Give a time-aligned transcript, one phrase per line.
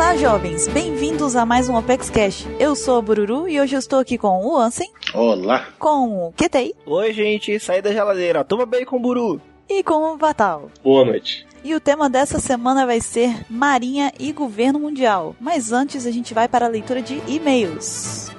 [0.00, 0.66] Olá, jovens!
[0.66, 2.46] Bem-vindos a mais um Opex Cash.
[2.58, 4.90] Eu sou a Bururu e hoje eu estou aqui com o Ansem.
[5.12, 5.68] Olá!
[5.78, 6.74] Com o Ketei.
[6.86, 8.42] Oi, gente, saí da geladeira.
[8.42, 9.38] Toma bem com o Buru.
[9.68, 10.70] E com o Vatal.
[10.82, 11.46] Boa noite.
[11.62, 15.36] E o tema dessa semana vai ser Marinha e Governo Mundial.
[15.38, 18.30] Mas antes a gente vai para a leitura de e-mails.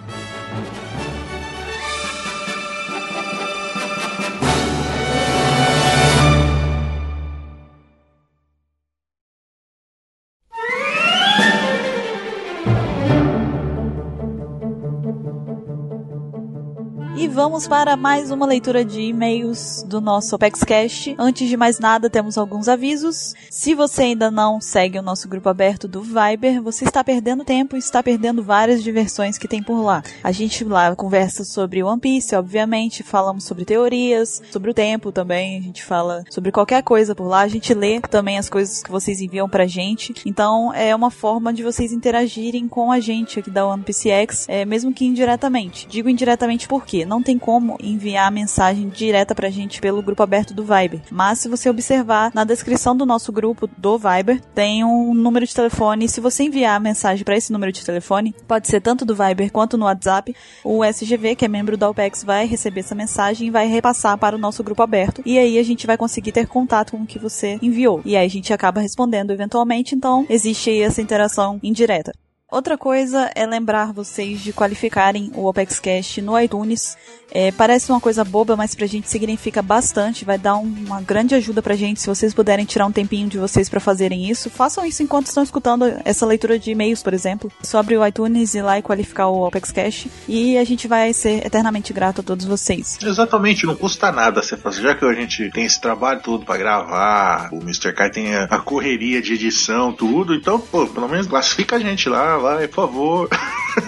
[17.43, 21.15] Vamos para mais uma leitura de e-mails do nosso OpexCast.
[21.17, 23.33] Antes de mais nada, temos alguns avisos.
[23.49, 27.75] Se você ainda não segue o nosso grupo aberto do Viber, você está perdendo tempo
[27.75, 30.03] e está perdendo várias diversões que tem por lá.
[30.23, 35.57] A gente lá conversa sobre One Piece, obviamente, falamos sobre teorias, sobre o tempo também,
[35.57, 38.91] a gente fala sobre qualquer coisa por lá, a gente lê também as coisas que
[38.91, 40.13] vocês enviam pra gente.
[40.27, 44.45] Então, é uma forma de vocês interagirem com a gente aqui da One Piece X,
[44.47, 45.87] é, mesmo que indiretamente.
[45.89, 47.03] Digo indiretamente por quê?
[47.03, 51.01] não tem como enviar mensagem direta pra gente pelo grupo aberto do Viber.
[51.09, 55.53] Mas se você observar na descrição do nosso grupo do Viber, tem um número de
[55.53, 56.07] telefone.
[56.07, 59.51] Se você enviar a mensagem para esse número de telefone, pode ser tanto do Viber
[59.51, 63.51] quanto no WhatsApp, o SGV, que é membro da OPEX, vai receber essa mensagem e
[63.51, 65.21] vai repassar para o nosso grupo aberto.
[65.25, 68.01] E aí a gente vai conseguir ter contato com o que você enviou.
[68.05, 72.11] E aí a gente acaba respondendo eventualmente, então existe aí essa interação indireta.
[72.51, 76.97] Outra coisa é lembrar vocês de qualificarem o OpexCast no iTunes.
[77.33, 81.33] É, parece uma coisa boba, mas pra gente significa bastante, vai dar um, uma grande
[81.33, 84.49] ajuda pra gente se vocês puderem tirar um tempinho de vocês para fazerem isso.
[84.49, 87.49] Façam isso enquanto estão escutando essa leitura de e-mails, por exemplo.
[87.63, 91.93] Sobre o iTunes ir lá e qualificar o OpexCast e a gente vai ser eternamente
[91.93, 92.99] grato a todos vocês.
[93.01, 96.57] Exatamente, não custa nada você fazer, já que a gente tem esse trabalho todo para
[96.57, 97.93] gravar, o Mr.
[97.93, 102.09] Kai tem a, a correria de edição, tudo, então, pô, pelo menos classifica a gente
[102.09, 103.29] lá, vai, por favor.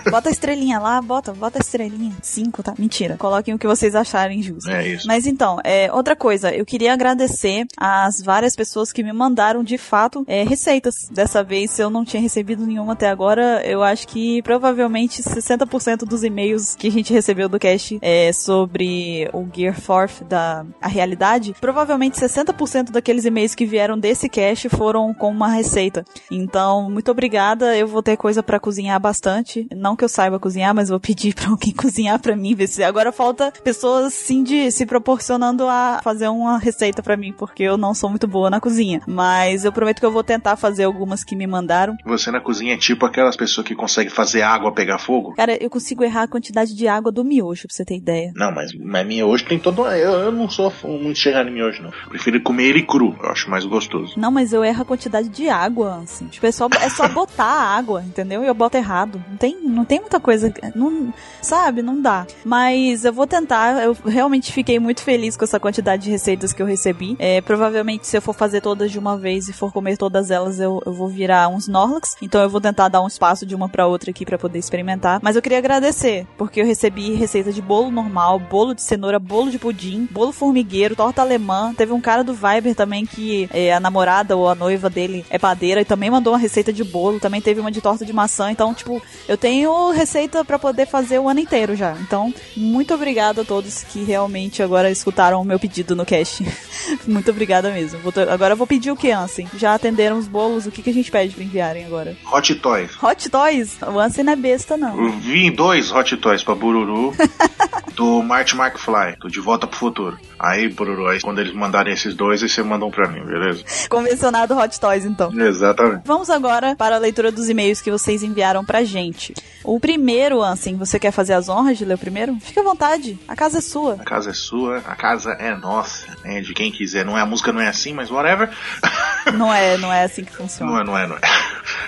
[0.10, 2.14] Bota a estrelinha lá, bota, bota a estrelinha.
[2.22, 2.74] Cinco, tá?
[2.78, 3.18] Mentira.
[3.18, 4.70] Coloquem o que vocês acharem justo.
[4.70, 5.08] É isso.
[5.08, 9.78] Mas então, é, outra coisa, eu queria agradecer às várias pessoas que me mandaram, de
[9.78, 11.08] fato, é, receitas.
[11.12, 13.62] Dessa vez, eu não tinha recebido nenhuma até agora.
[13.66, 19.30] Eu acho que provavelmente 60% dos e-mails que a gente recebeu do cast é, sobre
[19.34, 25.14] o Gear Forth da a realidade, provavelmente 60% daqueles e-mails que vieram desse cast foram
[25.14, 26.06] com uma receita.
[26.30, 27.76] Então, muito obrigada.
[27.76, 29.68] Eu vou ter coisa para cozinhar bastante.
[29.76, 32.84] Não que eu saiba cozinhar, mas vou pedir pra alguém cozinhar pra mim, ver se
[32.84, 37.78] agora falta pessoas sim de se proporcionando a fazer uma receita pra mim, porque eu
[37.78, 39.02] não sou muito boa na cozinha.
[39.08, 41.96] Mas eu prometo que eu vou tentar fazer algumas que me mandaram.
[42.06, 45.34] Você na cozinha é tipo aquelas pessoas que conseguem fazer água pegar fogo?
[45.36, 48.32] Cara, eu consigo errar a quantidade de água do miojo, pra você ter ideia.
[48.36, 49.86] Não, mas, mas miojo tem todo.
[49.88, 51.92] Eu, eu não sou muito chegado em miojo, não.
[52.10, 54.14] Prefiro comer ele cru, eu acho mais gostoso.
[54.18, 56.28] Não, mas eu erro a quantidade de água, assim.
[56.28, 58.33] Tipo, é só, é só botar a água, entendeu?
[58.42, 59.24] E eu boto errado.
[59.30, 60.54] Não tem, não tem muita coisa.
[60.74, 61.82] Não, sabe?
[61.82, 62.26] Não dá.
[62.46, 63.84] Mas eu vou tentar.
[63.84, 67.16] Eu realmente fiquei muito feliz com essa quantidade de receitas que eu recebi.
[67.20, 70.60] É, provavelmente, se eu for fazer todas de uma vez e for comer todas elas,
[70.60, 72.16] eu, eu vou virar uns Snorlax.
[72.22, 75.20] Então eu vou tentar dar um espaço de uma para outra aqui para poder experimentar.
[75.22, 79.50] Mas eu queria agradecer, porque eu recebi receita de bolo normal, bolo de cenoura, bolo
[79.50, 81.74] de pudim, bolo formigueiro, torta alemã.
[81.76, 85.40] Teve um cara do Viber também que é, a namorada ou a noiva dele é
[85.40, 87.20] padeira e também mandou uma receita de bolo.
[87.20, 88.23] Também teve uma de torta de maçã.
[88.52, 91.96] Então, tipo, eu tenho receita para poder fazer o ano inteiro já.
[92.02, 96.46] Então, muito obrigada a todos que realmente agora escutaram o meu pedido no cast.
[97.08, 98.00] muito obrigada mesmo.
[98.00, 99.48] Vou agora eu vou pedir o que, Ansem?
[99.56, 100.66] Já atenderam os bolos?
[100.66, 102.16] O que, que a gente pede pra enviarem agora?
[102.32, 102.92] Hot Toys.
[103.02, 103.78] Hot Toys?
[103.82, 105.02] O Ansem não é besta, não.
[105.02, 107.14] Eu vi dois Hot Toys pra Bururu
[107.96, 110.18] do Marty McFly, do De Volta pro Futuro.
[110.40, 113.64] Aí, Bururu, aí, quando eles mandarem esses dois, aí você manda um pra mim, beleza?
[113.90, 115.32] Convencionado Hot Toys, então.
[115.40, 116.02] Exatamente.
[116.06, 119.34] Vamos agora para a leitura dos e-mails que vocês enviaram pra gente.
[119.64, 122.36] O primeiro, Ansem, você quer fazer as honras de ler o primeiro?
[122.42, 123.94] Fique à vontade, a casa é sua.
[123.94, 126.42] A casa é sua, a casa é nossa, né?
[126.42, 127.06] De quem quiser.
[127.06, 128.50] Não é a música, não é assim, mas whatever.
[129.34, 130.70] Não é, não é assim que funciona.
[130.70, 131.22] Não é, não é, não é.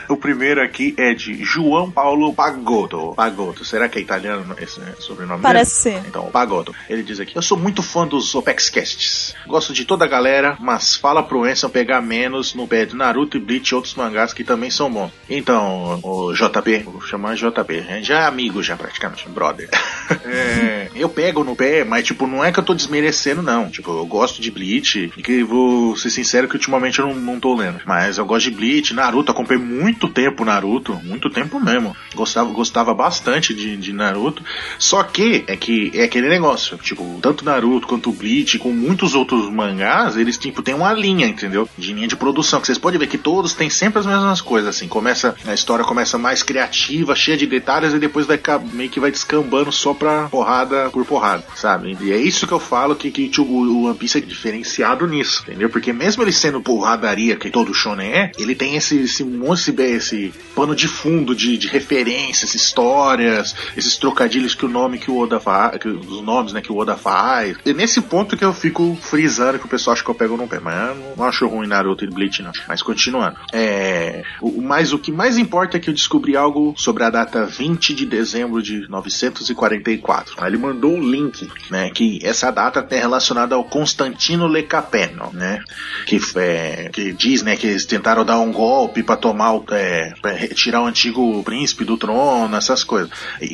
[0.08, 3.14] O primeiro aqui é de João Paulo Pagotto.
[3.14, 6.00] Pagotto, será que é italiano esse sobrenome Parece dele?
[6.02, 6.08] ser.
[6.08, 6.74] Então, Pagotto.
[6.90, 9.36] Ele diz aqui: Eu sou muito fã dos OpexCasts.
[9.48, 13.36] Gosto de toda a galera, mas fala pro Enson pegar menos no pé de Naruto
[13.36, 15.12] e Bleach e outros mangás que também são bons.
[15.30, 19.68] Então, o JB, vou chamar JB, já é amigo já praticamente, brother.
[20.24, 23.70] é, Eu pego no pé, mas, tipo, não é que eu tô desmerecendo, não.
[23.70, 25.12] Tipo, eu gosto de Bleach.
[25.18, 27.82] E que vou ser sincero que ultimamente eu não, não tô lendo.
[27.86, 29.32] Mas eu gosto de Bleach, Naruto.
[29.32, 30.94] Acompanhei muito tempo Naruto.
[31.04, 31.96] Muito tempo mesmo.
[32.14, 34.44] Gostava, gostava bastante de, de Naruto.
[34.78, 36.78] Só que é que é aquele negócio.
[36.78, 41.68] Tipo, tanto Naruto quanto Bleach, com muitos outros mangás, eles, tipo, tem uma linha, entendeu?
[41.78, 42.62] De linha de produção.
[42.62, 44.88] Que vocês podem ver que todos têm sempre as mesmas coisas, assim.
[44.88, 48.40] Começa, a história começa mais criativa, cheia de detalhes, e depois vai
[48.74, 51.98] meio que vai descambando só pra porrada por porrada, sabe?
[52.02, 55.44] E é isso que eu falo que, que tipo, o One Piece é diferenciado nisso,
[55.44, 55.70] entendeu?
[55.70, 60.34] Porque mesmo ele sendo porradaria, que todo shonen é, ele tem esse, esse monte, esse
[60.56, 65.40] pano de fundo de, de referências, histórias, esses trocadilhos que o nome que o Oda
[65.40, 67.58] faz, os nomes, né, que o Oda faz.
[67.66, 70.48] E nesse ponto que eu fico frisando que o pessoal acha que eu pego no
[70.48, 72.52] pé, mas eu não acho ruim Naruto e Bleach, não.
[72.68, 73.38] Mas continuando.
[73.54, 77.46] É, o, mas o que mais importa é que eu descobri algo sobre a data
[77.46, 80.34] 20 de dezembro de 944.
[80.40, 85.64] Aí ele mandou um link, né, que essa data é relacionada ao Constantino Lecapeno, né,
[86.08, 90.14] que, é, que diz, né, que eles tentaram dar um golpe para tomar, o, é,
[90.20, 93.12] pra retirar o antigo príncipe do trono, essas coisas.
[93.40, 93.46] E,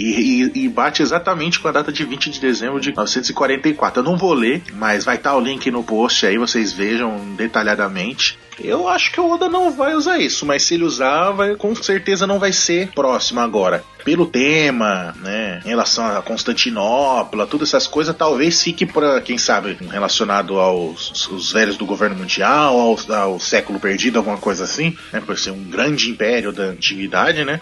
[0.56, 4.00] e, e, bate exatamente com a data de 20 de dezembro de 944.
[4.00, 7.36] Eu não vou ler, mas vai estar tá o link no post aí, vocês vejam
[7.36, 8.39] detalhadamente.
[8.63, 11.74] Eu acho que o Oda não vai usar isso, mas se ele usar, vai, com
[11.75, 13.84] certeza não vai ser próximo agora.
[14.04, 19.78] Pelo tema, né, em relação a Constantinopla, todas essas coisas, talvez fique para quem sabe,
[19.90, 25.22] relacionado aos os velhos do governo mundial, ao, ao século perdido, alguma coisa assim, né,
[25.22, 27.62] por ser um grande império da antiguidade, né.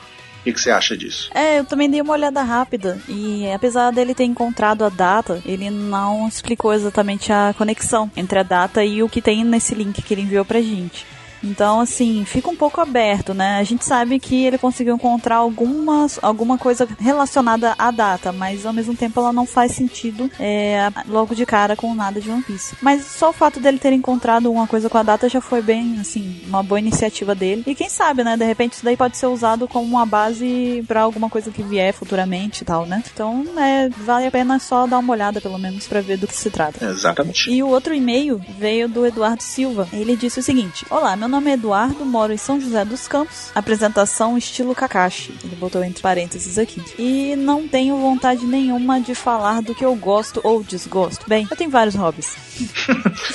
[0.50, 1.30] Que, que, você acha disso?
[1.34, 5.70] É, eu também dei uma olhada rápida e apesar dele ter encontrado a data, ele
[5.70, 10.14] não explicou exatamente a conexão entre a data e o que tem nesse link que
[10.14, 11.06] ele enviou pra gente.
[11.44, 13.58] Então, assim, fica um pouco aberto, né?
[13.58, 18.74] A gente sabe que ele conseguiu encontrar algumas, alguma coisa relacionada à data, mas ao
[18.74, 22.76] mesmo tempo ela não faz sentido é, logo de cara com nada de One Piece.
[22.82, 25.98] Mas só o fato dele ter encontrado alguma coisa com a data já foi bem,
[26.00, 27.64] assim, uma boa iniciativa dele.
[27.66, 28.36] E quem sabe, né?
[28.36, 31.94] De repente isso daí pode ser usado como uma base para alguma coisa que vier
[31.94, 33.04] futuramente e tal, né?
[33.14, 36.36] Então, é, vale a pena só dar uma olhada, pelo menos, para ver do que
[36.36, 36.86] se trata.
[36.86, 37.50] Exatamente.
[37.50, 39.88] E o outro e-mail veio do Eduardo Silva.
[39.94, 43.52] Ele disse o seguinte: Olá, meu nome é Eduardo, moro em São José dos Campos.
[43.56, 45.34] Apresentação estilo Kakashi.
[45.44, 46.84] Ele botou entre parênteses aqui.
[46.98, 51.26] E não tenho vontade nenhuma de falar do que eu gosto ou desgosto.
[51.28, 52.36] Bem, eu tenho vários hobbies.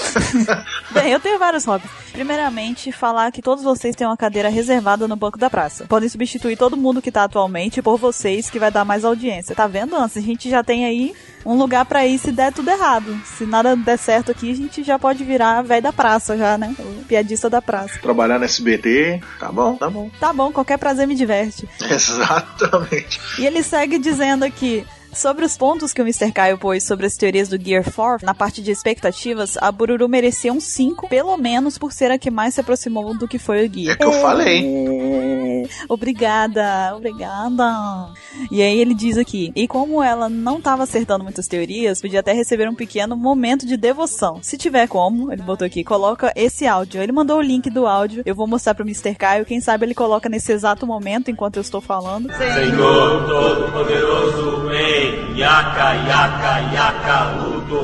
[0.92, 1.90] Bem, eu tenho vários hobbies.
[2.14, 5.84] Primeiramente, falar que todos vocês têm uma cadeira reservada no banco da praça.
[5.86, 9.52] Podem substituir todo mundo que tá atualmente por vocês, que vai dar mais audiência.
[9.52, 10.20] Tá vendo, Anson?
[10.20, 11.12] A gente já tem aí
[11.44, 13.20] um lugar para ir se der tudo errado.
[13.24, 16.72] Se nada der certo aqui, a gente já pode virar velho da praça já, né?
[16.78, 17.98] O piadista da praça.
[17.98, 20.08] Trabalhar no SBT, tá bom, tá bom.
[20.20, 21.68] Tá bom, qualquer prazer me diverte.
[21.82, 23.20] Exatamente.
[23.40, 26.32] E ele segue dizendo aqui: Sobre os pontos que o Mr.
[26.32, 30.52] Caio pôs sobre as teorias do Gear 4, na parte de expectativas, a Bururu merecia
[30.52, 33.72] um 5, pelo menos por ser a que mais se aproximou do que foi o
[33.72, 33.94] Gear.
[33.94, 35.68] É que eu falei.
[35.88, 38.12] Obrigada, obrigada.
[38.50, 42.32] E aí ele diz aqui: e como ela não estava acertando muitas teorias, podia até
[42.32, 44.40] receber um pequeno momento de devoção.
[44.42, 47.02] Se tiver como, ele botou aqui, coloca esse áudio.
[47.02, 49.14] Ele mandou o link do áudio, eu vou mostrar pro Mr.
[49.14, 49.44] Caio.
[49.44, 52.30] Quem sabe ele coloca nesse exato momento enquanto eu estou falando.
[52.34, 55.03] Senhor Todo-Poderoso, em
[55.42, 57.82] Yaka, Yaka, Yaka, Ludo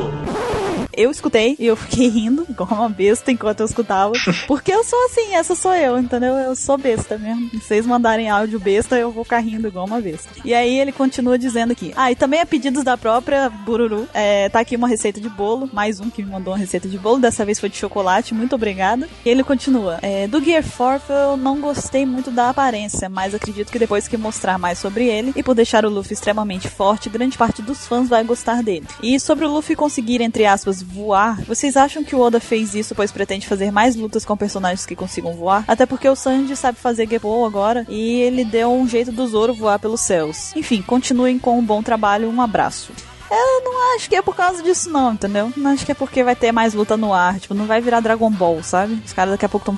[0.92, 4.12] eu escutei e eu fiquei rindo, igual uma besta, enquanto eu escutava.
[4.46, 6.34] Porque eu sou assim, essa sou eu, entendeu?
[6.34, 7.50] Eu sou besta mesmo.
[7.50, 10.28] Se vocês mandarem áudio besta, eu vou ficar rindo igual uma besta.
[10.44, 11.92] E aí ele continua dizendo aqui.
[11.96, 14.08] Ah, e também a pedidos da própria Bururu.
[14.12, 15.68] É, tá aqui uma receita de bolo.
[15.72, 17.18] Mais um que me mandou uma receita de bolo.
[17.18, 18.34] Dessa vez foi de chocolate.
[18.34, 19.08] Muito obrigada.
[19.24, 19.98] E ele continua.
[20.02, 24.16] É, do Gear 4 eu não gostei muito da aparência, mas acredito que depois que
[24.16, 28.08] mostrar mais sobre ele e por deixar o Luffy extremamente forte, grande parte dos fãs
[28.08, 28.86] vai gostar dele.
[29.02, 32.94] E sobre o Luffy conseguir, entre aspas, voar, vocês acham que o Oda fez isso
[32.94, 35.64] pois pretende fazer mais lutas com personagens que consigam voar?
[35.66, 39.54] Até porque o Sanji sabe fazer Geppo agora e ele deu um jeito do Zoro
[39.54, 40.54] voar pelos céus.
[40.56, 42.92] Enfim, continuem com um bom trabalho, um abraço.
[43.30, 45.52] Eu não acho que é por causa disso, não, entendeu?
[45.56, 47.38] Não acho que é porque vai ter mais luta no ar.
[47.38, 49.00] Tipo, não vai virar Dragon Ball, sabe?
[49.06, 49.76] Os caras daqui a pouco estão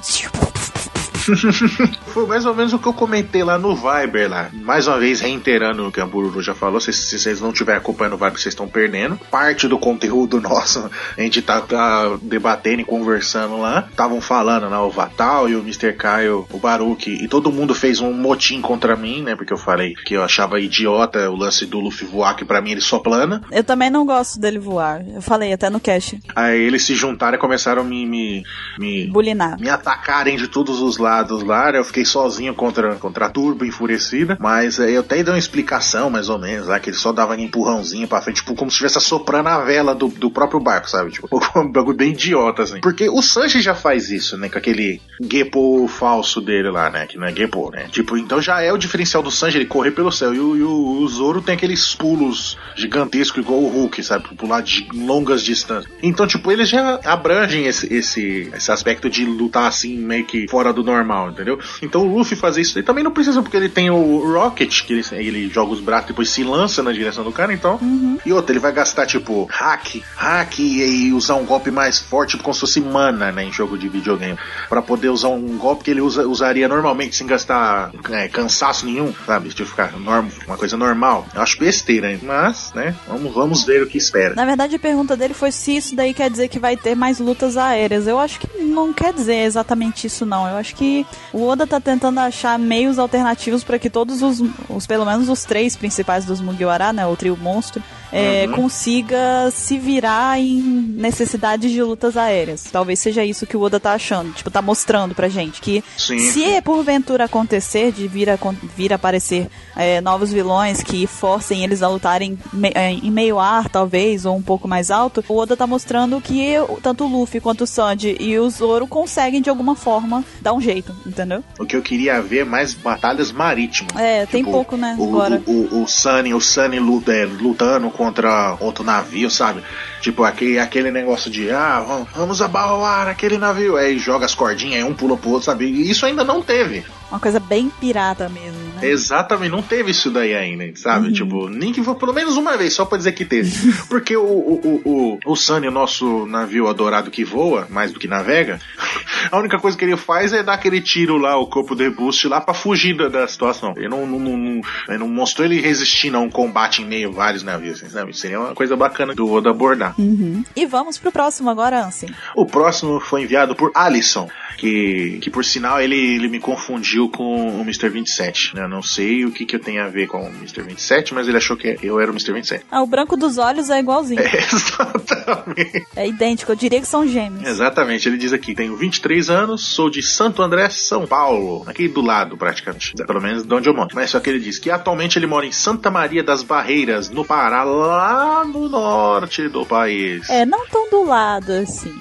[2.13, 4.51] Foi mais ou menos o que eu comentei lá no Viber lá.
[4.53, 7.81] Mais uma vez, reiterando o que a Bururu já falou, se, se vocês não estiverem
[7.81, 9.19] acompanhando o Viber, vocês estão perdendo.
[9.31, 13.87] Parte do conteúdo nosso, a gente tá, tá debatendo e conversando lá.
[13.91, 15.93] Estavam falando, né, o Vatal e o Mr.
[15.93, 19.95] Kyle, o Baruch, e todo mundo fez um motim contra mim, né, porque eu falei
[19.95, 23.43] que eu achava idiota o lance do Luffy voar, que pra mim ele só plana.
[23.51, 25.03] Eu também não gosto dele voar.
[25.07, 26.19] Eu falei até no cast.
[26.35, 28.05] Aí eles se juntaram e começaram a me...
[28.07, 28.43] me,
[28.79, 29.59] me Bulinar.
[29.61, 31.79] Me atacarem de todos os lados lados lá, né?
[31.79, 36.09] eu fiquei sozinho contra, contra a turba enfurecida, mas é, eu até dei uma explicação,
[36.09, 38.77] mais ou menos, lá, que ele só dava um empurrãozinho pra frente, tipo, como se
[38.77, 41.11] estivesse soprando a vela do, do próprio barco, sabe?
[41.11, 42.81] Tipo, um bagulho bem idiota, assim.
[42.81, 44.49] Porque o Sanji já faz isso, né?
[44.49, 47.07] Com aquele Gepo falso dele lá, né?
[47.07, 47.89] Que não é Gepo, né?
[47.91, 50.35] Tipo, então já é o diferencial do Sanji, ele correr pelo céu.
[50.35, 54.35] E o, e o, o Zoro tem aqueles pulos gigantescos, igual o Hulk, sabe?
[54.35, 55.93] Pular de longas distâncias.
[56.03, 60.73] Então, tipo, eles já abrangem esse, esse, esse aspecto de lutar assim, meio que fora
[60.73, 61.59] do normal, entendeu?
[61.81, 64.93] Então o Luffy fazer isso, ele também não precisa, porque ele tem o Rocket, que
[64.93, 67.79] ele, ele joga os braços depois se lança na direção do cara, então.
[67.81, 68.19] Uhum.
[68.25, 72.55] E outra, ele vai gastar, tipo, hack, hack e usar um golpe mais forte, como
[72.55, 74.39] se fosse mana, né, em jogo de videogame.
[74.69, 79.13] para poder usar um golpe que ele usa, usaria normalmente, sem gastar é, cansaço nenhum,
[79.27, 79.49] sabe?
[79.51, 81.27] Tipo, ficar norm, uma coisa normal.
[81.35, 82.21] Eu acho besteira, hein?
[82.23, 84.35] mas, né, vamos, vamos ver o que espera.
[84.35, 87.19] Na verdade, a pergunta dele foi se isso daí quer dizer que vai ter mais
[87.19, 88.07] lutas aéreas.
[88.07, 90.49] Eu acho que não quer dizer exatamente isso, não.
[90.49, 90.92] Eu acho que
[91.33, 95.45] o Oda tá tentando achar meios alternativos para que todos os, os, pelo menos os
[95.45, 97.83] três principais dos Mugiwara, né, o trio monstro,
[98.13, 98.53] é, Uhum.
[98.55, 100.61] consiga se virar em
[100.97, 102.65] necessidades de lutas aéreas.
[102.71, 106.19] Talvez seja isso que o Oda tá achando, tipo, tá mostrando pra gente que Sim.
[106.19, 108.39] se porventura acontecer de vir a,
[108.77, 113.39] vir a aparecer é, novos vilões que forcem eles a lutarem me- é, em meio
[113.39, 117.41] ar, talvez, ou um pouco mais alto, o Oda tá mostrando que tanto o Luffy
[117.41, 121.43] quanto o Sanji e o Zoro conseguem de alguma forma dar um jeito, entendeu?
[121.59, 123.97] O que eu queria ver é mais batalhas marítimas.
[123.97, 125.43] É, tem Tipo, pouco, né, O, agora.
[125.47, 129.63] o, o, o Sunny, o Sunny luta, lutando contra outro navio, sabe?
[130.01, 133.77] Tipo, aquele, aquele negócio de, ah, vamos, abalar aquele navio.
[133.77, 135.67] Aí joga as cordinhas, aí um pula pro outro, sabe?
[135.67, 136.85] E isso ainda não teve.
[137.13, 138.89] Uma coisa bem pirata mesmo, né?
[138.89, 141.09] Exatamente, não teve isso daí ainda, sabe?
[141.09, 141.13] Uhum.
[141.13, 143.53] Tipo, nem que for pelo menos uma vez, só pra dizer que teve.
[143.87, 148.01] Porque o, o, o, o, o Sunny, o nosso navio adorado que voa, mais do
[148.01, 148.59] que navega,
[149.31, 152.27] a única coisa que ele faz é dar aquele tiro lá, o corpo de boost
[152.29, 153.75] lá, pra fugir da, da situação.
[153.77, 157.11] Ele não, não, não, não, ele não mostrou ele resistindo a um combate em meio
[157.11, 158.17] a vários navios, assim, sabe?
[158.17, 159.95] Seria uma coisa bacana do Oda abordar.
[159.99, 160.43] Uhum.
[160.57, 162.09] E vamos pro próximo agora, Ansem.
[162.35, 167.59] O próximo foi enviado por Alisson, que, que por sinal ele, ele me confundiu com
[167.59, 167.89] o Mr.
[167.89, 168.55] 27.
[168.55, 168.63] né?
[168.65, 170.63] Eu não sei o que, que eu tenho a ver com o Mr.
[170.63, 172.33] 27, mas ele achou que eu era o Mr.
[172.33, 172.65] 27.
[172.71, 174.23] Ah, o branco dos olhos é igualzinho.
[174.33, 175.87] É, exatamente.
[175.97, 177.47] É idêntico, eu diria que são gêmeos.
[177.47, 182.01] Exatamente, ele diz aqui: tenho 23 anos, sou de Santo André, São Paulo, aqui do
[182.01, 183.91] lado praticamente, pelo menos de onde eu moro.
[183.95, 187.25] Mas só que ele diz que atualmente ele mora em Santa Maria das Barreiras, no
[187.25, 190.29] Pará, lá no norte do país.
[190.31, 191.95] É, não tão do lado assim.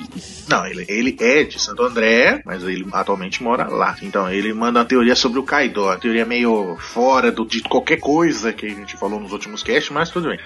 [0.48, 3.96] Não, ele, ele é de Santo André, mas ele atualmente mora lá.
[4.02, 8.52] Então ele manda teoria sobre o Kaido, a teoria meio fora do, de qualquer coisa
[8.52, 10.40] que a gente falou nos últimos casts, mas tudo bem.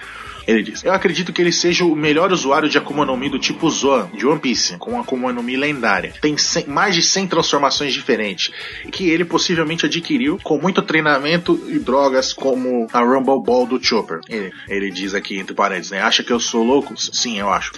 [0.46, 3.38] Ele diz: Eu acredito que ele seja o melhor usuário de Akuma no Mi do
[3.38, 6.12] tipo Zoan, de One Piece, com Akuma no Mi lendária.
[6.20, 8.52] Tem 100 mais de 100 transformações diferentes,
[8.92, 14.20] que ele possivelmente adquiriu com muito treinamento e drogas, como a Rumble Ball do Chopper.
[14.28, 16.00] Ele, ele diz aqui entre parênteses, né?
[16.00, 16.94] Acha que eu sou louco?
[16.96, 17.72] Sim, eu acho.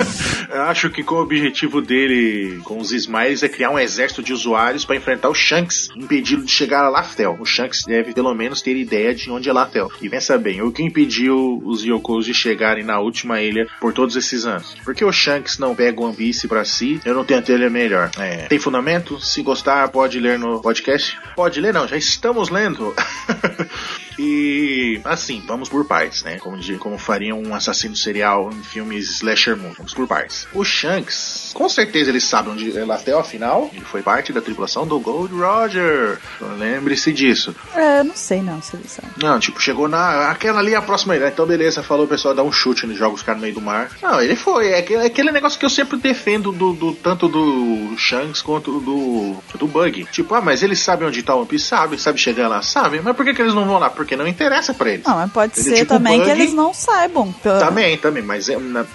[0.50, 4.32] eu acho que com o objetivo dele com os Smiles é criar um exército de
[4.32, 7.36] usuários para enfrentar o Shanks, impedi-lo de chegar a Laftel.
[7.38, 9.90] O Shanks deve pelo menos ter ideia de onde é Laftel.
[10.00, 14.46] E pensa bem, o que impediu os De chegarem na última ilha por todos esses
[14.46, 14.76] anos?
[14.84, 18.10] Porque o Shanks não pega o Piece pra si, eu não tenho a telha melhor.
[18.16, 19.20] É, tem fundamento?
[19.20, 21.18] Se gostar, pode ler no podcast?
[21.34, 22.94] Pode ler, não, já estamos lendo.
[24.18, 26.38] E assim, vamos por partes, né?
[26.38, 29.74] Como, como faria um assassino serial em filmes slasher movie.
[29.76, 30.46] Vamos por partes.
[30.52, 34.86] O Shanks, com certeza ele sabe onde é Laftel, afinal, ele foi parte da tripulação
[34.86, 36.18] do Gold Roger.
[36.58, 37.54] Lembre-se disso.
[37.74, 39.08] É, não sei não, se ele sabe.
[39.22, 40.30] Não, tipo, chegou na.
[40.30, 41.28] Aquela ali é a próxima ilha.
[41.28, 43.90] Então, beleza, falou o pessoal dar um chute nos jogos caras no meio do mar.
[44.02, 44.68] Não, ele foi.
[44.68, 48.80] É aquele, é aquele negócio que eu sempre defendo do, do- tanto do Shanks quanto
[48.80, 50.04] do, do Bug.
[50.10, 51.66] Tipo, ah, mas eles sabem onde tá o One Piece?
[51.66, 52.62] Sabe, sabe chegar lá?
[52.62, 53.00] Sabe.
[53.02, 53.90] Mas por que, que eles não vão lá?
[53.90, 55.04] Porque não interessa pra eles.
[55.06, 56.40] Não, mas pode ser tipo também que bug.
[56.40, 57.32] eles não saibam.
[57.32, 58.46] Pelo- Também, também, mas,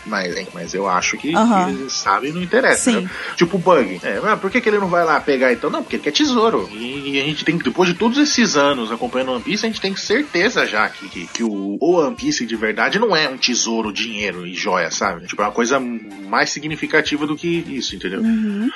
[0.06, 2.92] mas, mas eu acho que, que eles sabem e não interessa.
[3.02, 3.10] Né?
[3.36, 4.00] Tipo o Bug.
[4.04, 5.70] É, mas por que, que ele não vai lá pegar então?
[5.70, 6.70] Não, porque ele quer tesouro.
[6.72, 9.82] E, e a gente tem, depois de todos esses anos acompanhando One Piece, a gente
[9.82, 13.38] tem certeza já que, que, que o, o One Piece de verdade não é um
[13.38, 15.26] tesouro, dinheiro e joia, sabe?
[15.26, 18.22] Tipo, é uma coisa mais significativa do que isso, entendeu?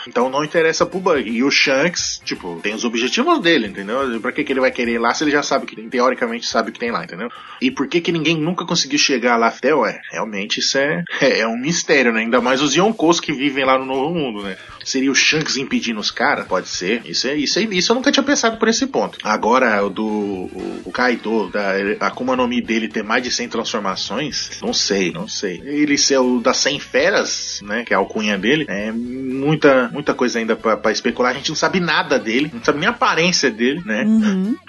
[0.08, 1.30] Então não interessa pro Bug.
[1.30, 4.20] E o Shanks, tipo, tem os objetivos dele, entendeu?
[4.22, 6.70] Pra que, que ele vai querer ir lá se ele já sabe que, teoricamente, sabe
[6.70, 7.30] o que tem lá, entendeu?
[7.62, 11.48] E por que que ninguém nunca conseguiu chegar lá até, ué, realmente isso é, é
[11.48, 12.22] um mistério, né?
[12.22, 14.58] Ainda mais os Yonkos que vivem lá no Novo Mundo, né?
[14.86, 16.48] Seria o Shanks impedindo os caras?
[16.48, 17.02] Pode ser.
[17.06, 19.18] Isso, é, isso, é, isso eu nunca tinha pensado por esse ponto.
[19.24, 23.50] Agora, o do o, o Kaido, da Akuma no Mi dele ter mais de 100
[23.50, 25.62] transformações, não sei, não sei.
[25.66, 30.14] Ele ser o das 100 feras, né, que é a alcunha dele, é muita, muita
[30.14, 31.32] coisa ainda pra, especular.
[31.32, 34.04] A gente não sabe nada dele, não sabe nem a aparência dele, né?
[34.04, 34.56] Uhum.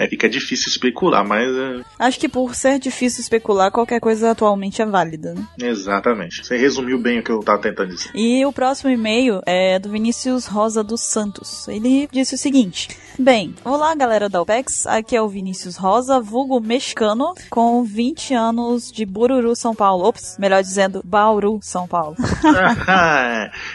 [0.00, 1.54] É, fica difícil especular, mas...
[1.54, 1.84] É...
[1.98, 5.46] Acho que por ser difícil especular, qualquer coisa atualmente é válida, né?
[5.60, 6.44] Exatamente.
[6.44, 8.10] Você resumiu bem o que eu tava tentando dizer.
[8.14, 11.66] E o próximo e-mail é do Vinícius Rosa dos Santos.
[11.68, 16.58] Ele disse o seguinte: Bem, olá galera da OPEX, aqui é o Vinícius Rosa, vulgo
[16.60, 20.08] mexicano, com 20 anos de Bururu, São Paulo.
[20.08, 22.16] Ops, melhor dizendo, Bauru, São Paulo.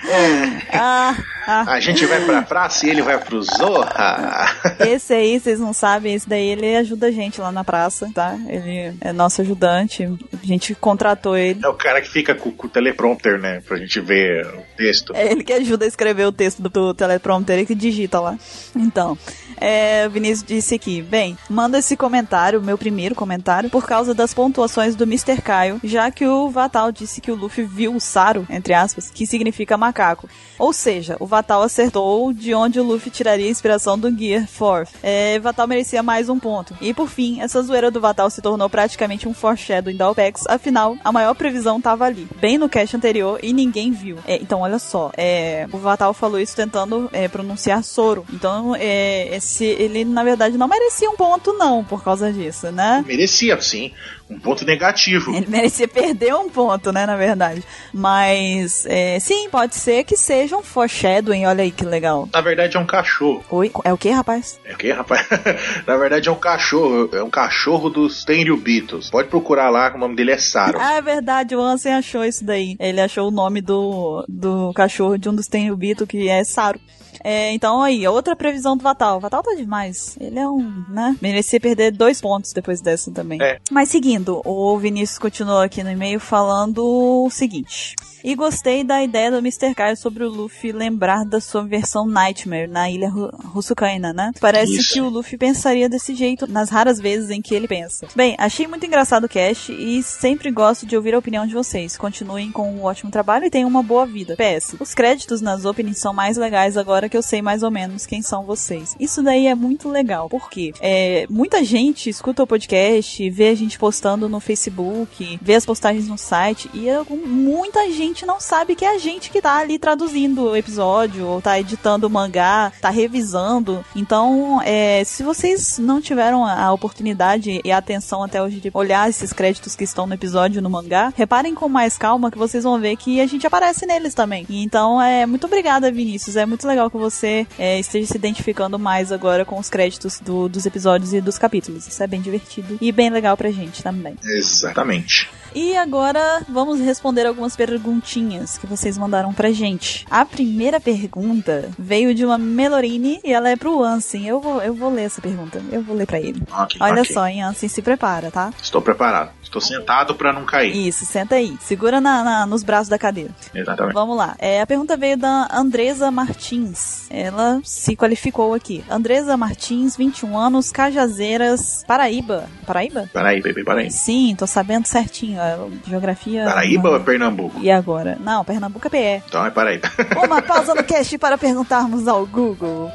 [0.09, 0.77] é.
[0.77, 1.15] ah,
[1.47, 1.65] ah.
[1.67, 4.47] A gente vai pra praça e ele vai pro Zorra.
[4.79, 8.35] esse aí, vocês não sabem, esse daí ele ajuda a gente lá na praça, tá?
[8.47, 11.61] Ele é nosso ajudante, a gente contratou ele.
[11.63, 13.61] É o cara que fica com, com o teleprompter, né?
[13.65, 15.15] Pra gente ver o texto.
[15.15, 18.37] É ele que ajuda a escrever o texto do, teleprompter, ele que digita lá.
[18.75, 19.17] Então,
[19.59, 24.33] é, o Vinícius disse aqui: Bem, manda esse comentário, meu primeiro comentário, por causa das
[24.33, 25.41] pontuações do Mr.
[25.41, 29.25] Caio, já que o Vatal disse que o Luffy viu o Saro, entre aspas, que
[29.25, 30.29] significa macaco.
[30.57, 34.93] Ou seja, o Vatal acertou de onde o Luffy tiraria a inspiração do Gear 4.
[35.03, 36.75] É, Vatal merecia mais um ponto.
[36.81, 40.97] E por fim, essa zoeira do Vatal se tornou praticamente um foreshadowing da OPEX, afinal,
[41.03, 44.17] a maior previsão tava ali, bem no cast anterior, e ninguém viu.
[44.27, 48.25] É, então, olha só, é, o Vatal falou isso tentando é, pronunciar Soro.
[48.33, 53.03] Então, é, esse, ele na verdade não merecia um ponto, não, por causa disso, né?
[53.07, 53.91] Merecia, sim
[54.29, 55.33] um ponto negativo.
[55.33, 57.63] Ele merecia perder um ponto, né, na verdade.
[57.93, 62.27] Mas, é, sim, pode ser que seja um foreshadowing, olha aí que legal.
[62.33, 63.43] Na verdade é um cachorro.
[63.49, 63.71] Oi?
[63.83, 64.59] É o que, rapaz?
[64.65, 65.27] É o que, rapaz?
[65.87, 69.09] na verdade é um cachorro, é um cachorro dos Tenryubitos.
[69.09, 70.77] Pode procurar lá, o nome dele é Saro.
[70.79, 72.75] Ah, é verdade, o Ansem achou isso daí.
[72.79, 76.79] Ele achou o nome do, do cachorro de um dos Tenryubitos, que é Saro.
[77.23, 79.17] É, então aí, outra previsão do Vatal.
[79.17, 80.17] O Vatal tá demais.
[80.19, 81.15] Ele é um, né?
[81.21, 83.41] Merecia perder dois pontos depois dessa também.
[83.41, 83.59] É.
[83.71, 87.95] Mas seguindo, o Vinícius continuou aqui no e-mail falando o seguinte.
[88.23, 89.73] E gostei da ideia do Mr.
[89.75, 94.31] Caio sobre o Luffy lembrar da sua versão Nightmare na ilha Russukaina, né?
[94.41, 94.93] Parece Isso.
[94.93, 98.07] que o Luffy pensaria desse jeito nas raras vezes em que ele pensa.
[98.15, 101.95] Bem, achei muito engraçado o cast e sempre gosto de ouvir a opinião de vocês.
[101.95, 104.35] Continuem com um ótimo trabalho e tenham uma boa vida.
[104.35, 108.05] PS, os créditos nas openings são mais legais agora que eu sei mais ou menos
[108.05, 108.95] quem são vocês.
[108.99, 113.77] Isso daí é muito legal, porque é, muita gente escuta o podcast, vê a gente
[113.77, 116.87] postando no Facebook, vê as postagens no site e
[117.25, 121.25] muita gente gente não sabe que é a gente que tá ali traduzindo o episódio,
[121.25, 123.83] ou tá editando o mangá, tá revisando.
[123.95, 129.09] Então, é, se vocês não tiveram a oportunidade e a atenção até hoje de olhar
[129.09, 132.79] esses créditos que estão no episódio no mangá, reparem com mais calma que vocês vão
[132.79, 134.45] ver que a gente aparece neles também.
[134.49, 136.35] Então, é muito obrigada, Vinícius.
[136.35, 140.47] É muito legal que você é, esteja se identificando mais agora com os créditos do,
[140.49, 141.87] dos episódios e dos capítulos.
[141.87, 144.15] Isso é bem divertido e bem legal pra gente também.
[144.23, 145.29] Exatamente.
[145.55, 150.05] E agora vamos responder algumas perguntinhas que vocês mandaram pra gente.
[150.09, 154.27] A primeira pergunta veio de uma Melorine e ela é pro Ansem.
[154.27, 155.61] Eu vou, eu vou ler essa pergunta.
[155.71, 156.43] Eu vou ler pra ele.
[156.63, 157.13] Okay, Olha okay.
[157.13, 158.53] só, hein, Ansem, se prepara, tá?
[158.61, 159.31] Estou preparado.
[159.41, 160.75] Estou sentado para não cair.
[160.75, 161.57] Isso, senta aí.
[161.61, 163.33] Segura na, na, nos braços da cadeira.
[163.53, 163.93] Exatamente.
[163.93, 164.35] Vamos lá.
[164.39, 166.86] É, a pergunta veio da Andresa Martins.
[167.09, 168.83] Ela se qualificou aqui.
[168.89, 172.49] Andresa Martins, 21 anos, Cajazeiras, Paraíba.
[172.65, 173.09] Paraíba?
[173.13, 173.89] Paraíba, Paraíba.
[173.91, 175.39] Sim, tô sabendo certinho.
[175.87, 176.45] Geografia.
[176.45, 177.59] Paraíba ou é Pernambuco?
[177.61, 178.17] E agora?
[178.19, 179.23] Não, Pernambuco é PE.
[179.27, 179.89] Então é Paraíba.
[180.23, 182.91] Uma pausa no cast para perguntarmos ao Google.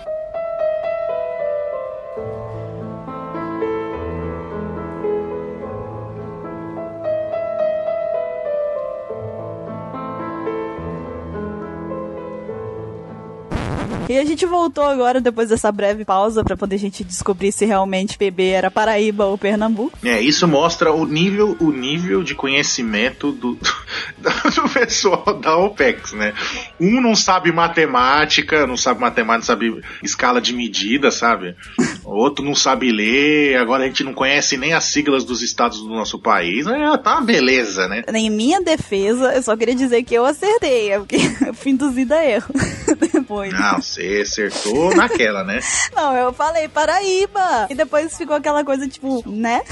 [14.12, 17.64] E a gente voltou agora, depois dessa breve pausa, para poder a gente descobrir se
[17.64, 19.98] realmente PB era Paraíba ou Pernambuco.
[20.04, 23.70] É, isso mostra o nível, o nível de conhecimento do, do,
[24.54, 26.34] do pessoal da OPEX, né?
[26.80, 31.56] Um não sabe matemática, não sabe matemática, não sabe escala de medida, sabe?
[32.04, 35.88] Outro não sabe ler, agora a gente não conhece nem as siglas dos estados do
[35.88, 36.66] nosso país.
[36.66, 38.02] É, tá uma beleza, né?
[38.12, 42.16] Em minha defesa, eu só queria dizer que eu acertei, é porque eu fui induzida
[42.16, 42.52] a erro.
[43.12, 43.52] Depois.
[43.52, 45.60] Não, você você acertou naquela, né?
[45.94, 47.66] Não, eu falei Paraíba.
[47.70, 49.62] E depois ficou aquela coisa tipo, né?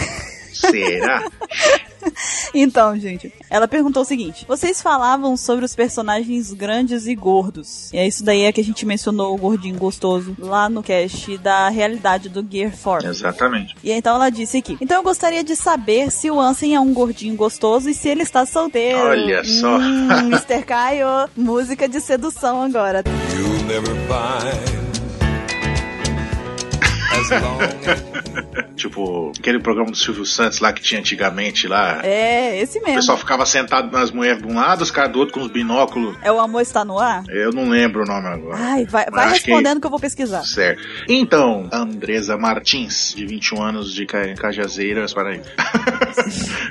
[0.52, 1.24] Será?
[2.52, 7.92] Então, gente, ela perguntou o seguinte: vocês falavam sobre os personagens grandes e gordos.
[7.92, 11.38] E é isso daí é que a gente mencionou o gordinho gostoso lá no cast
[11.38, 13.08] da realidade do Gear 4.
[13.08, 13.76] Exatamente.
[13.82, 16.92] E então ela disse aqui: então eu gostaria de saber se o Ansem é um
[16.92, 18.98] gordinho gostoso e se ele está solteiro.
[18.98, 19.78] Olha só.
[19.90, 20.62] Hum, Mr.
[20.64, 23.02] Caio, música de sedução agora.
[23.36, 24.99] You'll never find
[28.76, 32.00] Tipo, aquele programa do Silvio Santos lá que tinha antigamente lá.
[32.02, 32.96] É, esse O mesmo.
[32.96, 36.16] pessoal ficava sentado nas mulheres de um lado, os caras do outro com os binóculos.
[36.22, 37.22] É o amor está no ar?
[37.28, 38.56] Eu não lembro o nome agora.
[38.58, 39.86] Ai, vai, vai acho que- respondendo que...
[39.86, 40.42] eu vou pesquisar.
[40.44, 40.82] Certo.
[41.08, 45.40] Então, Andresa Martins, de 21 anos de Ca- Cajazeiras, para aí.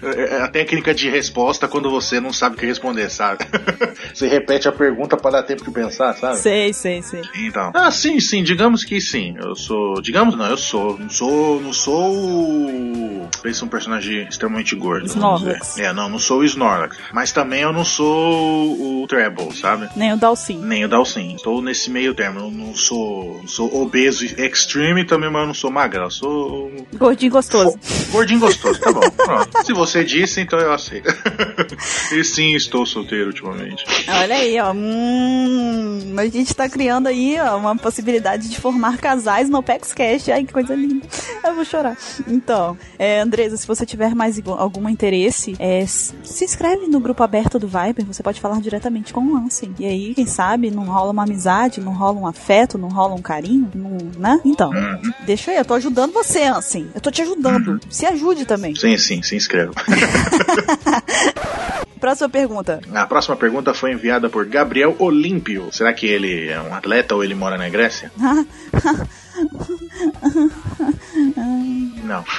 [0.02, 3.44] É a técnica de resposta quando você não sabe o que responder, sabe?
[4.14, 6.38] Você repete a pergunta para dar tempo de pensar, sabe?
[6.38, 7.22] Sei, sei, sei.
[7.36, 7.72] Então.
[7.74, 9.36] Ah, sim, sim, digamos que sim.
[9.38, 10.02] Eu sou.
[10.02, 10.98] Digamos não, eu sou.
[10.98, 11.62] Não sou.
[11.62, 13.30] Não sou.
[13.42, 15.06] Pensa um personagem extremamente gordo.
[15.06, 15.78] Snorlax.
[15.78, 16.98] É, não, não sou o Snorlax.
[17.14, 19.90] Mas também eu não sou o Treble, sabe?
[19.96, 20.60] Nem o Dalsin.
[20.60, 21.36] Nem o Dalsin.
[21.36, 22.40] Estou nesse meio termo.
[22.40, 23.40] Eu não sou.
[23.42, 26.06] não sou obeso extreme também, mas eu não sou magrão.
[26.06, 26.72] Eu sou.
[26.96, 27.80] Gordinho gostoso.
[28.12, 29.02] Gordinho gostoso, tá bom.
[29.16, 29.66] Pronto.
[29.66, 31.10] Se você disse, então eu aceito.
[32.12, 33.86] e sim, estou solteiro ultimamente.
[34.08, 34.74] Olha aí, ó.
[34.74, 40.19] Hum, a gente tá criando aí, ó, uma possibilidade de formar casais no Pex Cash.
[40.32, 41.06] Ai, que coisa linda.
[41.44, 41.98] Eu vou chorar.
[42.28, 47.60] Então, é, Andresa, se você tiver mais algum interesse, é, se inscreve no grupo aberto
[47.60, 48.06] do Viber.
[48.06, 49.74] Você pode falar diretamente com o Ansem.
[49.80, 53.22] E aí, quem sabe, não rola uma amizade, não rola um afeto, não rola um
[53.22, 54.40] carinho, não, né?
[54.44, 54.72] Então,
[55.26, 56.88] deixa aí, eu tô ajudando você, Ansem.
[56.94, 57.80] Eu tô te ajudando.
[57.90, 58.76] Se ajude também.
[58.76, 59.74] Sim, sim, se inscreva.
[62.00, 62.80] Próxima pergunta.
[62.94, 65.70] A próxima pergunta foi enviada por Gabriel Olímpio.
[65.72, 68.12] Será que ele é um atleta ou ele mora na Grécia?
[72.04, 72.24] Não.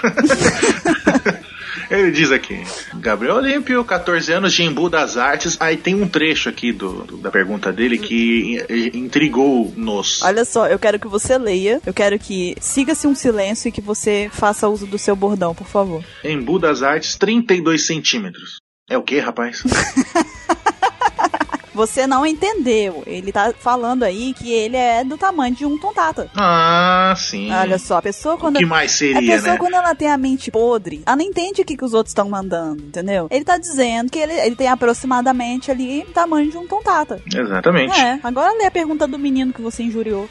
[1.91, 2.63] Ele diz aqui,
[2.97, 5.57] Gabriel Olímpio, 14 anos de Embu das Artes.
[5.61, 10.23] Aí tem um trecho aqui do, do- da pergunta dele que intrigou-nos.
[10.23, 13.81] Olha só, eu quero que você leia, eu quero que siga-se um silêncio e que
[13.81, 16.05] você faça uso do seu bordão, por favor.
[16.25, 18.59] Embu das Artes, 32 centímetros.
[18.91, 19.63] É o que, rapaz?
[21.73, 23.03] Você não entendeu.
[23.07, 26.29] Ele tá falando aí que ele é do tamanho de um tontata.
[26.37, 27.51] Ah, sim.
[27.53, 28.59] Olha só, a pessoa o quando.
[28.59, 29.59] que mais A seria, pessoa, né?
[29.59, 32.29] quando ela tem a mente podre, ela não entende o que, que os outros estão
[32.29, 33.29] mandando, entendeu?
[33.31, 37.23] Ele tá dizendo que ele, ele tem aproximadamente ali o tamanho de um tontata.
[37.33, 37.99] Exatamente.
[37.99, 40.29] É, agora lê a pergunta do menino que você injuriou.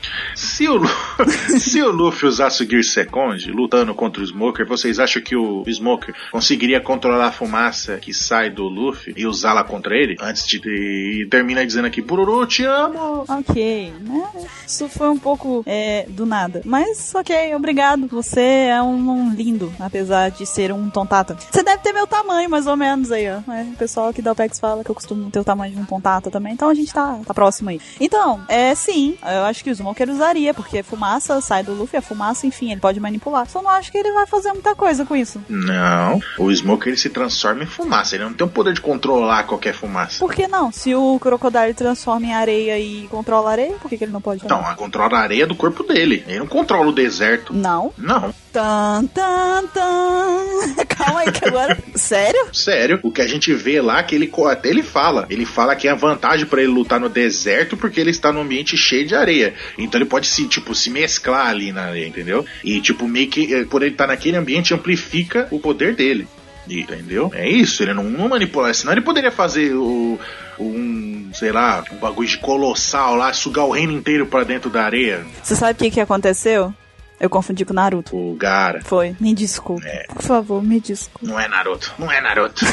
[0.59, 0.81] Se o,
[1.57, 5.63] se o Luffy usasse o Gear Second lutando contra o Smoker, vocês acham que o
[5.65, 10.17] Smoker conseguiria controlar a fumaça que sai do Luffy e usá-la contra ele?
[10.19, 10.59] Antes de.
[10.59, 13.23] E termina dizendo aqui, Bururu, te amo!
[13.29, 14.29] Ok, né?
[14.67, 16.61] Isso foi um pouco é, do nada.
[16.65, 18.07] Mas, ok, obrigado.
[18.07, 21.37] Você é um, um lindo, apesar de ser um tontata.
[21.49, 23.49] Você deve ter meu tamanho, mais ou menos, aí, ó.
[23.49, 25.85] É, o pessoal aqui da OPEX fala que eu costumo ter o tamanho de um
[25.85, 26.51] tontata também.
[26.51, 27.79] Então a gente tá, tá próximo aí.
[27.97, 32.01] Então, é sim, eu acho que o Smoker usaria, porque fumaça sai do Luffy, a
[32.01, 33.47] fumaça, enfim, ele pode manipular.
[33.49, 35.41] Só não acho que ele vai fazer muita coisa com isso.
[35.47, 39.43] Não, o Smoker ele se transforma em fumaça, ele não tem o poder de controlar
[39.43, 40.19] qualquer fumaça.
[40.19, 40.71] Por que não?
[40.71, 44.21] Se o Crocodile transforma em areia e controla a areia, por que, que ele não
[44.21, 44.45] pode?
[44.47, 47.53] A controla a areia do corpo dele, ele não controla o deserto.
[47.53, 47.91] Não.
[47.97, 50.85] Não, Tan, tan, tan.
[50.89, 51.77] Calma aí, que agora.
[51.95, 52.47] Sério?
[52.51, 55.87] sério, o que a gente vê lá, que ele até ele fala, ele fala que
[55.87, 59.15] é a vantagem pra ele lutar no deserto porque ele está num ambiente cheio de
[59.15, 59.53] areia.
[59.77, 62.45] Então ele pode se, tipo, se mesclar ali na areia, entendeu?
[62.63, 66.27] E tipo, meio que eh, por ele estar naquele ambiente amplifica o poder dele.
[66.67, 67.31] Entendeu?
[67.33, 70.19] É isso, ele não, não manipula, senão ele poderia fazer o
[70.59, 74.83] um, sei lá, um bagulho de colossal lá, sugar o reino inteiro pra dentro da
[74.83, 75.25] areia.
[75.41, 76.73] Você sabe o que, que aconteceu?
[77.19, 78.15] Eu confundi com Naruto.
[78.15, 78.81] O Gara.
[78.81, 79.15] Foi.
[79.19, 79.85] Me desculpe.
[79.85, 80.05] É.
[80.07, 81.27] Por favor, me desculpe.
[81.27, 81.93] Não é Naruto.
[81.99, 82.65] Não é Naruto.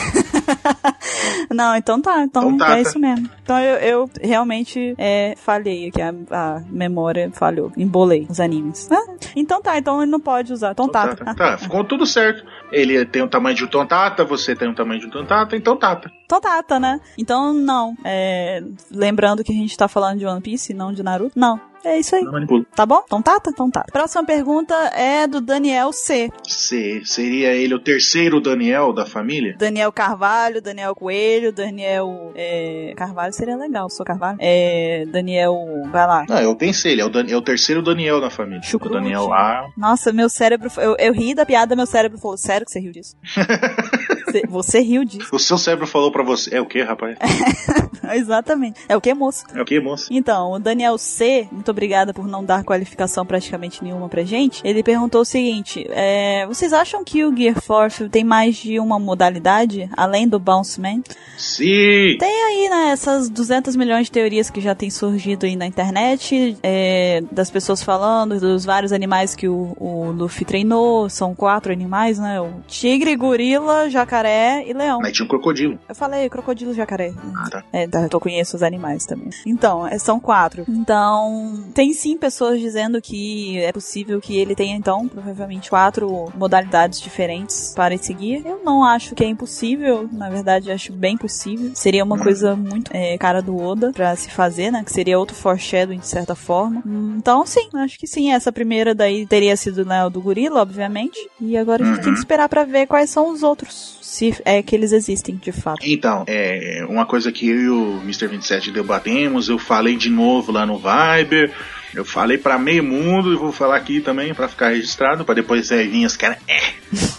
[1.53, 2.23] Não, então tá.
[2.23, 2.89] Então, Então tá, é tá.
[2.89, 3.29] isso mesmo.
[3.43, 6.01] Então eu, eu realmente é, falhei aqui.
[6.01, 7.73] A, a memória falhou.
[7.77, 8.89] Embolei os animes.
[8.91, 9.77] Ah, então tá.
[9.79, 10.73] Então ele não pode usar.
[10.73, 11.15] Então tá.
[11.15, 12.45] Tá, tá, ficou tudo certo.
[12.71, 15.77] Ele tem o tamanho de um Tontata, você tem o tamanho de um Tontata, então
[15.77, 16.11] Tata.
[16.25, 17.01] Então tá, tá, né?
[17.19, 17.97] Então não.
[18.05, 21.39] É, lembrando que a gente tá falando de One Piece, não de Naruto.
[21.39, 21.61] Não.
[21.85, 22.23] É isso aí.
[22.23, 22.65] Não manipula.
[22.75, 23.03] Tá bom?
[23.07, 23.51] Então tá, tá.
[23.51, 23.85] Então tá.
[23.93, 26.31] Próxima pergunta é do Daniel C.
[26.45, 29.55] Se, seria ele o terceiro Daniel da família?
[29.59, 34.39] Daniel Carvalho, Daniel Coelho, Daniel é, Carvalho seria legal, sou Carvalho.
[34.41, 35.55] É, Daniel,
[35.93, 36.25] vai lá.
[36.29, 38.62] Não, eu pensei, ele é o, Dan- é o terceiro Daniel da família.
[38.62, 38.97] Chucrute.
[38.97, 39.69] O Daniel A.
[39.77, 42.93] Nossa, meu cérebro, eu, eu ri da piada, meu cérebro falou, sério que você riu
[42.93, 43.15] disso?
[44.27, 45.29] você, você riu disso.
[45.33, 46.55] O seu cérebro falou pra você.
[46.57, 47.17] É o que, rapaz?
[48.12, 48.81] Exatamente.
[48.89, 49.45] É o que, moço?
[49.55, 50.07] É o que, moça?
[50.11, 54.61] Então, o Daniel C, muito obrigada por não dar qualificação praticamente nenhuma pra gente.
[54.65, 58.99] Ele perguntou o seguinte: é, vocês acham que o Gear Force tem mais de uma
[58.99, 61.03] modalidade, além do Bounce Man?
[61.37, 62.17] Sim!
[62.19, 66.57] Tem aí, né, essas 200 milhões de teorias que já tem surgido aí na internet,
[66.63, 71.11] é, das pessoas falando dos vários animais que o, o Luffy treinou.
[71.11, 72.41] São quatro animais, né?
[72.41, 75.01] O tigre, gorila, jacaré e leão.
[75.01, 75.79] Mas tinha um crocodilo.
[75.89, 77.13] Eu falei crocodilo, jacaré.
[77.35, 77.65] Ah, tá.
[77.73, 79.31] É, tá, eu conheço os animais também.
[79.45, 80.65] Então, é, são quatro.
[80.69, 87.01] Então, tem sim pessoas dizendo que é possível que ele tenha, então, provavelmente quatro modalidades
[87.01, 88.42] diferentes para seguir.
[88.45, 91.71] Eu não acho que é impossível, na verdade, acho bem possível.
[91.75, 94.83] Seria uma coisa muito é, cara do Oda pra se fazer, né?
[94.85, 96.83] Que seria outro foreshadowing de certa forma.
[97.16, 98.33] Então, sim, acho que sim.
[98.33, 101.19] Essa primeira daí teria sido né, o do gorila, obviamente.
[101.40, 103.99] E agora a gente tem que esperar pra ver quais são os outros.
[104.03, 105.81] Se é que eles existem de fato.
[105.85, 108.29] Então, é uma coisa que eu e o Mr.
[108.29, 111.46] 27 debatemos, eu falei de novo lá no Viber.
[111.95, 115.71] Eu falei pra meio mundo e vou falar aqui também pra ficar registrado, pra depois
[115.71, 116.39] vir os caras.
[116.47, 116.57] É,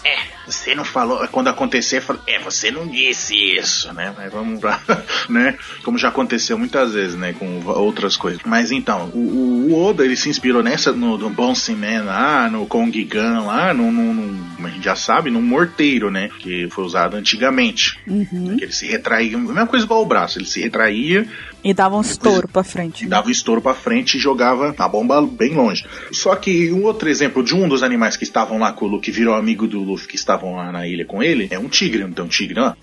[0.04, 1.26] é, você não falou.
[1.28, 4.12] Quando acontecer, fala, é, você não disse isso, né?
[4.16, 4.80] Mas vamos lá,
[5.28, 5.56] né?
[5.84, 7.34] Como já aconteceu muitas vezes, né?
[7.38, 8.40] Com outras coisas.
[8.44, 12.66] Mas então, o, o Oda ele se inspirou nessa, no, no Bouncing Man lá, no
[12.66, 16.28] Kong Gun lá, no, no, no- como a gente já sabe, num morteiro, né?
[16.40, 17.98] Que foi usado antigamente.
[18.04, 21.26] Que ele se retraía, a mesma coisa igual o braço, ele se retraía
[21.62, 23.06] E dava um estouro pra frente.
[23.06, 25.84] dava o estouro pra frente e jogava a bomba bem longe.
[26.12, 29.10] Só que um outro exemplo de um dos animais que estavam lá com o que
[29.12, 32.12] virou amigo do Luffy, que estavam lá na ilha com ele, é um tigre, não
[32.12, 32.76] tem um tigre lá?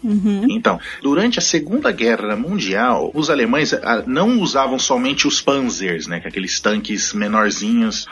[0.49, 6.19] Então, durante a Segunda Guerra Mundial, os alemães ah, não usavam somente os Panzers, né,
[6.19, 8.07] que é aqueles tanques menorzinhos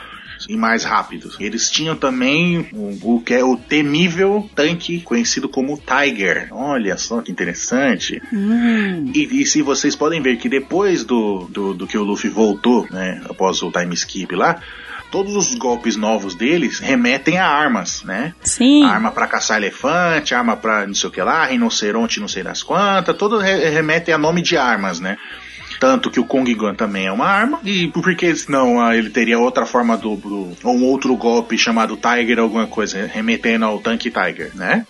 [0.48, 1.36] e mais rápidos.
[1.40, 6.48] Eles tinham também o, o que é o temível tanque conhecido como Tiger.
[6.50, 8.20] Olha só que interessante.
[9.14, 12.86] E, e se vocês podem ver que depois do, do, do que o Luffy voltou,
[12.90, 14.60] né, após o time skip lá,
[15.14, 18.34] todos os golpes novos deles remetem a armas, né?
[18.42, 18.82] Sim.
[18.82, 22.64] Arma pra caçar elefante, arma pra não sei o que lá, rinoceronte não sei das
[22.64, 25.16] quantas, todos re remetem a nome de armas, né?
[25.84, 29.38] Tanto que o Kong Gun também é uma arma, e porque senão ah, ele teria
[29.38, 34.10] outra forma do, do- ou um outro golpe chamado Tiger, alguma coisa, remetendo ao tanque
[34.10, 34.86] Tiger, né?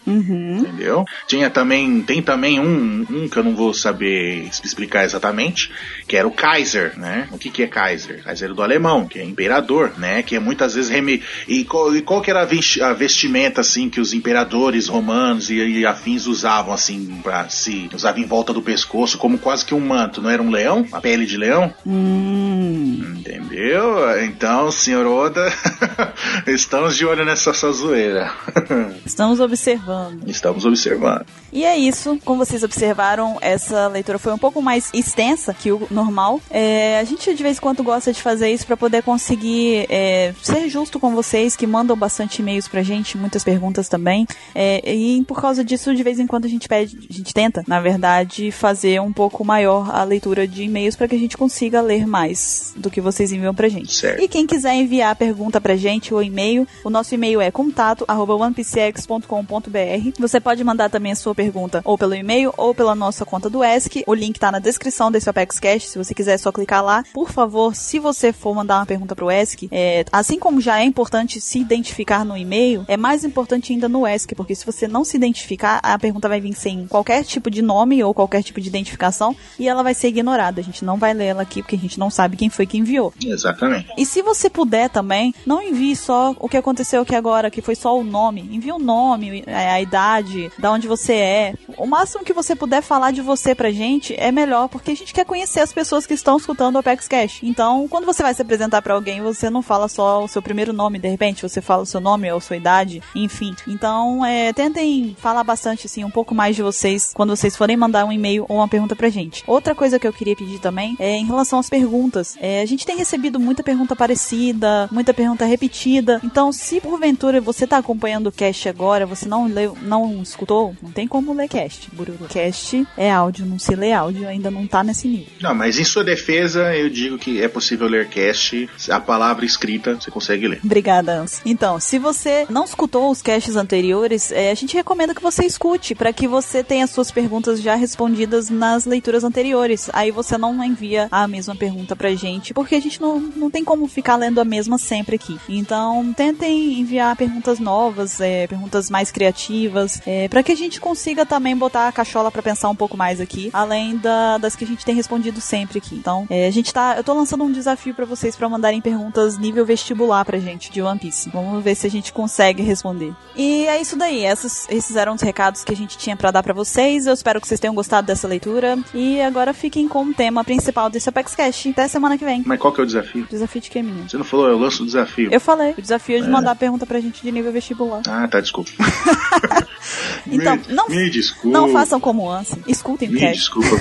[0.60, 1.04] Entendeu?
[1.26, 5.68] Tinha também, tem também um, um que eu não vou saber explicar exatamente,
[6.06, 7.26] que era o Kaiser, né?
[7.32, 8.22] O que que é Kaiser?
[8.22, 10.22] Kaiser do alemão, que é imperador, né?
[10.22, 11.20] Que é muitas vezes reme...
[11.48, 15.84] e, qual, e qual que era a vestimenta assim que os imperadores romanos e, e
[15.84, 20.22] afins usavam assim para se usavam em volta do pescoço como quase que um manto,
[20.22, 21.72] não era um leão, a pele de leão?
[21.86, 23.16] Hum.
[23.18, 24.22] Entendeu?
[24.22, 25.52] Então, senhor Oda,
[26.46, 28.32] estamos de olho nessa sua zoeira.
[29.04, 30.28] Estamos observando.
[30.28, 31.26] Estamos observando.
[31.54, 32.18] E é isso.
[32.24, 36.40] Como vocês observaram, essa leitura foi um pouco mais extensa que o normal.
[36.50, 40.34] É, a gente de vez em quando gosta de fazer isso para poder conseguir é,
[40.42, 44.26] ser justo com vocês que mandam bastante e-mails pra gente, muitas perguntas também.
[44.52, 47.62] É, e por causa disso, de vez em quando a gente pede, a gente tenta,
[47.68, 51.80] na verdade, fazer um pouco maior a leitura de e-mails para que a gente consiga
[51.80, 53.94] ler mais do que vocês enviam pra gente.
[53.94, 54.20] Certo.
[54.20, 58.04] E quem quiser enviar a pergunta pra gente ou e-mail, o nosso e-mail é contato
[58.08, 60.10] arroba onepcx.com.br.
[60.18, 61.43] Você pode mandar também a sua pergunta
[61.84, 64.04] ou pelo e-mail ou pela nossa conta do ESC.
[64.06, 65.88] O link tá na descrição desse Apex Cash.
[65.88, 67.04] Se você quiser, é só clicar lá.
[67.12, 70.84] Por favor, se você for mandar uma pergunta pro ESC, é, assim como já é
[70.84, 75.04] importante se identificar no e-mail, é mais importante ainda no ESC, porque se você não
[75.04, 78.68] se identificar, a pergunta vai vir sem qualquer tipo de nome ou qualquer tipo de
[78.68, 80.60] identificação e ela vai ser ignorada.
[80.60, 82.78] A gente não vai ler ela aqui porque a gente não sabe quem foi que
[82.78, 83.12] enviou.
[83.24, 83.88] Exatamente.
[83.96, 87.74] E se você puder também, não envie só o que aconteceu aqui agora, que foi
[87.74, 88.48] só o nome.
[88.52, 91.33] Envie o nome, a, a idade, da onde você é.
[91.76, 95.12] O máximo que você puder falar de você pra gente é melhor, porque a gente
[95.12, 97.40] quer conhecer as pessoas que estão escutando o Apex Cash.
[97.42, 100.72] Então, quando você vai se apresentar pra alguém, você não fala só o seu primeiro
[100.72, 103.54] nome, de repente, você fala o seu nome ou sua idade, enfim.
[103.66, 108.04] Então, é, tentem falar bastante, assim, um pouco mais de vocês quando vocês forem mandar
[108.04, 109.42] um e-mail ou uma pergunta pra gente.
[109.46, 112.36] Outra coisa que eu queria pedir também é em relação às perguntas.
[112.40, 116.20] É, a gente tem recebido muita pergunta parecida, muita pergunta repetida.
[116.24, 120.90] Então, se porventura você tá acompanhando o cast agora, você não leu, não escutou, não
[120.90, 121.88] tem como ler cast.
[121.92, 122.26] Bururu.
[122.28, 125.32] Cast é áudio, não se lê áudio, ainda não tá nesse nível.
[125.40, 129.94] Não, mas em sua defesa, eu digo que é possível ler cast, a palavra escrita
[129.94, 130.60] você consegue ler.
[130.64, 131.40] Obrigada, Ans.
[131.44, 135.94] Então, se você não escutou os casts anteriores, é, a gente recomenda que você escute,
[135.94, 139.88] para que você tenha suas perguntas já respondidas nas leituras anteriores.
[139.92, 143.50] Aí você você não envia a mesma pergunta pra gente, porque a gente não, não
[143.50, 145.38] tem como ficar lendo a mesma sempre aqui.
[145.48, 151.03] Então, tentem enviar perguntas novas, é, perguntas mais criativas, é, para que a gente consiga
[151.26, 154.66] também botar a cachola para pensar um pouco mais aqui, além da, das que a
[154.66, 155.94] gente tem respondido sempre aqui.
[155.94, 159.36] Então, é, a gente tá, eu tô lançando um desafio para vocês para mandarem perguntas
[159.36, 161.28] nível vestibular pra gente de One Piece.
[161.30, 163.12] Vamos ver se a gente consegue responder.
[163.36, 166.42] E é isso daí, esses, esses eram os recados que a gente tinha para dar
[166.42, 167.06] para vocês.
[167.06, 170.88] Eu espero que vocês tenham gostado dessa leitura e agora fiquem com o tema principal
[170.88, 171.66] desse Apex Cash.
[171.66, 172.42] Até semana que vem.
[172.46, 173.26] Mas qual que é o desafio?
[173.28, 174.08] Desafio de que, menino?
[174.08, 175.28] Você não falou, eu lanço o desafio.
[175.32, 178.02] Eu falei, o desafio é de mandar a pergunta pra gente de nível vestibular.
[178.06, 178.70] Ah, tá, desculpa.
[180.26, 181.58] Então, não, me desculpa.
[181.58, 182.62] não façam como Ansem.
[182.66, 183.36] Escutem o Me cast.
[183.36, 183.76] desculpa.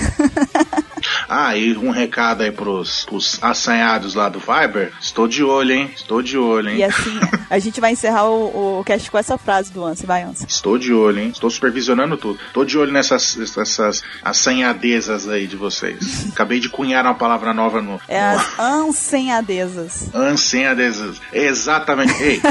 [1.29, 4.91] ah, e um recado aí pros, pros assanhados lá do Viber.
[4.99, 5.91] Estou de olho, hein?
[5.95, 6.77] Estou de olho, hein?
[6.77, 10.05] E assim, a gente vai encerrar o, o cast com essa frase do Ansem.
[10.05, 10.47] Vai, Ansem.
[10.47, 11.29] Estou de olho, hein?
[11.29, 12.39] Estou supervisionando tudo.
[12.47, 16.27] Estou de olho nessas essas assanhadezas aí de vocês.
[16.31, 17.99] Acabei de cunhar uma palavra nova no.
[18.07, 20.09] É as ansenhadezas.
[20.13, 21.21] Ansenhadezas.
[21.31, 22.13] Exatamente.
[22.21, 22.41] Ei.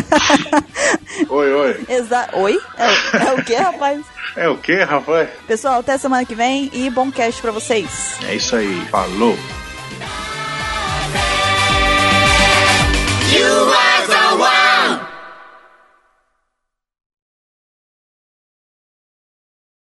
[1.28, 1.84] oi, oi.
[1.88, 2.58] Exa Oi?
[2.76, 4.00] É, é o que, rapaz?
[4.35, 5.29] É o que, rapaz?
[5.47, 8.17] Pessoal, até semana que vem e bom cast pra vocês.
[8.27, 8.85] É isso aí.
[8.91, 9.35] Falou.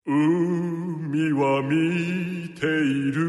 [0.04, 3.22] "海は見ている」「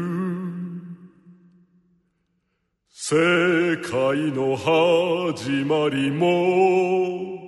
[2.89, 7.46] 世界の始まりも」「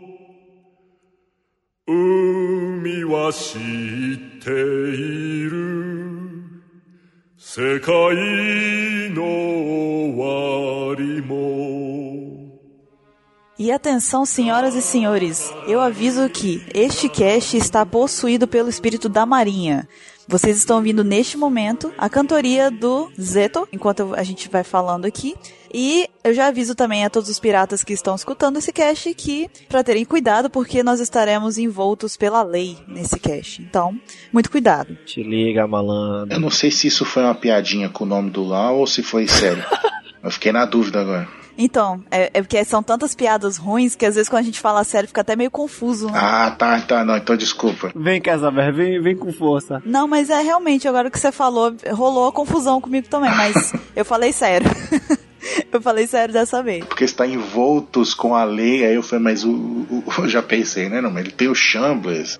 [1.89, 6.43] 海は知っている」「
[7.37, 8.15] 世界
[9.11, 11.95] の終わりも」
[13.57, 19.25] E atenção, senhoras e senhores, eu aviso que este cast está possuído pelo espírito da
[19.25, 19.87] Marinha.
[20.30, 25.34] Vocês estão ouvindo neste momento a cantoria do Zeto, enquanto a gente vai falando aqui.
[25.74, 29.50] E eu já aviso também a todos os piratas que estão escutando esse cast que
[29.68, 33.60] para terem cuidado porque nós estaremos envoltos pela lei nesse cast.
[33.60, 33.98] Então,
[34.32, 34.96] muito cuidado.
[35.04, 36.32] Te liga, malandro.
[36.32, 39.02] Eu não sei se isso foi uma piadinha com o nome do Lau ou se
[39.02, 39.64] foi sério.
[40.22, 41.39] Eu fiquei na dúvida agora.
[41.58, 44.82] Então, é, é porque são tantas piadas ruins que às vezes quando a gente fala
[44.84, 46.18] sério fica até meio confuso, né?
[46.20, 47.90] Ah, tá, tá, não, então desculpa.
[47.94, 49.82] Vem, Casaber, vem, vem com força.
[49.84, 54.04] Não, mas é realmente, agora que você falou, rolou a confusão comigo também, mas eu
[54.04, 54.68] falei sério.
[55.72, 56.84] eu falei sério dessa vez.
[56.84, 60.88] Porque está envoltos com a lei, aí eu falei, mas o, o- eu já pensei,
[60.88, 62.38] né, não, mas ele tem o Chambliss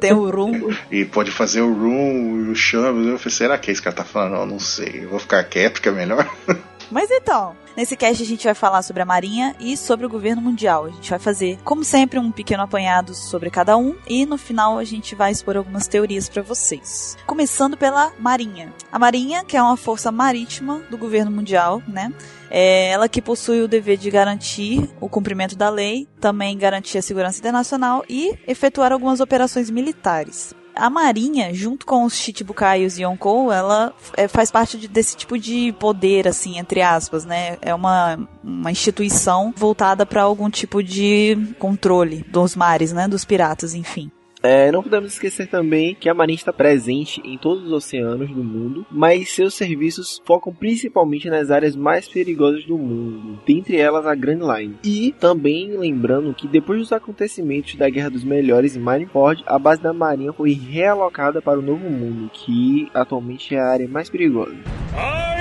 [0.00, 0.70] Tem o Rum.
[0.90, 3.08] e pode fazer o Room e o Chambliss.
[3.10, 4.32] Eu falei, será que é isso que ela tá falando?
[4.32, 6.28] Não, não sei, eu vou ficar quieto que é melhor.
[6.90, 10.40] Mas então, nesse cast a gente vai falar sobre a Marinha e sobre o governo
[10.40, 10.86] mundial.
[10.86, 14.78] A gente vai fazer, como sempre, um pequeno apanhado sobre cada um e no final
[14.78, 17.16] a gente vai expor algumas teorias para vocês.
[17.26, 18.72] Começando pela Marinha.
[18.90, 22.12] A Marinha, que é uma força marítima do governo mundial, né?
[22.50, 27.02] É ela que possui o dever de garantir o cumprimento da lei, também garantir a
[27.02, 30.54] segurança internacional e efetuar algumas operações militares.
[30.78, 35.36] A Marinha, junto com os Chichibukais e Yonkou, ela é, faz parte de- desse tipo
[35.38, 37.58] de poder, assim, entre aspas, né?
[37.60, 43.08] É uma, uma instituição voltada para algum tipo de controle dos mares, né?
[43.08, 44.10] Dos piratas, enfim.
[44.48, 48.42] É, não podemos esquecer também que a Marinha está presente em todos os oceanos do
[48.42, 54.14] mundo, mas seus serviços focam principalmente nas áreas mais perigosas do mundo, dentre elas a
[54.14, 54.78] Grand Line.
[54.82, 59.82] E também lembrando que depois dos acontecimentos da Guerra dos Melhores em Marineford, a base
[59.82, 64.56] da Marinha foi realocada para o Novo Mundo, que atualmente é a área mais perigosa.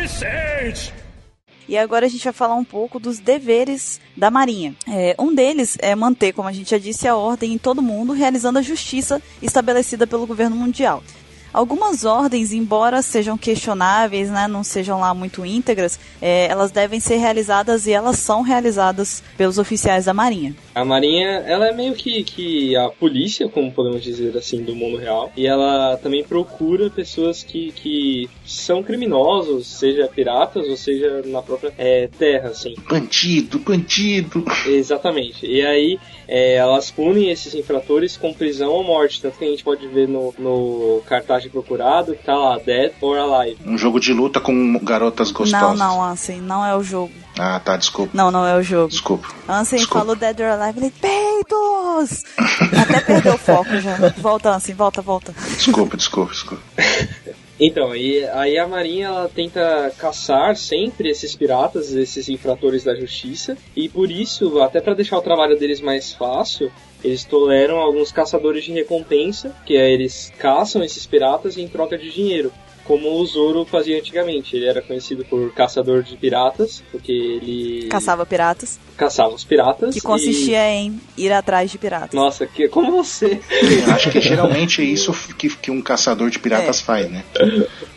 [0.03, 1.06] Ice Age!
[1.67, 4.75] E agora a gente vai falar um pouco dos deveres da Marinha.
[4.87, 8.13] É, um deles é manter, como a gente já disse, a ordem em todo mundo,
[8.13, 11.03] realizando a justiça estabelecida pelo governo mundial.
[11.57, 17.17] Algumas ordens, embora sejam questionáveis, né, não sejam lá muito íntegras, é, elas devem ser
[17.17, 20.55] realizadas e elas são realizadas pelos oficiais da Marinha.
[20.75, 24.97] A Marinha, ela é meio que, que a polícia, como podemos dizer assim, do mundo
[24.97, 25.31] real.
[25.35, 31.73] E ela também procura pessoas que, que são criminosos, seja piratas ou seja na própria
[31.75, 32.75] é, terra, assim.
[32.87, 34.45] Bandido, bandido.
[34.67, 35.47] Exatamente.
[35.47, 39.19] E aí é, elas punem esses infratores com prisão ou morte.
[39.19, 42.91] Tanto que a gente pode ver no, no cartaz de procurado que tá lá, Dead
[43.01, 43.57] or Alive.
[43.65, 45.79] Um jogo de luta com garotas Não, gostosas.
[45.79, 47.11] não, Ansem, não é o jogo.
[47.39, 48.11] Ah, tá, desculpa.
[48.13, 48.89] Não, não é o jogo.
[48.89, 49.27] Desculpa.
[49.47, 49.99] Ansem Desculpa.
[49.99, 52.23] falou Dead or Alive, ele, peitos!
[52.81, 53.95] Até perdeu o foco já.
[54.17, 55.33] Volta, Ansem, volta, volta.
[55.55, 56.63] Desculpa, desculpa, desculpa.
[57.59, 63.57] Então, e aí a Marinha ela tenta caçar sempre esses piratas, esses infratores da justiça,
[63.75, 66.71] e por isso, até para deixar o trabalho deles mais fácil,
[67.07, 72.11] eles toleram alguns caçadores de recompensa, que é eles caçam esses piratas em troca de
[72.11, 72.51] dinheiro.
[72.87, 74.55] Como o Zoro fazia antigamente.
[74.55, 79.91] Ele era conhecido por caçador de piratas, porque ele Caçava piratas, caçava os piratas.
[79.93, 82.13] que e- consistia em ir atrás de piratas.
[82.13, 83.39] Nossa, que, como você.
[83.61, 87.23] Eu acho que geralmente é isso que, que um caçador de piratas faz, né?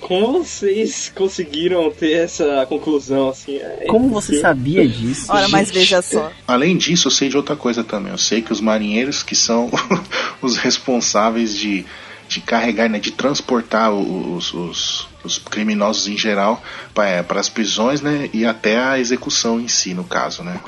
[0.01, 3.57] Como vocês conseguiram ter essa conclusão assim?
[3.59, 5.27] É Como você sabia disso?
[5.31, 5.79] Ora, mas Gente.
[5.79, 6.31] veja só.
[6.49, 8.11] Além disso, eu sei de outra coisa também.
[8.11, 9.71] Eu sei que os marinheiros que são
[10.43, 11.85] os responsáveis de,
[12.31, 16.63] de carregar, né, de transportar os, os, os criminosos em geral
[16.95, 20.61] para as prisões, né, e até a execução em si, no caso, né?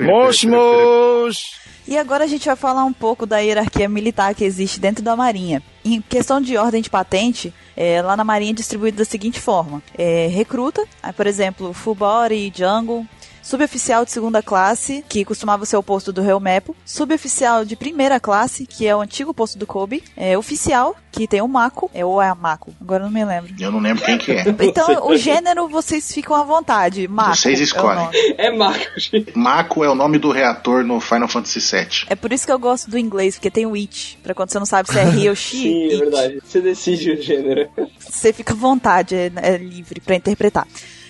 [0.45, 1.63] Mosh!
[1.87, 5.15] E agora a gente vai falar um pouco da hierarquia militar que existe dentro da
[5.15, 5.63] Marinha.
[5.83, 9.81] Em questão de ordem de patente, é, lá na Marinha é distribuído da seguinte forma:
[9.97, 13.05] é, recruta, aí, por exemplo, full body, jungle.
[13.43, 16.73] Suboficial de segunda classe, que costumava ser o posto do Helmepo.
[16.85, 20.01] Suboficial de primeira classe, que é o antigo posto do Kobe.
[20.15, 21.91] É, oficial, que tem o Mako.
[21.93, 22.73] É, ou é a Mako?
[22.79, 23.53] Agora eu não me lembro.
[23.59, 24.45] Eu não lembro quem que é.
[24.63, 27.05] Então, o gênero vocês ficam à vontade.
[27.07, 27.35] Mako.
[27.35, 28.05] Vocês é escolhem.
[28.05, 28.17] nome.
[28.37, 29.37] É Marco, gente.
[29.37, 32.05] Mako é o nome do reator no Final Fantasy VII.
[32.09, 34.17] É por isso que eu gosto do inglês, porque tem o it.
[34.23, 35.97] Pra quando você não sabe se é he ou she, Sim, é it.
[35.97, 36.39] verdade.
[36.45, 37.69] Você decide o gênero.
[37.99, 40.65] Você fica à vontade, é, é livre pra interpretar.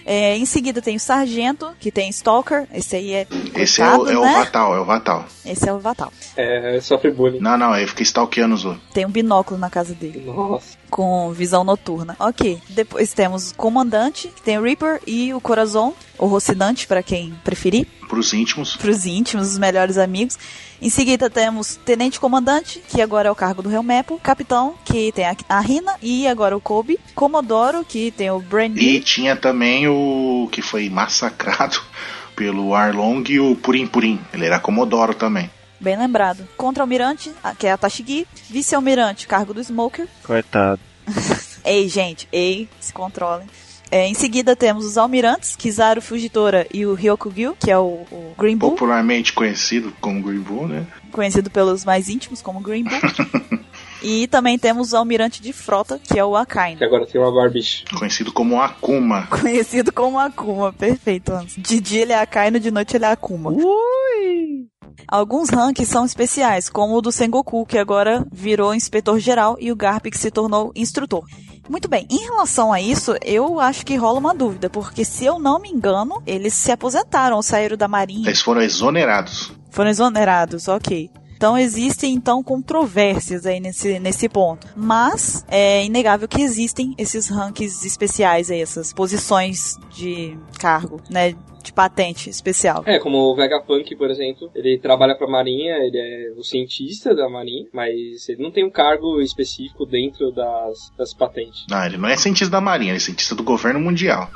[0.05, 2.67] É, em seguida tem o sargento, que tem Stalker.
[2.73, 3.27] Esse aí é.
[3.55, 4.33] Esse é o, é o né?
[4.33, 5.25] Vatal, é o Vatal.
[5.45, 6.11] Esse é o Vatal.
[6.35, 7.39] É, sofre bullying.
[7.39, 8.83] Não, não, ele fica stalkeando os outros.
[8.93, 10.77] Tem um binóculo na casa dele, Nossa.
[10.89, 12.15] com visão noturna.
[12.19, 12.59] Ok.
[12.69, 17.33] Depois temos o comandante, que tem o Reaper e o Corazon, ou Rocinante, pra quem
[17.43, 17.87] preferir.
[18.07, 18.75] Pros íntimos.
[18.75, 20.37] pros íntimos, os melhores amigos.
[20.83, 24.19] Em seguida temos Tenente Comandante, que agora é o cargo do Helmepo.
[24.21, 26.99] Capitão, que tem a, Rina e agora o Kobe.
[27.15, 31.81] Comodoro, que tem o Brand E tinha também o que foi massacrado
[32.35, 34.19] pelo Arlong e o Purim Purim.
[34.33, 35.49] Ele era Comodoro também.
[35.79, 36.45] bem lembrado.
[36.57, 38.27] Contra-almirante, que é a Tashigi.
[38.49, 40.05] Vice-almirante, cargo do Smoker.
[40.21, 40.81] Coitado.
[41.63, 43.47] Ei, gente, ei, se controlem.
[43.93, 48.33] É, em seguida temos os almirantes, Kizaru Fujitora e o Ryokugyu, que é o, o
[48.35, 50.87] Green Bull, Popularmente conhecido como Green Bull, né?
[51.11, 53.59] conhecido pelos mais íntimos como Green Bull.
[54.01, 56.79] e também temos o almirante de frota, que é o Akainu.
[56.79, 57.85] Que agora tem uma barbicha.
[57.95, 59.27] Conhecido como Akuma.
[59.29, 61.53] Conhecido como Akuma, perfeito, Hans.
[61.55, 63.51] De dia ele é Akainu, de noite ele é Akuma.
[63.51, 64.67] Ui!
[65.07, 69.75] Alguns ranks são especiais, como o do Sengoku, que agora virou inspetor geral, e o
[69.75, 71.23] Garp, que se tornou instrutor.
[71.69, 75.39] Muito bem, em relação a isso, eu acho que rola uma dúvida, porque se eu
[75.39, 79.51] não me engano, eles se aposentaram, saíram da marinha, Eles foram exonerados.
[79.69, 81.09] foram exonerados, ok.
[81.35, 84.65] Então existem então controvérsias aí nesse, nesse ponto.
[84.77, 91.33] Mas é inegável que existem esses ranks especiais aí, essas posições de cargo, né?
[91.63, 92.83] De patente especial.
[92.85, 97.29] É, como o Vegapunk, por exemplo, ele trabalha pra Marinha, ele é o cientista da
[97.29, 101.65] Marinha, mas ele não tem um cargo específico dentro das, das patentes.
[101.69, 104.29] Não, ele não é cientista da Marinha, ele é cientista do governo mundial.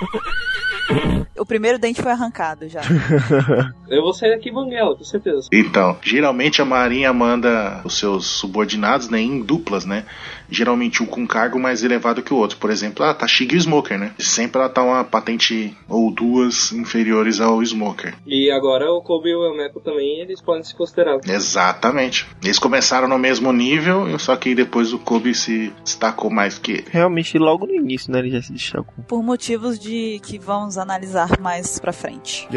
[1.38, 2.82] O primeiro dente foi arrancado já.
[3.90, 5.48] Eu vou sair daqui banguela, com certeza.
[5.52, 10.06] Então, geralmente a Marinha manda os seus subordinados né, em duplas, né?
[10.50, 12.58] Geralmente um com cargo mais elevado que o outro.
[12.58, 14.12] Por exemplo, a Tashigi e o Smoker, né?
[14.20, 18.16] Sempre ela tá uma patente ou duas inferiores ao Smoker.
[18.26, 21.20] E agora o Kobe e o Elmeco também, eles podem se considerar.
[21.26, 22.28] Exatamente.
[22.44, 26.86] Eles começaram no mesmo nível, só que depois o Kobe se destacou mais que ele.
[26.90, 28.94] Realmente, logo no início, né, ele já se destacou.
[29.08, 32.48] Por motivos de que vamos analisar andar mais pra frente.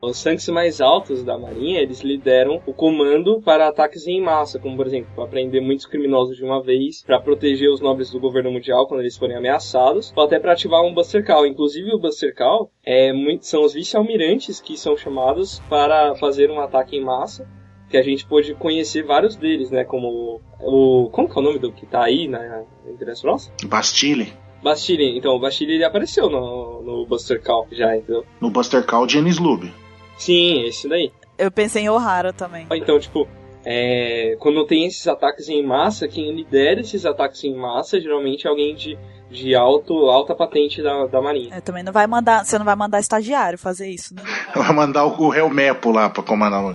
[0.00, 4.58] No os tanques mais altos da marinha, eles lideram o comando para ataques em massa,
[4.58, 8.20] como por exemplo, para prender muitos criminosos de uma vez, para proteger os nobres do
[8.20, 11.46] governo mundial quando eles forem ameaçados, ou até para ativar um Buster Call.
[11.46, 16.60] Inclusive o Buster Call é muito, são os vice-almirantes que são chamados para fazer um
[16.60, 17.48] ataque em massa,
[17.88, 21.08] que a gente pôde conhecer vários deles, né, como o...
[21.10, 23.50] como que é o nome do que tá aí na, na nossa?
[23.64, 24.32] Bastille.
[24.66, 25.16] Bastille.
[25.16, 28.24] Então, o Bastille ele apareceu no, no Buster Call já, entendeu?
[28.40, 29.72] No Buster Call de Ennis Lube.
[30.18, 31.12] Sim, esse daí.
[31.38, 32.66] Eu pensei em Ohara também.
[32.72, 33.28] Então, tipo,
[33.64, 38.50] é, quando tem esses ataques em massa, quem lidera esses ataques em massa geralmente é
[38.50, 38.98] alguém de,
[39.30, 41.54] de alto, alta patente da, da Marinha.
[41.54, 44.22] É, também não vai mandar, você não vai mandar estagiário fazer isso, né?
[44.56, 46.74] Vai mandar o Helmepo lá pra comandar o.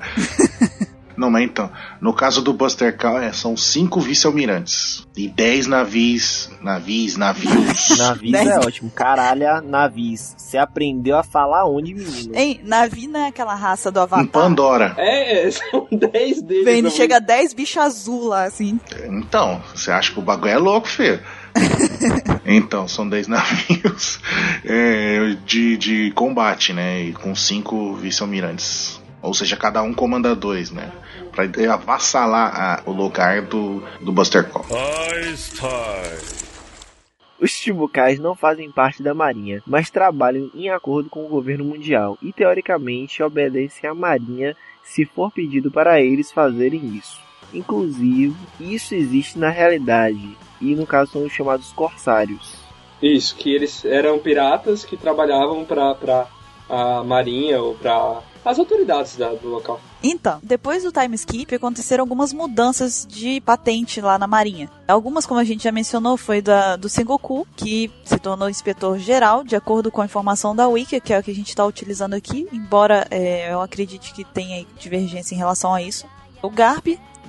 [1.22, 1.70] Não, mas então,
[2.02, 7.96] no caso do Buster Call, é, são cinco vice-almirantes e dez navios, navios, navios.
[7.96, 8.48] Navios Dez.
[8.48, 8.90] é ótimo.
[8.90, 10.34] Caralho, navios.
[10.36, 12.36] Você aprendeu a falar onde, menino?
[12.36, 14.28] Hein, Navi não é aquela raça do em Avatar?
[14.30, 14.96] Pandora.
[14.98, 16.66] É, são 10 deles.
[16.66, 18.80] Vem, chega 10 bichos azul lá, assim.
[19.08, 21.20] Então, você acha que o bagulho é louco, filho?
[22.46, 24.20] então, são 10 navios
[24.66, 27.04] é, de, de combate, né?
[27.04, 29.01] E com cinco vice-almirantes.
[29.22, 30.92] Ou seja, cada um comanda dois, né?
[31.32, 34.66] Pra avassalar a- o lugar do, do Buster Call.
[37.40, 42.18] Os Chichibukais não fazem parte da Marinha, mas trabalham em acordo com o governo mundial
[42.22, 47.18] e teoricamente obedecem à Marinha se for pedido para eles fazerem isso.
[47.54, 52.56] Inclusive, isso existe na realidade e no caso são os chamados corsários.
[53.02, 56.28] Isso, que eles eram piratas que trabalhavam pra, pra
[56.70, 59.80] a marinha ou pra as autoridades da- do local.
[60.04, 64.70] Então, depois do time skip, aconteceram algumas mudanças de patente lá na Marinha.
[64.88, 69.44] Algumas, como a gente já mencionou, foi da, do Sengoku, que se tornou inspetor geral,
[69.44, 72.16] de acordo com a informação da Wiki, que é o que a gente está utilizando
[72.16, 76.06] aqui, embora é, eu acredite que tenha divergência em relação a isso.
[76.42, 76.88] O Garp,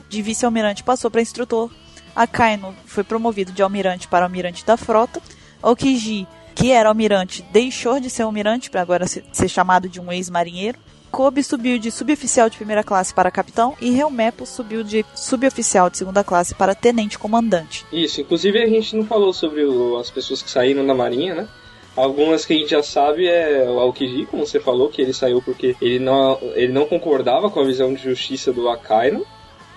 [0.09, 1.71] de vice-almirante, passou para instrutor.
[2.17, 5.21] A Kaino foi promovido de almirante para almirante da frota.
[5.63, 10.01] O Kiji, que era almirante, deixou de ser almirante para agora ser, ser chamado de
[10.01, 10.79] um ex-marinheiro.
[11.13, 15.99] Kobe subiu de suboficial de primeira classe para capitão e Helmepo subiu de suboficial de
[15.99, 17.85] segunda classe para tenente comandante.
[17.93, 21.49] Isso, inclusive a gente não falou sobre o- as pessoas que saíram da marinha, né?
[21.95, 25.43] Algumas que a gente já sabe é o Aokiji, como você falou, que ele saiu
[25.43, 29.27] porque ele não, ele não concordava com a visão de justiça do Akaino.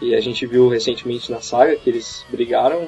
[0.01, 2.87] E a gente viu recentemente na saga que eles brigaram.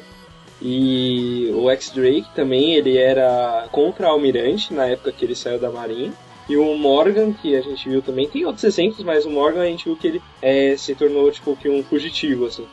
[0.62, 6.14] E o X-Drake também, ele era contra almirante na época que ele saiu da marinha.
[6.50, 9.66] E o Morgan, que a gente viu também, tem outros exemplos, mas o Morgan a
[9.66, 12.66] gente viu que ele é, se tornou tipo que um fugitivo, assim.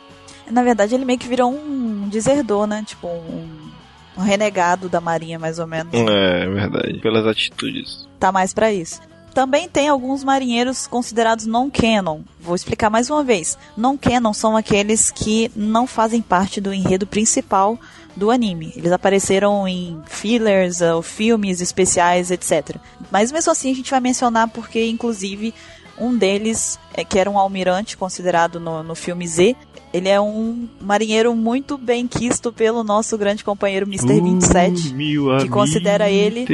[0.51, 2.85] Na verdade, ele meio que virou um deserdor, né?
[2.87, 3.71] Tipo, um,
[4.17, 5.93] um renegado da marinha, mais ou menos.
[5.93, 8.07] É verdade, pelas atitudes.
[8.21, 9.01] Tá mais pra isso.
[9.35, 12.21] Também tem alguns marinheiros considerados non-canon.
[12.41, 13.59] Vou explicar mais uma vez.
[13.77, 17.77] Non-canon são aqueles que não fazem parte do enredo principal
[18.17, 18.73] do anime.
[18.77, 22.77] Eles apareceram em fillers, ou filmes especiais, etc.
[23.11, 25.55] Mas mesmo assim a gente vai mencionar porque, inclusive,
[25.99, 29.57] um deles, é, que era um almirante considerado no, no filme Z,
[29.93, 34.21] ele é um marinheiro muito bem quisto pelo nosso grande companheiro Mr.
[34.21, 34.93] 27
[35.41, 36.45] que considera ele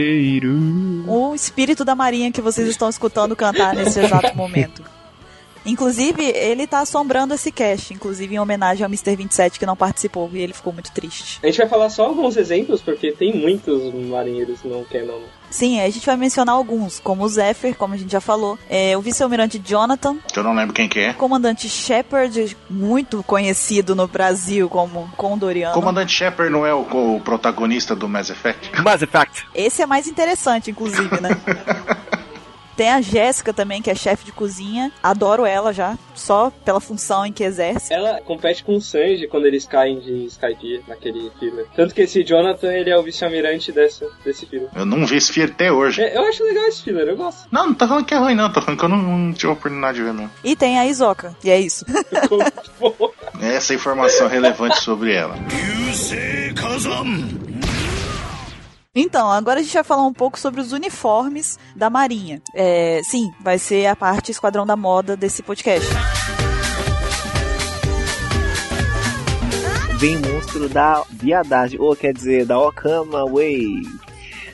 [1.09, 4.83] o espírito da marinha que vocês estão escutando cantar nesse exato momento.
[5.65, 9.17] Inclusive, ele tá assombrando esse cast, inclusive em homenagem ao Mr.
[9.17, 11.39] 27 que não participou e ele ficou muito triste.
[11.43, 15.21] A gente vai falar só alguns exemplos, porque tem muitos marinheiros não canon.
[15.51, 18.97] Sim, a gente vai mencionar alguns, como o Zephyr, como a gente já falou, é,
[18.97, 21.11] o vice-almirante Jonathan, Que eu não lembro quem que é.
[21.11, 25.75] o comandante Shepard, muito conhecido no Brasil como Condoriano.
[25.75, 28.81] Comandante Shepard não é o, o protagonista do Mass Effect?
[28.81, 29.47] Mass Effect.
[29.55, 31.31] Esse é mais interessante, inclusive, né?
[32.81, 34.91] Tem a Jéssica também, que é chefe de cozinha.
[35.03, 37.93] Adoro ela já, só pela função em que exerce.
[37.93, 41.67] Ela compete com o Sanji quando eles caem de Skypiea naquele filler.
[41.77, 44.71] Tanto que esse Jonathan, ele é o vice-almirante dessa, desse filler.
[44.75, 46.01] Eu não vi esse filme até hoje.
[46.01, 47.47] É, eu acho legal esse filler, eu gosto.
[47.53, 48.51] Não, não tá falando que é ruim, não.
[48.51, 50.31] Tô falando que eu não, não tive a oportunidade de ver, não.
[50.43, 51.85] E tem a Isoka, e é isso.
[51.85, 53.11] Ficou muito bom.
[53.43, 55.37] Essa é a informação relevante sobre ela.
[55.87, 57.29] Yusei Kazam.
[59.01, 62.43] Então, agora a gente vai falar um pouco sobre os uniformes da Marinha.
[62.55, 65.89] É, sim, vai ser a parte Esquadrão da Moda desse podcast.
[69.97, 73.65] Vem monstro da viadagem, ou quer dizer, da Okama Way.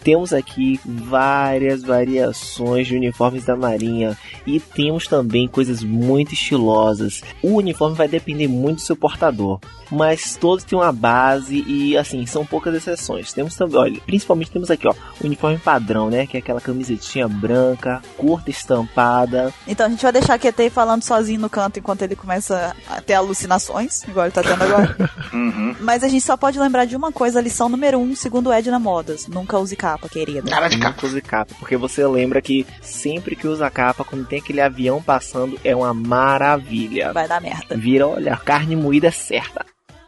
[0.07, 7.23] Temos aqui várias variações de uniformes da Marinha e temos também coisas muito estilosas.
[7.43, 9.59] O uniforme vai depender muito do seu portador,
[9.91, 13.33] mas todos têm uma base e assim, são poucas exceções.
[13.33, 17.29] Temos também, olha, principalmente temos aqui, ó, o uniforme padrão, né, que é aquela camisetinha
[17.29, 19.53] branca, curta estampada.
[19.67, 23.01] Então a gente vai deixar a QT falando sozinho no canto enquanto ele começa a
[23.01, 24.97] ter alucinações, igual ele tá tendo agora.
[25.33, 25.75] Uhum.
[25.81, 28.79] Mas a gente só pode lembrar de uma coisa, a lição número um, segundo Edna
[28.79, 29.27] Modas.
[29.27, 30.51] Nunca use capa, querida.
[30.51, 31.07] Cara de capa.
[31.07, 35.59] use capa, porque você lembra que sempre que usa capa, quando tem aquele avião passando,
[35.65, 37.13] é uma maravilha.
[37.13, 37.77] Vai dar merda.
[37.77, 39.65] Vira, olha, carne moída certa.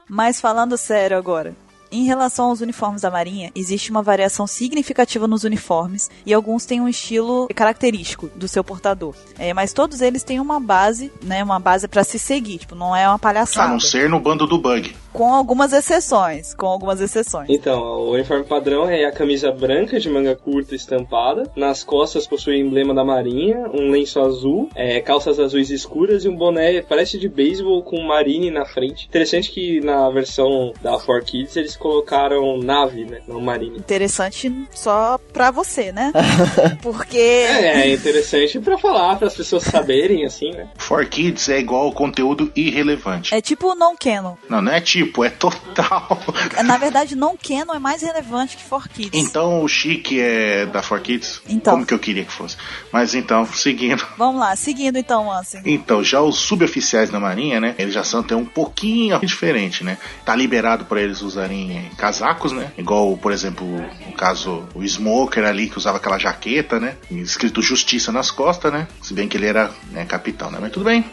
[0.08, 1.54] Mas falando sério agora.
[1.90, 6.80] Em relação aos uniformes da Marinha, existe uma variação significativa nos uniformes e alguns têm
[6.80, 9.14] um estilo característico do seu portador.
[9.38, 12.94] É, mas todos eles têm uma base, né, uma base pra se seguir, tipo, não
[12.94, 13.72] é uma A palhaçada.
[13.72, 14.94] não ser no bando do Bug.
[15.12, 17.48] Com algumas exceções, com algumas exceções.
[17.48, 21.50] Então, o uniforme padrão é a camisa branca de manga curta estampada.
[21.56, 26.28] Nas costas possui o emblema da marinha, um lenço azul, é, calças azuis escuras e
[26.28, 29.06] um boné parece de beisebol com marine na frente.
[29.08, 33.20] Interessante que na versão da 4Kids eles colocaram nave, né?
[33.26, 33.78] Não marine.
[33.78, 36.12] Interessante só pra você, né?
[36.82, 40.68] Porque É, é interessante pra falar, para as pessoas saberem, assim, né?
[40.76, 43.34] For Kids é igual conteúdo irrelevante.
[43.34, 44.34] é tipo o non-canon.
[44.48, 46.18] Não, não é tipo é total.
[46.64, 49.18] Na verdade, não Canon é mais relevante que For Kids.
[49.18, 51.40] Então o Chique é da 4Kids?
[51.48, 51.74] Então.
[51.74, 52.56] Como que eu queria que fosse.
[52.92, 54.04] Mas então, seguindo.
[54.16, 55.62] Vamos lá, seguindo então, Ansem.
[55.64, 57.74] Então, já os suboficiais da Marinha, né?
[57.78, 59.98] Eles já são até um pouquinho diferente, né?
[60.24, 62.72] Tá liberado para eles usarem casacos, né?
[62.76, 63.66] Igual, por exemplo,
[64.06, 66.96] no caso, o Smoker ali, que usava aquela jaqueta, né?
[67.10, 68.86] Escrito Justiça nas costas, né?
[69.02, 70.58] Se bem que ele era né, capitão, né?
[70.60, 71.04] Mas tudo bem.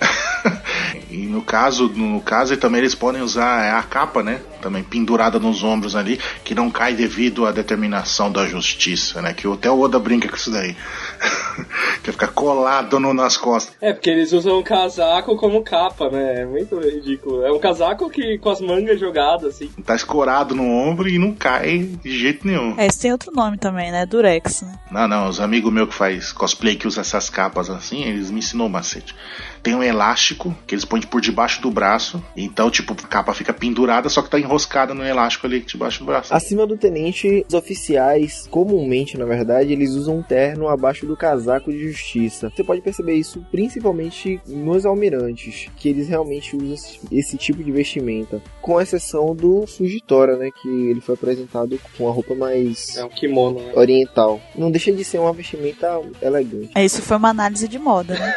[1.10, 4.40] e no caso, no caso também eles podem usar a capa, né?
[4.60, 9.32] Também pendurada nos ombros ali, que não cai devido à determinação da justiça, né?
[9.32, 10.76] Que até o Oda brinca com isso daí.
[12.02, 13.76] que ficar colado no, nas costas.
[13.80, 16.42] É, porque eles usam o casaco como capa, né?
[16.42, 17.44] É muito ridículo.
[17.44, 19.68] É um casaco que com as mangas jogadas, assim.
[19.84, 22.74] Tá escorado no ombro e não cai de jeito nenhum.
[22.78, 24.06] É, esse tem outro nome também, né?
[24.06, 24.62] Durex.
[24.62, 24.78] Né?
[24.90, 28.38] Não, não, os amigos meus que faz cosplay que usa essas capas assim, eles me
[28.38, 29.14] ensinou o macete.
[29.62, 33.52] Tem um elástico que eles põem por debaixo do braço, então, tipo, a capa fica
[33.52, 36.34] pendurada, só que tá enroscada no elástico ali debaixo do braço.
[36.34, 41.70] Acima do tenente, os oficiais, comumente, na verdade, eles usam um terno abaixo do casaco
[41.72, 42.50] de justiça.
[42.54, 46.68] Você pode perceber isso principalmente nos almirantes, que eles realmente usam
[47.10, 48.40] esse tipo de vestimenta.
[48.60, 50.50] Com exceção do Fugitora, né?
[50.62, 53.72] Que ele foi apresentado com a roupa mais É um kimono, né?
[53.74, 54.40] oriental.
[54.56, 56.70] Não deixa de ser uma vestimenta elegante.
[56.74, 58.34] É, isso foi uma análise de moda, né?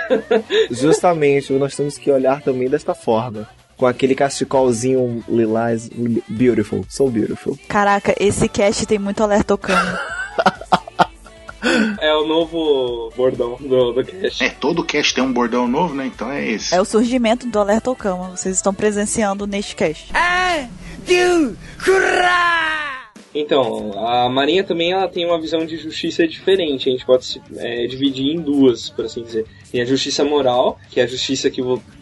[0.70, 1.12] Justamente,
[1.60, 3.48] nós temos que olhar também desta forma.
[3.78, 5.90] Com aquele cachecolzinho lilás,
[6.28, 7.58] beautiful, so beautiful.
[7.68, 9.98] Caraca, esse cast tem muito alertocano.
[12.02, 14.44] É o novo bordão do, do cast.
[14.44, 16.08] É, todo cast tem um bordão novo, né?
[16.08, 16.74] Então é esse.
[16.74, 18.32] É o surgimento do alertocama.
[18.36, 20.12] Vocês estão presenciando neste cast.
[23.34, 26.90] Então, a Marinha também ela tem uma visão de justiça diferente.
[26.90, 29.46] A gente pode se, é, dividir em duas, por assim dizer.
[29.72, 31.62] Tem a justiça moral, que é a justiça que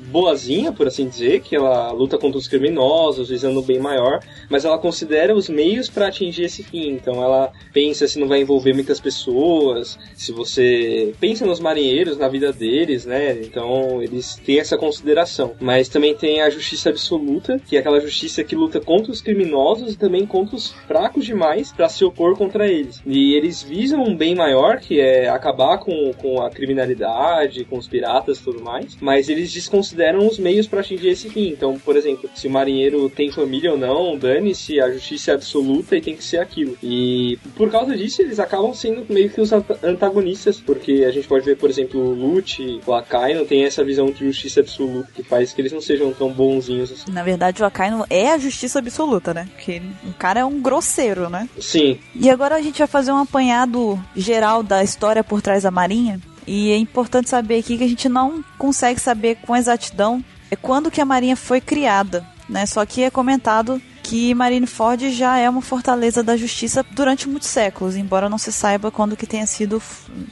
[0.10, 4.66] boazinha, por assim dizer, que ela luta contra os criminosos, visando o bem maior, mas
[4.66, 6.90] ela considera os meios para atingir esse fim.
[6.90, 12.28] Então ela pensa se não vai envolver muitas pessoas, se você pensa nos marinheiros, na
[12.28, 13.40] vida deles, né?
[13.42, 15.54] Então eles têm essa consideração.
[15.60, 19.94] Mas também tem a justiça absoluta, que é aquela justiça que luta contra os criminosos
[19.94, 23.02] e também contra os fracos demais para se opor contra eles.
[23.06, 27.88] E eles visam um bem maior, que é acabar com, com a criminalidade, com os
[27.88, 31.50] piratas e tudo mais, mas eles desconsideram os meios para atingir esse fim.
[31.50, 35.96] Então, por exemplo, se o marinheiro tem família ou não, dane-se, a justiça é absoluta
[35.96, 36.78] e tem que ser aquilo.
[36.82, 41.28] E por causa disso, eles acabam sendo meio que os anta- antagonistas, porque a gente
[41.28, 45.24] pode ver, por exemplo, o Lute, o Akainu tem essa visão de justiça absoluta que
[45.24, 47.12] faz que eles não sejam tão bonzinhos assim.
[47.12, 49.48] Na verdade, o Akainu é a justiça absoluta, né?
[49.56, 51.48] Porque o cara é um grosseiro, né?
[51.60, 55.72] Sim, E agora a gente vai fazer um apanhado geral da história por trás da
[55.72, 56.20] Marinha.
[56.52, 60.90] E é importante saber aqui que a gente não consegue saber com exatidão é quando
[60.90, 62.66] que a Marinha foi criada, né?
[62.66, 67.96] Só que é comentado que Marineford já é uma fortaleza da justiça durante muitos séculos,
[67.96, 69.80] embora não se saiba quando que tenha sido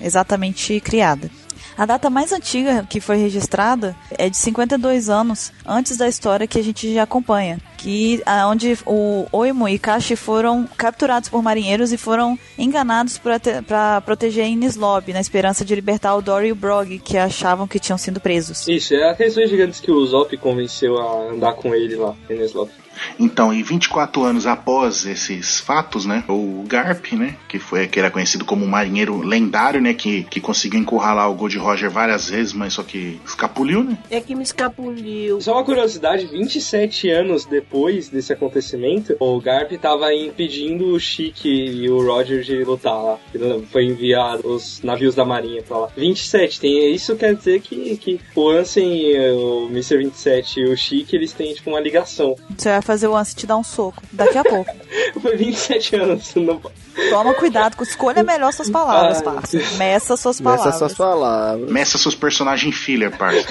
[0.02, 1.30] exatamente criada.
[1.78, 6.58] A data mais antiga que foi registrada é de 52 anos antes da história que
[6.58, 11.94] a gente já acompanha, que ah, onde o Oimo e Kashi foram capturados por marinheiros
[11.94, 16.98] e foram enganados para proteger Inislob, na esperança de libertar o Dory e o Brog,
[16.98, 18.68] que achavam que tinham sido presos.
[18.68, 22.72] isso, é aqueles dois gigantes que o Zop convenceu a andar com ele lá, Slop.
[23.20, 28.12] Então, e 24 anos após esses fatos, né, o Garp, né, que foi que era
[28.12, 32.54] conhecido como um marinheiro lendário, né, que, que conseguiu encurralar o Gold Roger várias vezes,
[32.54, 33.98] mas só que escapuliu, né?
[34.10, 35.42] É que me escapuliu.
[35.42, 41.90] Só uma curiosidade, 27 anos depois desse acontecimento, o Garp tava impedindo o Chique e
[41.90, 43.18] o Roger de lutar lá.
[43.34, 45.90] Ele Foi enviado os navios da marinha pra lá.
[45.96, 49.98] 27, tem, isso quer dizer que, que o Ansem, e o Mr.
[49.98, 52.36] 27 e o Chique, eles têm tipo uma ligação.
[52.56, 54.74] Você vai fazer o Ansem te dar um soco daqui a pouco.
[55.22, 56.34] Foi 27 anos.
[56.36, 56.62] Não...
[57.10, 59.58] Toma cuidado, escolha melhor suas palavras, Ai, parça.
[59.78, 60.76] Meça suas palavras.
[60.76, 61.70] suas palavras.
[61.70, 63.46] Meça seus personagens filler, parça.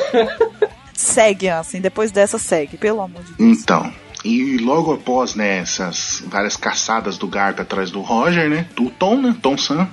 [0.93, 1.81] Segue, Ansem.
[1.81, 2.79] Depois dessa, segue.
[2.79, 3.59] Pelo amor de Deus.
[3.59, 3.93] Então,
[4.25, 9.21] e logo após, né, essas várias caçadas do Garp atrás do Roger, né, o Tom,
[9.21, 9.87] né, Tom San,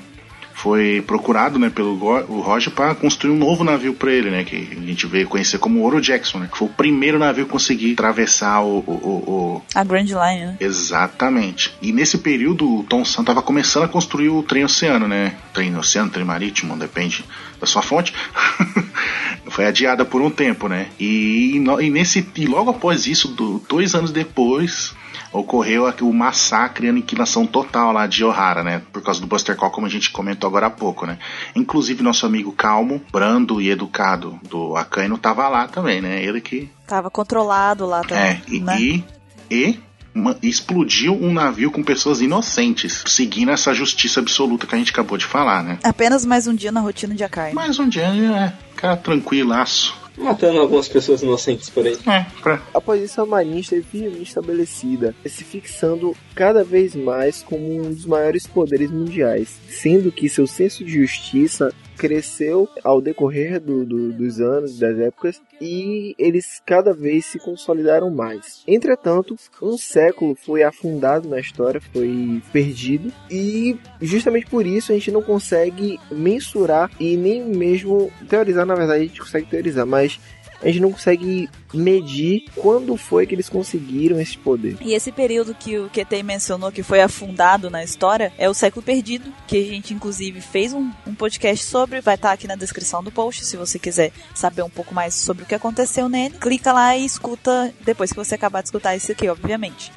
[0.64, 1.92] foi procurado, né, pelo
[2.30, 5.58] o Roger para construir um novo navio para ele, né, que a gente veio conhecer
[5.58, 9.62] como Oro Jackson, né, que foi o primeiro navio a conseguir atravessar o, o, o-
[9.76, 10.58] A Grand Line, né?
[10.62, 11.76] Exatamente.
[11.82, 15.36] E nesse período, o Tom San estava começando a construir o trem oceano, né?
[15.54, 17.26] Trem oceano, trem marítimo, depende
[17.60, 18.14] da sua fonte.
[19.50, 20.88] Foi adiada por um tempo, né?
[21.00, 24.96] E, e nesse, e logo após isso, do- dois anos depois,
[25.34, 28.82] ocorreu o massacre e aniquilação total lá de Ohara, né?
[28.94, 31.18] Por causa do Buster Call, como a gente comentou agora há pouco, né?
[31.56, 36.24] Inclusive nosso amigo calmo, brando e educado do Akainu tava lá também, né?
[36.24, 38.24] Ele que Tava controlado lá também.
[38.24, 38.80] é, e, né?
[38.80, 39.04] e,
[39.50, 39.80] e
[40.14, 45.18] uma- explodiu um navio com pessoas inocentes, seguindo essa justiça absoluta que a gente acabou
[45.18, 45.80] de falar, né?
[45.84, 47.52] Apenas mais um dia na rotina de Akai.
[47.54, 50.03] Mas um dia, é, cara tranquilaço.
[50.18, 51.98] Matando algumas pessoas inocentes por aí.
[52.08, 57.78] É, pra, Após isso, a Marinha esteve firmemente estabelecida, se fixando cada vez mais como
[57.78, 63.86] um dos maiores poderes mundiais, sendo que seu senso de justiça cresceu ao decorrer do-
[63.86, 68.64] do- dos anos, das épocas, e eles cada vez se consolidaram mais.
[68.68, 75.12] Entretanto, um século foi afundado na história, foi perdido, e justamente por isso a gente
[75.12, 80.20] não consegue mensurar e nem mesmo teorizar, na verdade a gente consegue teorizar, mas
[80.64, 84.78] a gente não consegue medir quando foi que eles conseguiram esse poder.
[84.82, 88.84] E esse período que o QT mencionou que foi afundado na história é o século
[88.84, 93.04] perdido, que a gente inclusive fez um, um podcast sobre, vai estar aqui na descrição
[93.04, 96.36] do post, se você quiser saber um pouco mais sobre o que aconteceu nele.
[96.40, 99.92] Clica lá e escuta depois que você acabar de escutar isso aqui, obviamente.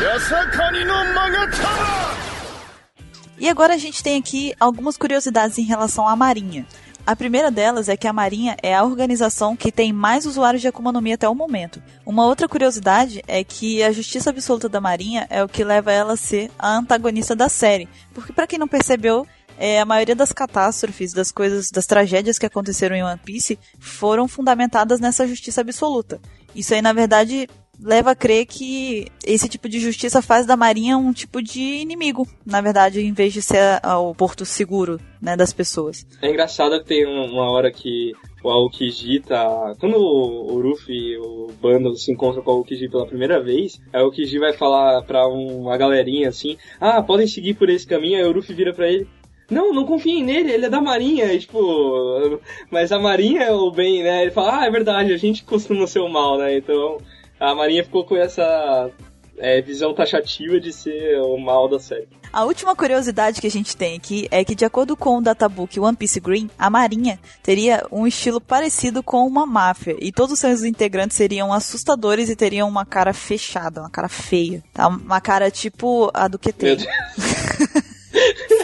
[3.38, 6.66] E agora a gente tem aqui algumas curiosidades em relação à Marinha.
[7.06, 10.66] A primeira delas é que a Marinha é a organização que tem mais usuários de
[10.66, 11.80] Akuma no Mi até o momento.
[12.04, 16.14] Uma outra curiosidade é que a justiça absoluta da Marinha é o que leva ela
[16.14, 17.88] a ser a antagonista da série.
[18.12, 19.24] Porque para quem não percebeu,
[19.56, 24.26] é, a maioria das catástrofes, das coisas, das tragédias que aconteceram em One Piece foram
[24.26, 26.20] fundamentadas nessa justiça absoluta.
[26.56, 27.48] Isso aí, na verdade,
[27.82, 32.26] leva a crer que esse tipo de justiça faz da Marinha um tipo de inimigo,
[32.44, 36.06] na verdade, em vez de ser o porto seguro né, das pessoas.
[36.22, 38.12] É engraçado que tem um- uma hora que
[38.42, 39.74] o Aokiji tá.
[39.80, 43.96] Quando o Ruffy e o Bando se encontram com o Aokiji pela primeira vez, o
[43.98, 48.18] Aokiji vai falar pra um- uma galerinha assim: Ah, podem seguir por esse caminho.
[48.18, 49.06] Aí o Ruffy vira pra ele.
[49.50, 51.56] Não, não confiem nele, ele é da Marinha, e, tipo,
[52.70, 54.22] mas a Marinha é o bem, né?
[54.22, 56.56] Ele fala, ah, é verdade, a gente costuma ser o mal, né?
[56.56, 56.98] Então,
[57.38, 58.90] a Marinha ficou com essa
[59.38, 62.08] é, visão taxativa de ser o mal da série.
[62.32, 65.78] A última curiosidade que a gente tem aqui é que, de acordo com o databook
[65.78, 70.38] One Piece Green, a Marinha teria um estilo parecido com uma máfia, e todos os
[70.38, 74.88] seus integrantes seriam assustadores e teriam uma cara fechada, uma cara feia, tá?
[74.88, 76.86] Uma cara tipo a do QT.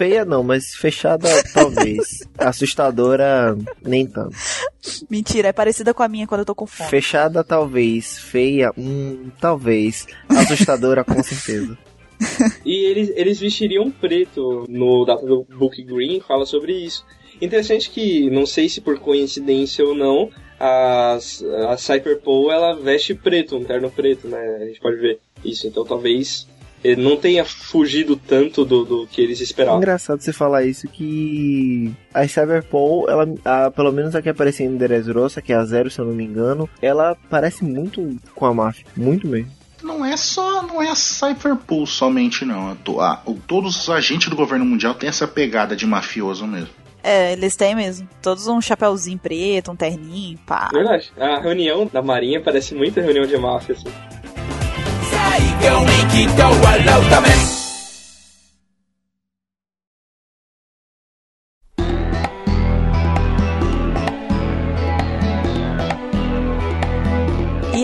[0.03, 2.27] Feia não, mas fechada talvez.
[2.37, 4.35] Assustadora nem tanto.
[5.09, 6.91] Mentira, é parecida com a minha quando eu tô com fome.
[6.91, 10.09] Fechada talvez, feia, hum, talvez.
[10.29, 11.79] Assustadora com certeza.
[12.65, 17.05] E eles, eles vestiriam preto no data do Book Green, fala sobre isso.
[17.41, 21.19] Interessante que, não sei se por coincidência ou não, a,
[21.69, 24.39] a Cypher Pole ela veste preto, um terno preto, né?
[24.63, 25.67] A gente pode ver isso.
[25.67, 26.47] Então talvez
[26.97, 29.79] não tenha fugido tanto do, do que eles esperavam.
[29.79, 34.77] Engraçado você falar isso que a Cyberpol, ela, a, pelo menos a que apareceu em
[34.77, 38.53] Dressrosa, que é a Zero, se eu não me engano, ela parece muito com a
[38.55, 39.51] máfia, muito mesmo.
[39.83, 42.71] Não é só, não é a Cypherpool somente não.
[42.71, 46.47] A to- a- o- todos os agentes do governo mundial têm essa pegada de mafioso
[46.47, 46.69] mesmo.
[47.03, 48.09] É, eles têm mesmo.
[48.23, 50.69] Todos um chapéuzinho preto, um terninho, pá.
[50.73, 51.11] Verdade.
[51.19, 53.89] A reunião da Marinha parece muita reunião de máfia, assim.
[55.33, 56.85] Ay, que un hijito al
[57.23, 57.62] me.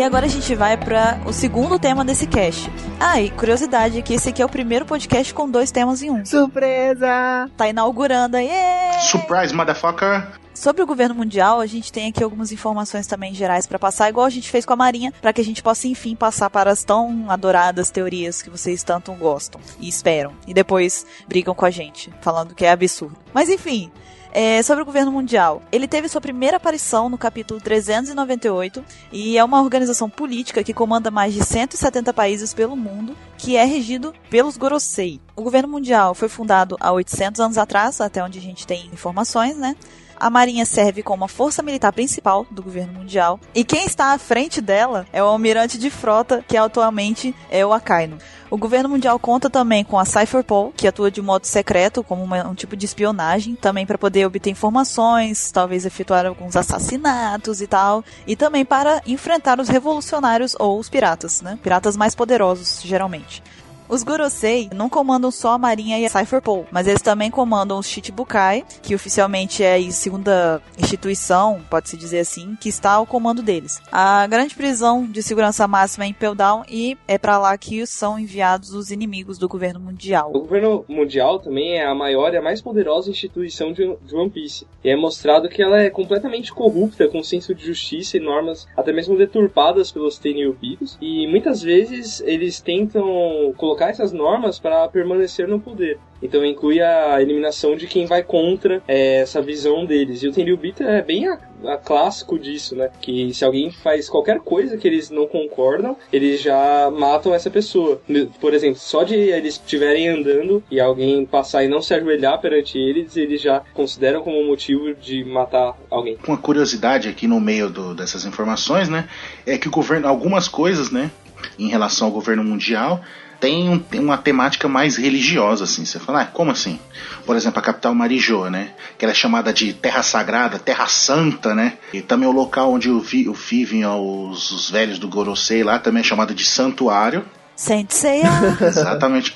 [0.08, 2.70] Agora a gente vai para o segundo tema desse cast.
[2.98, 6.24] Ah, e curiosidade que esse aqui é o primeiro podcast com dois temas em um.
[6.24, 7.50] Surpresa!
[7.54, 8.48] Tá inaugurando aí.
[8.48, 9.00] ê!
[9.00, 10.26] Surprise, motherfucker!
[10.54, 14.24] Sobre o governo mundial, a gente tem aqui algumas informações também gerais para passar, igual
[14.24, 16.82] a gente fez com a Marinha, para que a gente possa enfim passar para as
[16.82, 20.32] tão adoradas teorias que vocês tanto gostam e esperam.
[20.46, 23.16] E depois brigam com a gente, falando que é absurdo.
[23.34, 23.92] Mas enfim,
[24.32, 25.62] é, sobre o governo mundial.
[25.70, 31.10] Ele teve sua primeira aparição no capítulo 398 e é uma organização política que comanda
[31.10, 35.20] mais de 170 países pelo mundo, que é regido pelos Gorosei.
[35.36, 39.56] O governo mundial foi fundado há 800 anos atrás, até onde a gente tem informações,
[39.56, 39.76] né?
[40.20, 43.38] A Marinha serve como a força militar principal do governo mundial.
[43.54, 47.72] E quem está à frente dela é o almirante de frota, que atualmente é o
[47.72, 48.18] Akainu.
[48.50, 52.48] O governo mundial conta também com a Cypherpol, que atua de modo secreto, como uma-
[52.48, 58.02] um tipo de espionagem, também para poder obter informações, talvez efetuar alguns assassinatos e tal,
[58.26, 61.58] e também para enfrentar os revolucionários ou os piratas, né?
[61.62, 63.42] Piratas mais poderosos, geralmente.
[63.88, 67.88] Os Gorosei não comandam só a Marinha e a Cypherpole, mas eles também comandam os
[67.88, 73.80] Shichibukai, que oficialmente é a segunda instituição, pode-se dizer assim, que está ao comando deles.
[73.90, 78.18] A grande prisão de segurança máxima é em Peldown e é para lá que são
[78.18, 80.32] enviados os inimigos do governo mundial.
[80.34, 84.66] O governo mundial também é a maior e a mais poderosa instituição de, One Piece.
[84.84, 88.92] E é mostrado que ela é completamente corrupta, com senso de justiça e normas até
[88.92, 90.98] mesmo deturpadas pelos Tenryubitos.
[91.00, 95.98] E muitas vezes eles tentam colocar essas normas para permanecer no poder.
[96.22, 100.22] Então inclui a eliminação de quem vai contra é, essa visão deles.
[100.22, 102.90] E o Tenryubito é bem a, a clássico disso, né?
[103.00, 108.00] Que se alguém faz qualquer coisa que eles não concordam, eles já matam essa pessoa.
[108.40, 112.78] Por exemplo, só de eles estiverem andando e alguém passar e não se ajoelhar perante
[112.78, 116.18] eles, eles já consideram como motivo de matar alguém.
[116.26, 119.08] Uma curiosidade aqui no meio do, dessas informações, né?
[119.46, 121.10] É que o governo, algumas coisas, né?
[121.56, 123.00] Em relação ao governo mundial,
[123.40, 125.84] tem, um, tem uma temática mais religiosa, assim.
[125.84, 126.78] Você fala, ah, como assim?
[127.24, 128.70] Por exemplo, a capital Marijô, né?
[128.96, 131.78] Que ela é chamada de Terra Sagrada, Terra Santa, né?
[131.92, 135.78] E também o local onde o, vi, o vivem os, os velhos do Gorosei lá
[135.78, 137.24] também é chamado de Santuário.
[137.54, 138.30] Senseiya!
[138.60, 139.32] Exatamente.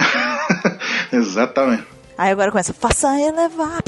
[1.12, 1.84] Exatamente.
[2.16, 3.82] Aí agora começa, faça elevar.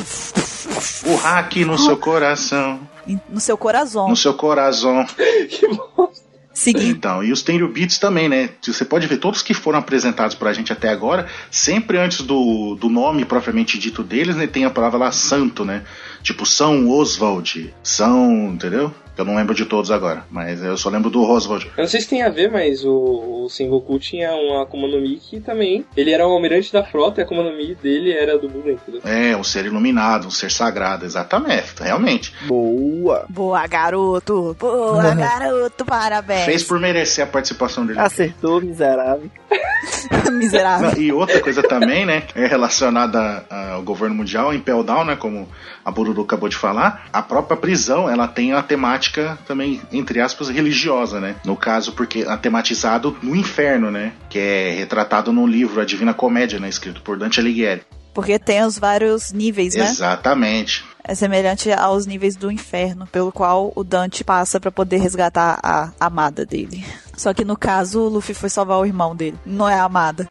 [1.06, 2.80] O hack no seu coração.
[3.28, 4.08] No seu coração.
[4.08, 5.06] No seu coração.
[5.48, 6.33] que bosta.
[6.54, 6.86] Seguinte.
[6.86, 8.50] Então, e os Tenryubits também, né?
[8.62, 12.88] Você pode ver, todos que foram apresentados pra gente até agora, sempre antes do, do
[12.88, 15.82] nome propriamente dito deles, né, tem a palavra lá santo, né?
[16.22, 18.94] Tipo, São Oswald, São, entendeu?
[19.16, 21.66] Eu não lembro de todos agora, mas eu só lembro do Oswald.
[21.76, 25.00] Eu não sei se tem a ver, mas o, o Sengoku tinha uma Akuma no
[25.00, 25.84] Mi que também.
[25.96, 28.72] Ele era o almirante da frota e a Akuma no Mi dele era do Buda,
[28.72, 29.00] entendeu?
[29.04, 32.34] É, um ser iluminado, um ser sagrado, exatamente, realmente.
[32.46, 33.24] Boa.
[33.28, 34.56] Boa, garoto.
[34.58, 35.84] Boa, garoto.
[35.84, 36.44] Parabéns.
[36.44, 38.00] Fez por merecer a participação dele.
[38.00, 39.30] Acertou, miserável.
[40.32, 40.90] Miserável.
[40.90, 45.48] Não, E outra coisa também, né, é relacionada ao governo mundial, em Peldown, né, como
[45.84, 50.48] a Bururu acabou de falar, a própria prisão, ela tem a temática também, entre aspas,
[50.48, 51.36] religiosa, né?
[51.44, 54.12] No caso, porque é tematizado no inferno, né?
[54.28, 56.68] Que é retratado no livro A Divina Comédia, né?
[56.68, 57.82] Escrito por Dante Alighieri.
[58.14, 59.84] Porque tem os vários níveis, né?
[59.84, 60.84] Exatamente.
[61.02, 65.90] É semelhante aos níveis do inferno, pelo qual o Dante passa pra poder resgatar a
[66.00, 66.84] amada dele.
[67.16, 70.28] Só que no caso, o Luffy foi salvar o irmão dele, não é a amada.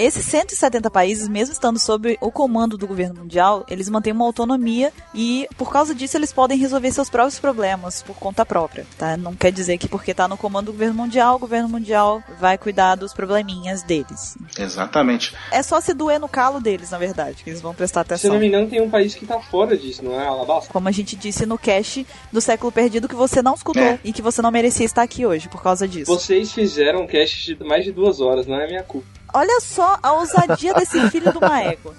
[0.00, 4.90] Esses 170 países, mesmo estando sob o comando do governo mundial, eles mantêm uma autonomia
[5.14, 9.14] e, por causa disso, eles podem resolver seus próprios problemas por conta própria, tá?
[9.18, 12.56] Não quer dizer que porque tá no comando do governo mundial, o governo mundial vai
[12.56, 14.38] cuidar dos probleminhas deles.
[14.58, 15.36] Exatamente.
[15.52, 18.14] É só se doer no calo deles, na verdade, que eles vão prestar Se eu
[18.14, 18.32] atenção.
[18.32, 20.72] não me engano, tem um país que tá fora disso, não é Alabasta?
[20.72, 23.98] Como a gente disse no cast do século perdido que você não escutou É.
[24.02, 26.10] e que você não merecia estar aqui hoje por causa disso.
[26.10, 29.19] Vocês fizeram um cast de mais de duas horas, não é minha culpa.
[29.32, 31.94] Olha só a ousadia desse filho uma égua.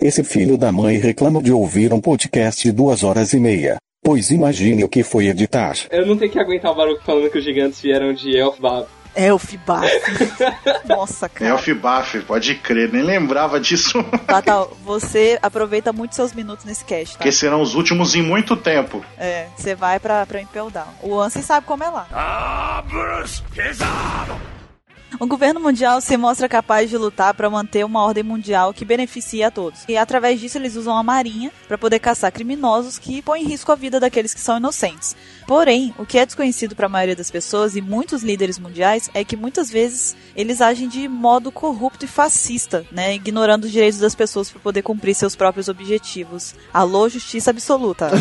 [0.00, 3.76] Esse filho da mãe reclama de ouvir um podcast de duas horas e meia.
[4.02, 5.74] Pois imagine o que foi editar.
[5.90, 8.86] Eu não tenho que aguentar o Baruco falando que os gigantes vieram de Elfbab.
[9.14, 9.90] Elfbaf.
[10.88, 11.50] Nossa, cara.
[11.50, 14.02] Elfbaf, pode crer, nem lembrava disso.
[14.26, 17.18] Fatal, você aproveita muito seus minutos nesse cast, tá?
[17.18, 19.04] Porque serão os últimos em muito tempo.
[19.18, 20.86] É, você vai pra, pra Impel Down.
[21.02, 22.06] O Ansem sabe como é lá.
[25.18, 29.42] O governo mundial se mostra capaz de lutar para manter uma ordem mundial que beneficie
[29.42, 29.84] a todos.
[29.88, 33.72] E através disso eles usam a marinha para poder caçar criminosos que põem em risco
[33.72, 35.16] a vida daqueles que são inocentes.
[35.46, 39.24] Porém, o que é desconhecido para a maioria das pessoas e muitos líderes mundiais é
[39.24, 44.14] que muitas vezes eles agem de modo corrupto e fascista, né, ignorando os direitos das
[44.14, 46.54] pessoas para poder cumprir seus próprios objetivos.
[46.72, 48.10] Alô, justiça absoluta.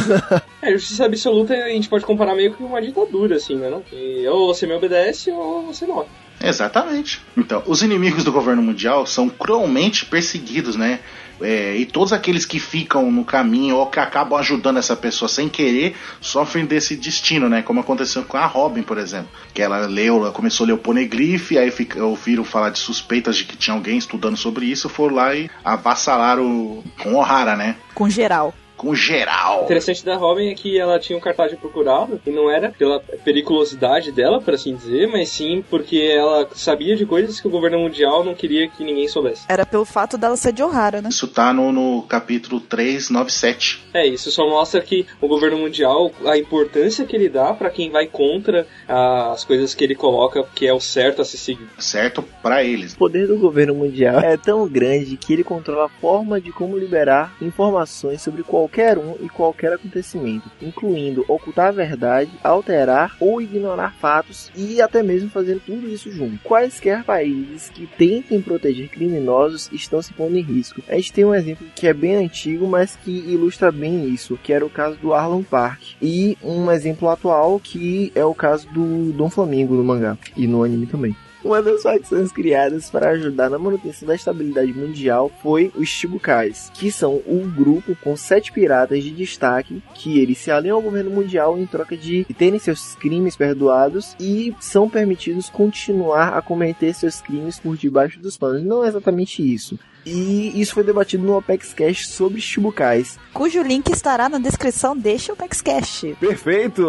[0.61, 3.69] É, justiça absoluta a gente pode comparar meio que uma ditadura, assim, né?
[3.69, 3.81] Não?
[3.93, 6.09] E ou você me obedece ou você morre.
[6.41, 7.21] Exatamente.
[7.35, 10.99] Então, os inimigos do governo mundial são cruelmente perseguidos, né?
[11.41, 15.47] É, e todos aqueles que ficam no caminho ou que acabam ajudando essa pessoa sem
[15.47, 17.61] querer sofrem desse destino, né?
[17.61, 19.29] Como aconteceu com a Robin, por exemplo.
[19.53, 23.37] Que ela leu, ela começou a ler o Poneglyph, aí fica, ouviram falar de suspeitas
[23.37, 27.75] de que tinha alguém estudando sobre isso, foram lá e avassalaram com Ohara, né?
[27.93, 28.53] Com geral.
[28.79, 29.63] Com O geral.
[29.65, 33.01] interessante da Robin é que ela tinha um cartaz de procurado e não era pela
[33.25, 37.77] periculosidade dela, por assim dizer, mas sim porque ela sabia de coisas que o governo
[37.79, 39.43] mundial não queria que ninguém soubesse.
[39.49, 41.09] Era pelo fato dela ser de Ohara, né?
[41.09, 43.83] Isso tá no, no capítulo 397.
[43.93, 47.89] É, isso só mostra que o governo mundial, a importância que ele dá pra quem
[47.91, 51.67] vai contra as coisas que ele coloca, que é o certo a se seguir.
[51.77, 52.23] Certo?
[52.41, 52.93] Pra eles.
[52.93, 56.77] O poder do governo mundial é tão grande que ele controla a forma de como
[56.77, 63.41] liberar informações sobre qualquer qualquer um e qualquer acontecimento, incluindo ocultar a verdade, alterar ou
[63.41, 66.37] ignorar fatos e até mesmo fazer tudo isso junto.
[66.43, 70.83] Quaisquer países que tentem proteger criminosos estão se pondo em risco.
[70.87, 74.53] A gente tem um exemplo que é bem antigo, mas que ilustra bem isso, que
[74.53, 79.11] era o caso do Arlon Park, e um exemplo atual que é o caso do
[79.13, 81.15] Dom Flamingo no mangá e no anime também.
[81.43, 86.91] Uma das facções criadas para ajudar na manutenção da estabilidade mundial foi os Chibukais, que
[86.91, 91.57] são um grupo com sete piratas de destaque que eles se aliam ao governo mundial
[91.57, 97.57] em troca de terem seus crimes perdoados e são permitidos continuar a cometer seus crimes
[97.57, 98.63] por debaixo dos panos.
[98.63, 99.79] Não é exatamente isso.
[100.05, 103.17] E isso foi debatido no Apex Cash sobre Chibukais.
[103.33, 106.05] Cujo link estará na descrição deste Apex Cash.
[106.19, 106.83] Perfeito!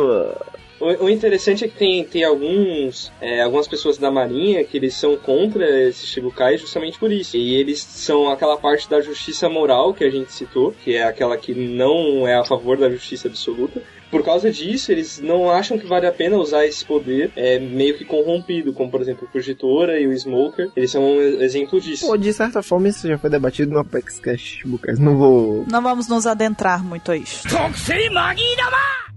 [0.81, 4.95] O, o interessante é que tem, tem alguns, é, algumas pessoas da Marinha que eles
[4.95, 7.37] são contra esses Shibukai justamente por isso.
[7.37, 11.37] E eles são aquela parte da justiça moral que a gente citou, que é aquela
[11.37, 13.83] que não é a favor da justiça absoluta.
[14.11, 17.97] Por causa disso, eles não acham que vale a pena usar esse poder é, meio
[17.97, 20.69] que corrompido, como por exemplo o Fugitora e o Smoker.
[20.75, 22.07] Eles são um exemplo disso.
[22.07, 24.99] Pô, de certa forma isso já foi debatido no Apex Cash Chibukais.
[24.99, 25.65] Não vou...
[25.71, 27.47] Não vamos nos adentrar muito a isso.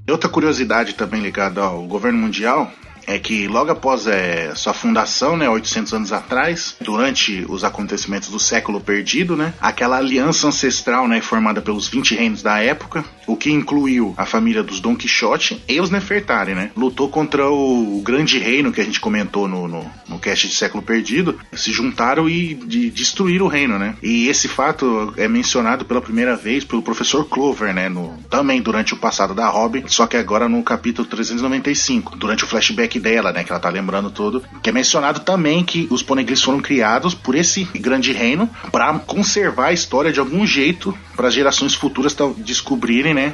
[0.10, 2.72] Outra curiosidade também ligada ao governo mundial
[3.08, 8.40] é que logo após é, sua fundação, né, 800 anos atrás, durante os acontecimentos do
[8.40, 13.52] século perdido, né, aquela aliança ancestral, né, formada pelos 20 reinos da época, o que
[13.52, 18.40] incluiu a família dos Don Quixote e os Nefertari, né, lutou contra o, o grande
[18.40, 22.54] reino que a gente comentou no, no, no cast de século perdido, se juntaram e
[22.54, 27.26] de, destruíram o reino, né, e esse fato é mencionado pela primeira vez pelo professor
[27.26, 32.16] Clover, né, no, também durante o passado da Robin, só que agora no capítulo 395,
[32.18, 35.88] durante o flashback dela, né, que ela tá lembrando tudo, que é mencionado também que
[35.90, 40.98] os poneglyphs foram criados por esse grande reino para conservar a história de algum jeito
[41.16, 43.34] para as gerações futuras descobrirem, né,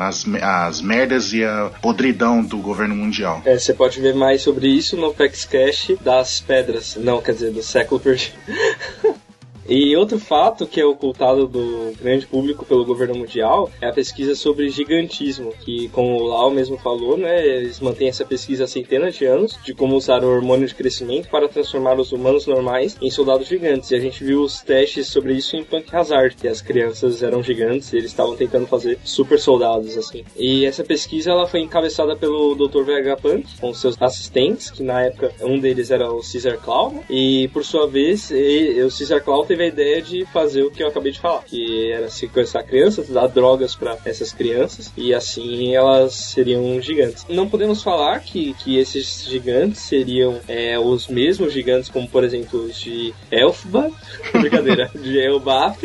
[0.00, 3.42] as, as merdas e a podridão do governo mundial.
[3.44, 7.50] É, você pode ver mais sobre isso no Pex Cash das pedras, não, quer dizer,
[7.50, 8.34] do século perdido.
[9.68, 14.34] E outro fato que é ocultado do grande público pelo governo mundial é a pesquisa
[14.34, 19.14] sobre gigantismo, que, como o Lau mesmo falou, né, eles mantêm essa pesquisa há centenas
[19.14, 23.10] de anos de como usar o hormônio de crescimento para transformar os humanos normais em
[23.10, 23.90] soldados gigantes.
[23.90, 27.42] E a gente viu os testes sobre isso em Punk Hazard, que as crianças eram
[27.42, 30.24] gigantes e eles estavam tentando fazer super soldados, assim.
[30.34, 32.84] E essa pesquisa ela foi encabeçada pelo Dr.
[32.84, 37.04] VH Punk, com seus assistentes, que na época um deles era o Caesar Claw, né?
[37.10, 40.70] e por sua vez, ele, o Caesar Claw teve teve a ideia de fazer o
[40.70, 45.12] que eu acabei de falar, que era sequestrar crianças, dar drogas para essas crianças e
[45.12, 47.26] assim elas seriam gigantes.
[47.28, 52.66] Não podemos falar que, que esses gigantes seriam é, os mesmos gigantes, como por exemplo
[52.66, 53.90] os de Elfba,
[54.32, 55.82] brincadeira, de Elbaf,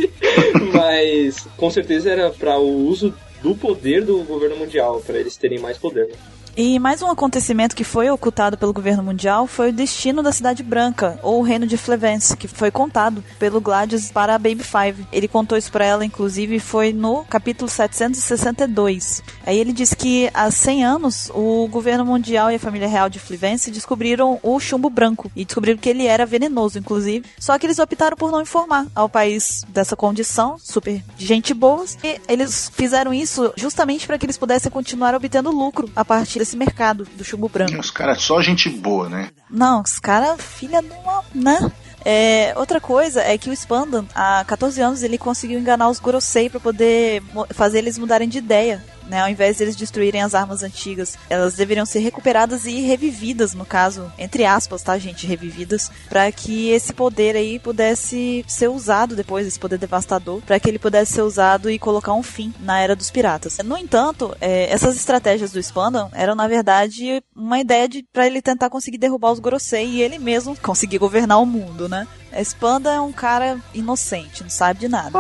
[0.72, 5.60] mas com certeza era para o uso do poder do governo mundial, para eles terem
[5.60, 6.08] mais poder.
[6.08, 6.16] Né?
[6.56, 10.62] E mais um acontecimento que foi ocultado pelo governo mundial foi o destino da Cidade
[10.62, 15.08] Branca, ou o Reino de Flevence, que foi contado pelo Gladius para a Baby Five.
[15.12, 19.24] Ele contou isso para ela, inclusive, foi no capítulo 762.
[19.48, 23.18] Aí ele diz que há 100 anos o governo mundial e a família real de
[23.18, 27.26] Flevence descobriram o chumbo branco e descobriram que ele era venenoso, inclusive.
[27.40, 32.22] Só que eles optaram por não informar ao país dessa condição, super gente boas, e
[32.28, 37.08] eles fizeram isso justamente para que eles pudessem continuar obtendo lucro a partir desse mercado
[37.16, 37.80] do chumbo branco.
[37.80, 39.30] Os caras só gente boa, né?
[39.50, 41.24] Não, os caras, filha de uma.
[41.34, 41.72] né?
[42.06, 46.50] É, outra coisa é que o Spandan, há 14 anos, ele conseguiu enganar os Gorosei
[46.50, 49.22] para poder fazer eles mudarem de ideia né?
[49.22, 53.66] Ao invés de eles destruírem as armas antigas, elas deveriam ser recuperadas e revividas, no
[53.66, 59.48] caso, entre aspas, tá, gente, revividas, para que esse poder aí pudesse ser usado depois,
[59.48, 62.96] esse poder devastador, para que ele pudesse ser usado e colocar um fim na era
[62.96, 63.58] dos piratas.
[63.64, 68.42] No entanto, é, essas estratégias do Spandam eram na verdade uma ideia de para ele
[68.42, 72.08] tentar conseguir derrubar os Gorosei e ele mesmo conseguir governar o mundo, né?
[72.42, 75.12] Spanda é um cara inocente, não sabe de nada.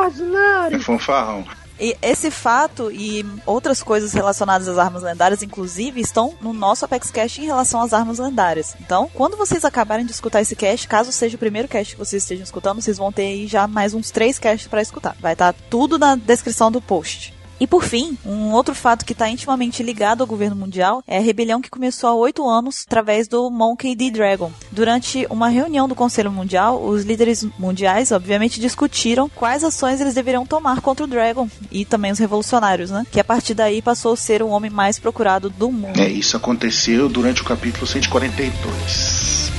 [0.75, 1.45] É fanfarrão.
[1.83, 7.11] E esse fato e outras coisas relacionadas às armas lendárias, inclusive, estão no nosso Apex
[7.11, 8.73] Cash em relação às armas lendárias.
[8.79, 12.23] Então, quando vocês acabarem de escutar esse cast, caso seja o primeiro cast que vocês
[12.23, 15.13] estejam escutando, vocês vão ter aí já mais uns três casts para escutar.
[15.19, 17.33] Vai estar tá tudo na descrição do post.
[17.63, 21.21] E por fim, um outro fato que está intimamente ligado ao governo mundial é a
[21.21, 24.11] rebelião que começou há oito anos através do Monkey D.
[24.11, 24.51] Dragon.
[24.69, 30.45] Durante uma reunião do Conselho Mundial, os líderes mundiais, obviamente, discutiram quais ações eles deveriam
[30.45, 33.07] tomar contra o Dragon e também os revolucionários, né?
[33.09, 36.01] Que a partir daí passou a ser o homem mais procurado do mundo.
[36.01, 39.49] É, isso aconteceu durante o capítulo 142.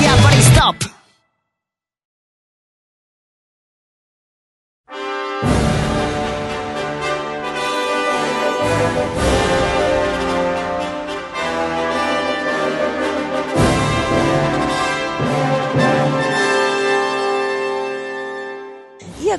[0.00, 0.97] Yeah, buddy, stop!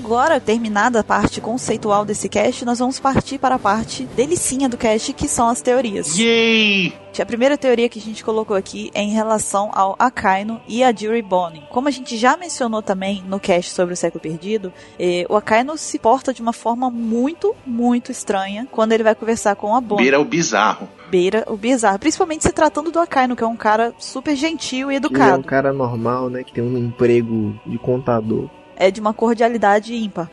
[0.09, 4.75] Agora, terminada a parte conceitual desse cast, nós vamos partir para a parte delicinha do
[4.75, 6.17] cast, que são as teorias.
[6.17, 6.91] Yay!
[7.19, 10.91] A primeira teoria que a gente colocou aqui é em relação ao Akaino e a
[10.91, 11.61] Jury Bonnie.
[11.69, 15.77] Como a gente já mencionou também no cast sobre o século perdido, eh, o Akaino
[15.77, 20.05] se porta de uma forma muito, muito estranha quando ele vai conversar com a Bonnie.
[20.05, 20.89] Beira o bizarro.
[21.11, 24.95] Beira o bizarro, principalmente se tratando do Akaino, que é um cara super gentil e
[24.95, 25.43] Ele é um educado.
[25.43, 26.43] cara normal, né?
[26.43, 28.49] Que tem um emprego de contador.
[28.79, 30.31] É de uma cordialidade ímpar.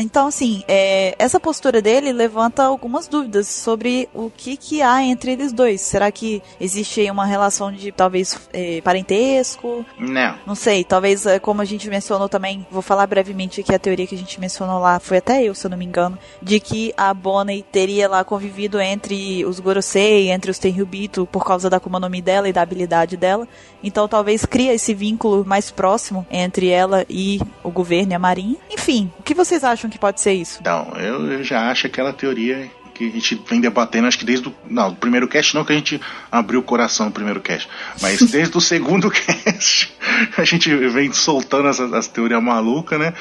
[0.00, 5.32] Então, assim, é, essa postura dele levanta algumas dúvidas sobre o que, que há entre
[5.32, 5.80] eles dois.
[5.80, 9.84] Será que existe aí uma relação de talvez é, parentesco?
[9.98, 10.34] Não.
[10.46, 14.06] Não sei, talvez, é, como a gente mencionou também, vou falar brevemente aqui a teoria
[14.06, 16.92] que a gente mencionou lá, foi até eu, se eu não me engano, de que
[16.96, 21.80] a Bonnie teria lá convivido entre os Gorosei, entre os Tenryubito, por causa da
[22.10, 23.46] Mi dela e da habilidade dela.
[23.82, 28.56] Então talvez cria esse vínculo mais próximo entre ela e o governo e a marinha.
[28.70, 30.58] Enfim, o que vocês acham que pode ser isso?
[30.60, 34.54] Então, eu, já acho aquela teoria que a gente vem debatendo, acho que desde o.
[34.68, 36.00] Não, do primeiro cast não, que a gente
[36.32, 37.68] abriu o coração no primeiro cast.
[38.00, 39.92] Mas desde o segundo cast,
[40.36, 43.12] a gente vem soltando as, as teorias malucas, né?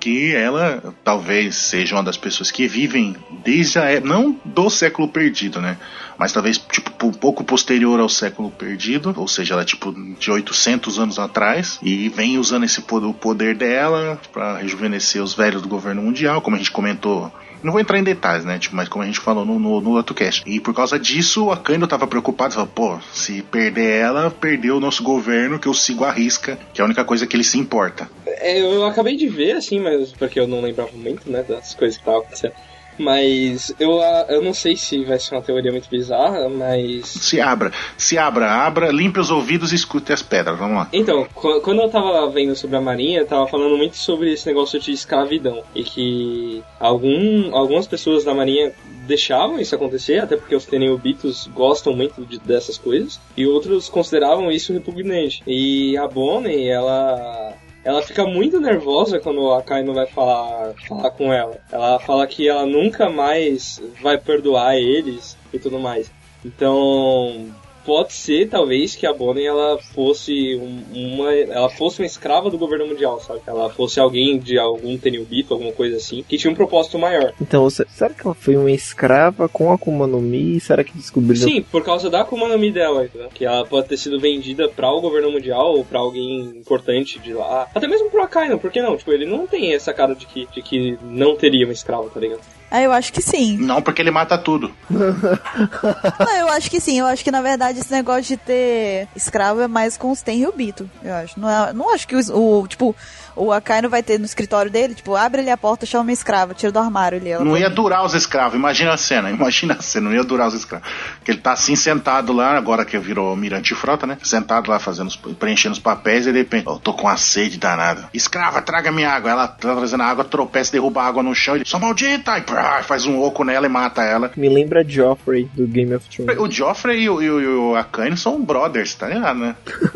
[0.00, 3.84] Que ela talvez seja uma das pessoas que vivem desde a.
[3.90, 5.76] é- Não do século perdido, né?
[6.16, 10.30] Mas talvez, tipo, um pouco posterior ao século perdido, ou seja, ela é tipo de
[10.30, 15.68] 800 anos atrás, e vem usando esse o poder dela para rejuvenescer os velhos do
[15.68, 17.32] governo mundial, como a gente comentou
[17.62, 18.58] não vou entrar em detalhes, né?
[18.58, 20.42] Tipo, mas como a gente falou no, no, no outro cast.
[20.46, 22.54] E por causa disso, a Kaido tava preocupada.
[22.54, 26.80] Falou, pô, se perder ela, perdeu o nosso governo, que eu sigo a risca, que
[26.80, 28.08] é a única coisa que ele se importa.
[28.26, 31.96] É, eu acabei de ver, assim, mas porque eu não lembrava muito, né, das coisas
[31.96, 32.54] que estavam acontecendo.
[32.98, 37.06] Mas eu, ah, eu não sei se vai ser uma teoria muito bizarra, mas.
[37.06, 40.58] Se abra, se abra, abra, limpe os ouvidos e escute as pedras.
[40.58, 40.88] Vamos lá.
[40.92, 44.46] Então, qu- quando eu tava vendo sobre a Marinha, eu tava falando muito sobre esse
[44.46, 45.62] negócio de escravidão.
[45.74, 48.72] E que algum, algumas pessoas da Marinha
[49.06, 54.50] deixavam isso acontecer, até porque os Tenryubitos gostam muito de- dessas coisas, e outros consideravam
[54.50, 55.42] isso repugnante.
[55.46, 57.47] E a Bonnie, ela
[57.88, 61.58] ela fica muito nervosa quando a Kai não vai falar, falar com ela.
[61.72, 66.10] Ela fala que ela nunca mais vai perdoar eles e tudo mais.
[66.44, 67.46] Então,
[67.88, 70.82] pode ser talvez que a Bonnie ela fosse um-
[71.16, 73.40] uma ela fosse uma escrava do governo mundial, sabe?
[73.46, 77.32] Ela fosse alguém de algum Tenryubito, alguma coisa assim, que tinha um propósito maior.
[77.40, 80.60] Então, se- será que ela foi uma escrava com Akuma no Mi?
[80.60, 81.48] Será que descobriram?
[81.48, 83.28] Sim, por causa da Akuma no Mi dela, entendeu?
[83.32, 87.32] que ela pode ter sido vendida para o governo mundial ou para alguém importante de
[87.32, 87.68] lá.
[87.74, 88.96] Até mesmo pro Akainu, por que não?
[88.98, 92.20] Tipo, ele não tem essa cara de que, de que não teria uma escrava, tá
[92.20, 92.40] ligado?
[92.70, 93.56] Ah, eu acho que sim.
[93.56, 94.70] Não, porque ele mata tudo.
[94.90, 96.98] Não, eu acho que sim.
[96.98, 100.88] Eu acho que, na verdade, esse negócio de ter escravo é mais com os Tenryubito,
[101.02, 101.38] eu acho.
[101.40, 102.94] Não, é, não acho que os- o, tipo,
[103.38, 106.54] o Akainu vai ter no escritório dele, tipo, abre ali a porta, chama uma escrava,
[106.54, 107.30] tira do armário ali.
[107.30, 110.24] ela Não vai- ia durar os escravos, imagina a cena, imagina a cena, não ia
[110.24, 110.86] durar os escravos.
[111.24, 114.18] Que ele tá assim sentado lá, agora que virou mirante frota, né?
[114.22, 117.58] Sentado lá fazendo os, preenchendo os papéis e de repente, ó, tô com uma sede
[117.58, 118.08] danada.
[118.12, 119.30] Escrava, traga minha água.
[119.30, 122.36] Ela tá trazendo a água, tropeça, derruba a água no chão, ele, só maldita!
[122.38, 124.30] E prá, faz um oco nela e mata ela.
[124.36, 126.38] Me lembra Joffrey do Game of Thrones.
[126.38, 129.54] O Joffrey e o, e o, e o Akainu são brothers, tá ligado, né?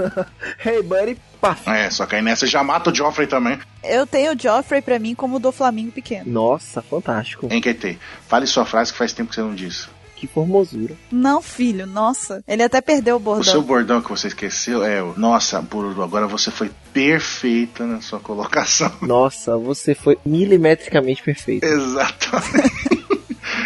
[0.64, 1.68] hey, buddy, paf.
[1.68, 3.58] É, só que aí nessa já mata o Joffrey também.
[3.82, 6.30] Eu tenho o Joffrey pra mim como o do Flamengo pequeno.
[6.30, 7.48] Nossa, fantástico.
[7.48, 7.98] QT?
[8.28, 9.88] Fale sua frase que faz tempo que você não disse.
[10.14, 10.94] Que formosura.
[11.10, 12.44] Não, filho, nossa.
[12.46, 13.42] Ele até perdeu o O bordão.
[13.42, 15.14] seu bordão que você esqueceu é o.
[15.18, 18.92] Nossa, Bururu, agora você foi perfeita na sua colocação.
[19.02, 21.64] Nossa, você foi milimetricamente perfeito.
[21.64, 23.02] Exatamente.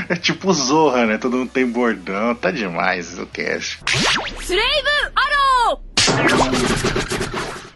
[0.08, 1.18] É tipo Zorra, né?
[1.18, 2.32] Todo mundo tem bordão.
[2.34, 3.80] Tá demais o cast.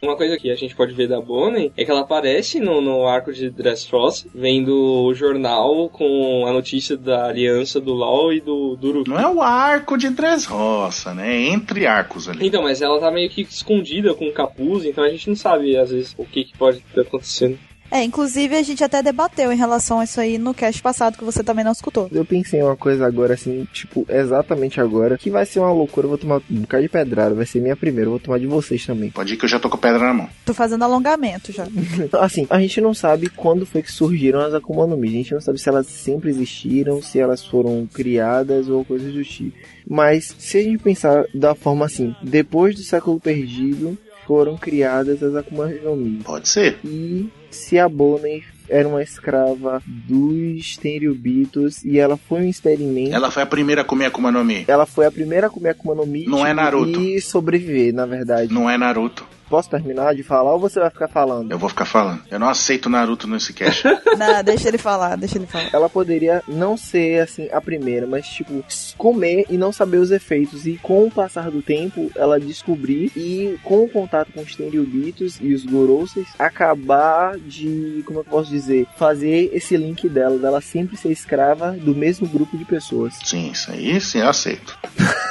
[0.03, 3.07] Uma coisa que a gente pode ver da Bonnie é que ela aparece no, no
[3.07, 8.79] arco de Dressrosa, vendo o jornal com a notícia da aliança do LoL e do,
[8.83, 9.11] Uruk.
[9.11, 11.37] Não é o arco de Dressrosa, né?
[11.37, 12.47] É entre arcos ali.
[12.47, 15.77] Então, mas ela tá meio que escondida com o capuz, então a gente não sabe,
[15.77, 17.59] às vezes, o que, que pode estar acontecendo.
[17.91, 21.25] É, inclusive a gente até debateu em relação a isso aí no cast passado que
[21.25, 22.09] você também não escutou.
[22.13, 26.05] Eu pensei em uma coisa agora, assim, tipo, exatamente agora, que vai ser uma loucura.
[26.05, 28.47] Eu vou tomar um bocado de pedrada, vai ser minha primeira, eu vou tomar de
[28.47, 29.11] vocês também.
[29.11, 30.29] Pode ir que eu já tô com pedra na mão.
[30.45, 31.67] Tô fazendo alongamento já.
[32.21, 35.09] Assim, a gente não sabe quando foi que surgiram as Akuma no Mi.
[35.09, 39.25] A gente não sabe se elas sempre existiram, se elas foram criadas ou coisas do
[39.25, 39.57] tipo.
[39.89, 43.99] Mas, se a gente pensar da forma assim, depois do século perdido,
[44.31, 46.23] foram criadas as Akuma no Mi.
[46.23, 46.79] Pode ser.
[46.85, 53.13] E se a Bonnie era uma escrava dos Tenryubitos e ela foi um experimento.
[53.13, 54.65] Ela foi a primeira a comer a Kuma no Mi.
[54.69, 57.01] Ela foi a primeira a comer Akuma no Mi Não é Naruto.
[57.01, 58.55] e sobreviver, na verdade.
[58.55, 59.27] Não é Naruto.
[59.51, 61.51] Posso terminar de falar ou você vai ficar falando?
[61.51, 62.23] Eu vou ficar falando.
[62.31, 63.83] Eu não aceito Naruto nesse cast.
[64.17, 65.71] Não, deixa ele falar, deixa ele falar.
[65.73, 68.65] Ela poderia não ser assim a primeira, mas tipo,
[68.97, 70.67] comer e não saber os efeitos.
[70.67, 75.39] E com o passar do tempo, ela descobrir e com o contato com os Tenryubitos
[75.41, 80.97] e os Gorousei, acabar de, como eu posso dizer, fazer esse link dela, dela sempre
[80.97, 83.19] ser escrava do mesmo grupo de pessoas.
[83.25, 84.79] sim, isso aí sim eu aceito.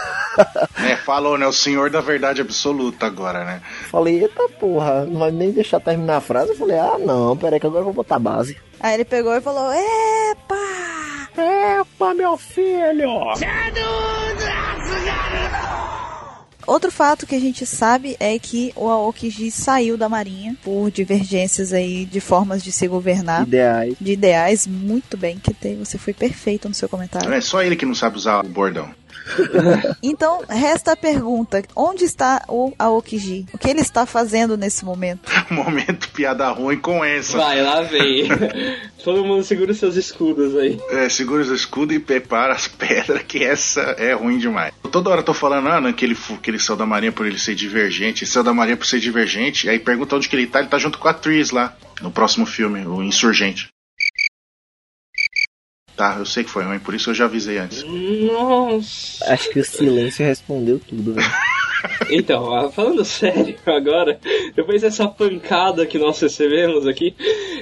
[0.77, 1.45] é, falou, né?
[1.47, 3.61] O senhor da verdade absoluta agora, né?
[3.89, 6.51] Falei, eita porra, não vai nem deixar terminar a frase.
[6.51, 8.57] Eu falei, ah não, peraí que agora eu vou botar base.
[8.79, 10.55] Aí ele pegou e falou: Epa!
[11.37, 13.09] Epa, meu filho!
[16.65, 21.73] Outro fato que a gente sabe é que o Aokiji saiu da marinha por divergências
[21.73, 23.41] aí de formas de se governar.
[23.41, 23.95] Ideais.
[23.99, 25.79] De ideais, muito bem que tem.
[25.79, 27.33] Você foi perfeito no seu comentário.
[27.33, 28.93] É só ele que não sabe usar o bordão.
[30.01, 33.45] Então, resta a pergunta: onde está o Aokiji?
[33.53, 35.29] O que ele está fazendo nesse momento?
[35.49, 37.37] Momento piada ruim com essa.
[37.37, 38.27] Vai, lá vem.
[39.03, 40.79] Todo mundo segura os seus escudos aí.
[40.89, 44.73] É, segura os escudos e prepara as pedras, que essa é ruim demais.
[44.91, 47.25] Toda hora eu tô falando, ah, não, que ele, que ele saiu da marinha por
[47.25, 50.47] ele ser divergente, ele saiu da marinha por ser divergente, aí pergunta onde que ele
[50.47, 53.69] tá, ele tá junto com a Tris lá, no próximo filme, o Insurgente.
[55.99, 57.83] Tá, eu sei que foi ruim, por isso eu já avisei antes.
[57.83, 59.33] Nossa.
[59.33, 61.27] Acho que o silêncio respondeu tudo, velho.
[62.09, 64.19] Então, ah, falando sério agora,
[64.53, 67.15] depois dessa pancada que nós recebemos aqui,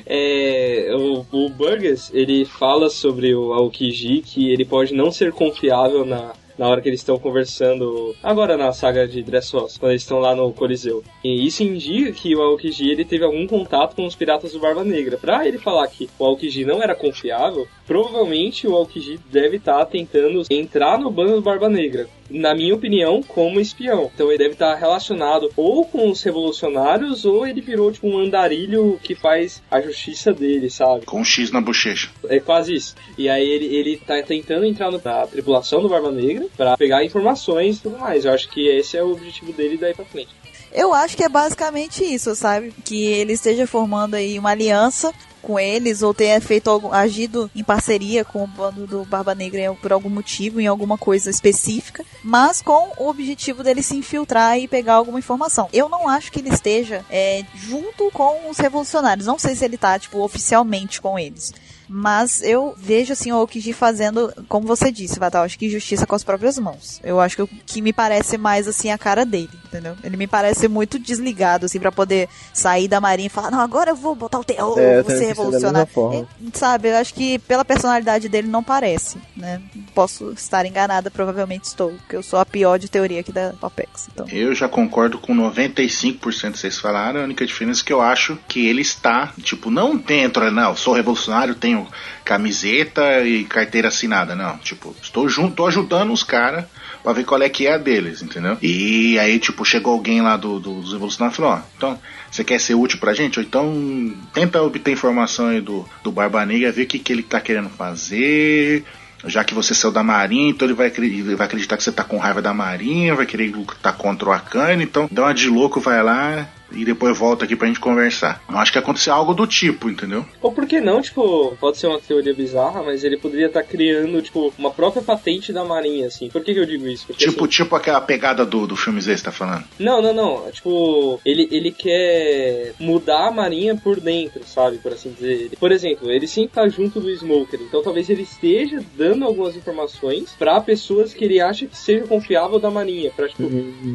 [0.08, 6.04] é, o, o Burgess, ele fala sobre o Aokiji, que ele pode não ser confiável
[6.04, 10.20] na, na hora que eles estão conversando, agora na saga de Dressrosa, quando eles estão
[10.20, 11.04] lá no Coliseu.
[11.24, 14.84] E isso indica que o Aokiji ele teve algum contato com os piratas do Barba
[14.84, 15.18] Negra.
[15.18, 20.44] Pra ele falar que o Aokiji não era confiável, provavelmente o Aokiji deve estar tentando
[20.50, 22.08] entrar no bando do Barba Negra.
[22.30, 24.12] Na minha opinião, como espião.
[24.14, 29.00] Então ele deve estar relacionado ou com os revolucionários, ou ele virou tipo um andarilho
[29.02, 31.06] que faz a justiça dele, sabe?
[31.06, 32.10] Com um X na bochecha.
[32.28, 32.96] É quase isso.
[33.18, 37.04] E aí ele, ele tá tentando entrar no- na tripulação do Barba Negra pra pegar
[37.06, 38.26] informações e tudo mais.
[38.26, 40.30] Eu acho que esse é o objetivo dele daí pra frente.
[40.74, 42.74] Eu acho que é basicamente isso, sabe?
[42.84, 45.14] Que ele esteja formando aí uma aliança
[45.48, 49.74] com eles ou tenha feito algum, agido em parceria com o bando do Barba Negra
[49.82, 54.68] por algum motivo, em alguma coisa específica, mas com o objetivo dele se infiltrar e
[54.68, 55.70] pegar alguma informação.
[55.72, 59.26] Eu não acho que ele esteja é, junto com os revolucionários.
[59.26, 61.54] Não sei se ele tá, tipo, oficialmente com eles.
[61.90, 66.16] Mas eu vejo assim o Okiji fazendo, como você disse, Vatal, acho que justiça com
[66.16, 67.00] as próprias mãos.
[67.04, 69.96] Eu acho que o que me parece mais assim a cara dele, entendeu?
[70.04, 73.92] Ele me parece muito desligado assim pra poder sair da marinha e falar: "Não, agora
[73.92, 75.90] eu vou botar o terror, É, vou ser revolucionário".
[76.14, 79.62] É, sabe, eu acho que pela personalidade dele não parece, né?
[79.96, 84.10] Posso estar enganada, provavelmente estou, porque eu sou a pior de teoria aqui da OPEX.
[84.12, 87.22] Então, Eu já concordo com 95% que vocês falaram.
[87.22, 90.94] A única diferença é que eu acho que ele está, tipo, não dentro, não, sou
[90.94, 91.77] revolucionário, tenho
[92.24, 94.58] camiseta e carteira assinada, não.
[94.58, 96.66] Tipo, estou junto, tô ajudando os caras
[97.04, 98.58] pra ver qual é que é a deles, entendeu?
[98.62, 102.00] E aí, tipo, chegou alguém lá do, do- dos revolucionários e falou, ó, então,
[102.30, 103.40] você quer ser útil pra gente?
[103.40, 107.24] Ou então, tenta obter informação aí do, do Barba Negra, ver o que, que ele
[107.24, 108.84] tá querendo fazer,
[109.26, 112.04] já que você saiu da Marinha, então ele vai, ele vai acreditar que você tá
[112.04, 115.80] com raiva da Marinha, vai querer lutar contra o Akane, então dá uma de louco,
[115.80, 118.42] vai lá e depois volta aqui pra gente conversar.
[118.50, 120.26] Eu acho que aconteceu algo do tipo, entendeu?
[120.42, 124.22] Ou por que não, tipo, pode ser uma teoria bizarra, mas ele poderia estar criando,
[124.22, 126.30] tipo, uma própria patente da marinha, assim.
[126.30, 127.08] Por que, que eu digo isso?
[127.08, 129.64] Porque, Tipo, assim, tipo aquela pegada do, do filme Z que você tá falando.
[129.80, 130.52] Não, não, não.
[130.52, 134.78] Tipo, ele, ele quer mudar a marinha por dentro, sabe?
[134.78, 135.52] Por assim dizer.
[135.60, 137.60] Por exemplo, ele sempre tá junto do Smoker.
[137.62, 142.60] Então talvez ele esteja dando algumas informações pra pessoas que ele acha que seja confiável
[142.60, 143.12] da marinha.
[143.16, 143.44] Pra, tipo,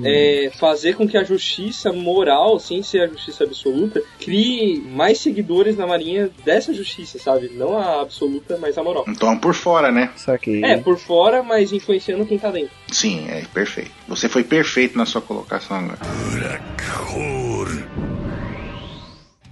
[0.05, 5.77] é, fazer com que a justiça moral, sem ser a justiça absoluta, crie mais seguidores
[5.77, 7.51] na marinha dessa justiça, sabe?
[7.55, 9.05] Não a absoluta, mas a moral.
[9.09, 10.11] Então por fora, né?
[10.17, 10.65] Saquei.
[10.65, 12.71] É, por fora, mas influenciando quem tá dentro.
[12.91, 13.91] Sim, é perfeito.
[14.09, 16.63] Você foi perfeito na sua colocação agora.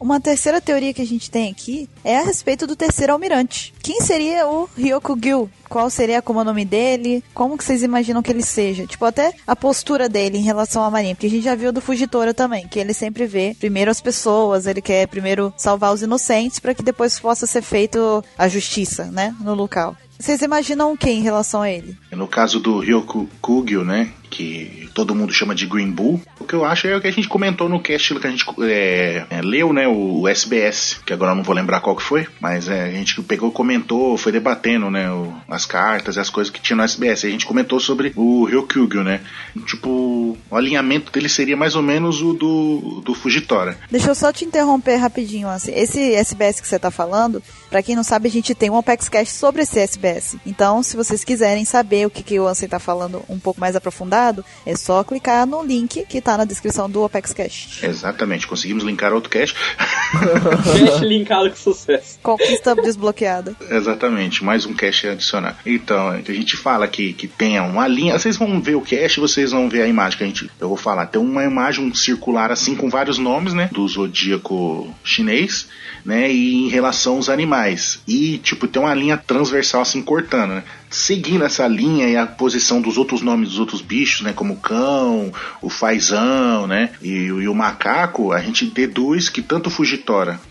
[0.00, 3.74] Uma terceira teoria que a gente tem aqui é a respeito do terceiro almirante.
[3.82, 5.50] Quem seria o Ryokugyu?
[5.68, 7.22] Qual seria como nome dele?
[7.34, 8.86] Como que vocês imaginam que ele seja?
[8.86, 11.14] Tipo, até a postura dele em relação à marinha.
[11.14, 14.66] Porque a gente já viu do Fugitora também, que ele sempre vê primeiro as pessoas,
[14.66, 19.36] ele quer primeiro salvar os inocentes para que depois possa ser feito a justiça, né,
[19.42, 19.94] no local.
[20.18, 21.96] Vocês imaginam o que em relação a ele?
[22.10, 24.12] No caso do Ryoku Kugyo, né?
[24.30, 26.22] Que todo mundo chama de Green Bull.
[26.38, 28.44] O que eu acho é o que a gente comentou no cast que a gente
[28.62, 29.88] é, é, leu, né?
[29.88, 33.20] O, SBS, que agora eu não vou lembrar qual que foi, mas é, a gente
[33.22, 35.10] pegou, comentou, foi debatendo, né?
[35.10, 37.24] O, as cartas e as coisas que tinha no SBS.
[37.24, 39.20] A gente comentou sobre o Ryokugyo, né?
[39.66, 43.78] Tipo, o alinhamento dele seria mais ou menos o do, do Fujitora.
[43.90, 45.72] Deixa eu só te interromper rapidinho, assim.
[45.74, 49.08] Esse SBS que você tá falando, pra quem não sabe, a gente tem um Apex
[49.08, 50.36] Cash sobre esse SBS.
[50.44, 53.76] Então, se vocês quiserem saber o que, que o Ansem tá falando um pouco mais
[53.76, 57.82] aprofundado, é só clicar no link que tá na descrição do Apex Cash.
[57.82, 59.54] Exatamente, conseguimos linkar outro cache.
[60.90, 62.18] Cache linkado com sucesso.
[62.22, 63.54] Conquista desbloqueada.
[63.70, 65.58] Exatamente, mais um cache a adicionar.
[65.64, 68.18] Então, a gente fala que, que tenha uma linha.
[68.18, 70.50] Vocês vão ver o cache, vocês vão ver a imagem que a gente.
[70.60, 71.06] Eu vou falar.
[71.06, 73.70] Tem uma imagem circular assim com vários nomes, né?
[73.72, 75.68] Do zodíaco chinês,
[76.04, 76.30] né?
[76.30, 78.02] E em relação aos animais.
[78.06, 80.64] E, tipo, tem uma linha transversal assim cortando, né?
[80.88, 84.32] Seguindo essa linha e a posição dos outros nomes dos outros bichos, né?
[84.32, 85.32] Como o cão,
[85.62, 86.90] o fazão, né?
[87.02, 89.70] E, e o macaco, a gente deduz que tanto o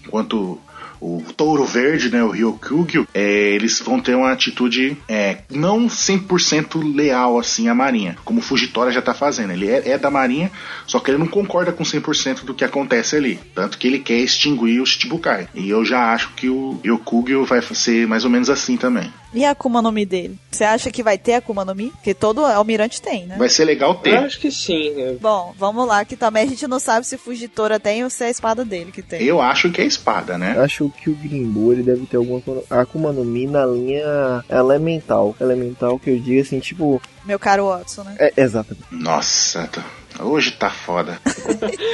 [0.10, 0.60] quanto
[1.02, 6.96] o touro verde, né, o Ryokugyo, é, eles vão ter uma atitude é, não 100%
[6.96, 9.52] leal assim à marinha, como o Fujitora já tá fazendo.
[9.52, 10.52] Ele é, é da marinha,
[10.86, 14.20] só que ele não concorda com 100% do que acontece ali, tanto que ele quer
[14.20, 15.48] extinguir o Shichibukai.
[15.54, 19.12] E eu já acho que o Ryokugyo vai ser mais ou menos assim também.
[19.34, 20.38] E a Akuma no Mi dele?
[20.50, 21.92] Você acha que vai ter Akuma no Mi?
[21.92, 23.36] Porque todo almirante tem, né?
[23.38, 24.18] Vai ser legal Eu ter.
[24.18, 25.18] acho que sim.
[25.22, 28.28] Bom, vamos lá, que também a gente não sabe se Fujitora tem ou se é
[28.28, 29.22] a espada dele que tem.
[29.24, 30.58] Eu acho que é espada, né?
[30.60, 35.36] Acho que o Grimbu ele deve ter alguma coisa- Akuma no Mi na linha elemental.
[35.40, 37.02] Elemental que eu digo assim, tipo.
[37.26, 38.16] Meu caro Watson, né?
[38.20, 38.86] É, exatamente.
[38.92, 39.86] Nossa, tá-
[40.20, 41.20] hoje tá foda.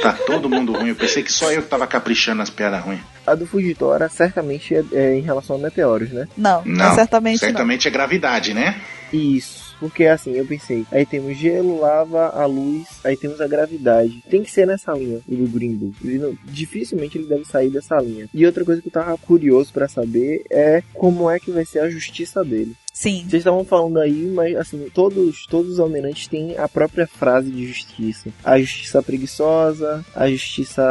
[0.02, 0.88] tá todo mundo ruim.
[0.88, 3.00] Eu pensei que só eu que tava caprichando nas piadas ruins.
[3.26, 6.28] A do Fujitora certamente é, é em relação a meteoros, né?
[6.36, 8.80] Não, Não, certamente, certamente é gravidade, né?
[9.12, 9.66] Isso.
[9.78, 14.22] Porque assim, eu pensei, aí temos gelo, lava, a luz, aí temos a gravidade.
[14.30, 15.92] Tem que ser nessa linha, o do Green Bull.
[16.02, 18.26] Ele não- dificilmente ele deve sair dessa linha.
[18.32, 21.80] E outra coisa que eu tava curioso pra saber é como é que vai ser
[21.80, 22.74] a justiça dele.
[22.98, 23.26] Sim.
[23.28, 27.66] Vocês estavam falando aí, mas assim, todos, todos os almirantes têm a própria frase de
[27.66, 28.30] justiça.
[28.42, 30.82] A justiça preguiçosa, a justiça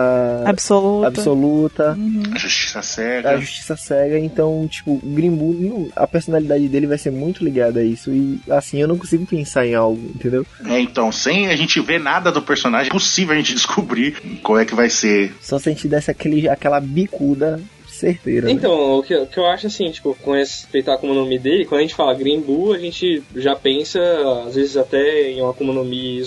[0.46, 1.08] Absoluta.
[1.08, 2.22] absoluta, Uhum.
[2.32, 3.38] A justiça a cega.
[3.40, 4.20] justiça cega.
[4.20, 8.12] Então, tipo, não- a personalidade dele vai ser muito ligada a isso.
[8.12, 10.46] E assim, eu não consigo pensar em algo, entendeu?
[10.68, 14.14] É, então, sem a gente ver nada do personagem, é possível a gente descobrir
[14.44, 15.34] qual é que vai ser.
[15.42, 17.60] Só se a gente desse aquele, aquela bicuda
[17.96, 18.48] certeira.
[18.48, 18.52] né?
[18.52, 21.40] Então, o que, o que eu acho assim, tipo, com respeitar a Akuma no Mi
[21.40, 24.00] dele, quando a gente fala Green Bull, a gente já pensa,
[24.46, 26.22] às vezes até em uma Akuma no Mi.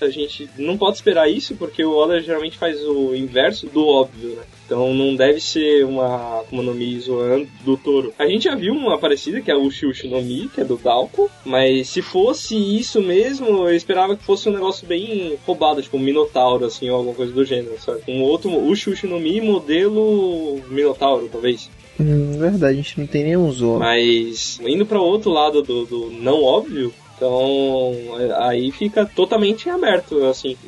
[0.00, 4.30] A gente não pode esperar isso, porque o Oda geralmente faz o inverso do óbvio,
[4.30, 4.42] né?
[4.68, 8.12] Então não deve ser uma Akuma no Mi zoando do touro.
[8.18, 10.64] A gente já viu uma parecida, que é a Ushi Ushi no Mi, que é
[10.64, 15.80] do Dalko, mas se fosse isso mesmo, eu esperava que fosse um negócio bem roubado,
[15.80, 18.02] tipo um Minotauro, assim, ou alguma coisa do gênero, sabe?
[18.06, 21.70] Um outro Ushi Ushi no Mi modelo Minotauro, talvez.
[21.98, 23.80] Hum, verdade, a gente não tem nenhum Zoro.
[23.80, 27.94] Mas indo para outro lado do, do não óbvio, então
[28.36, 30.58] aí fica totalmente aberto, assim,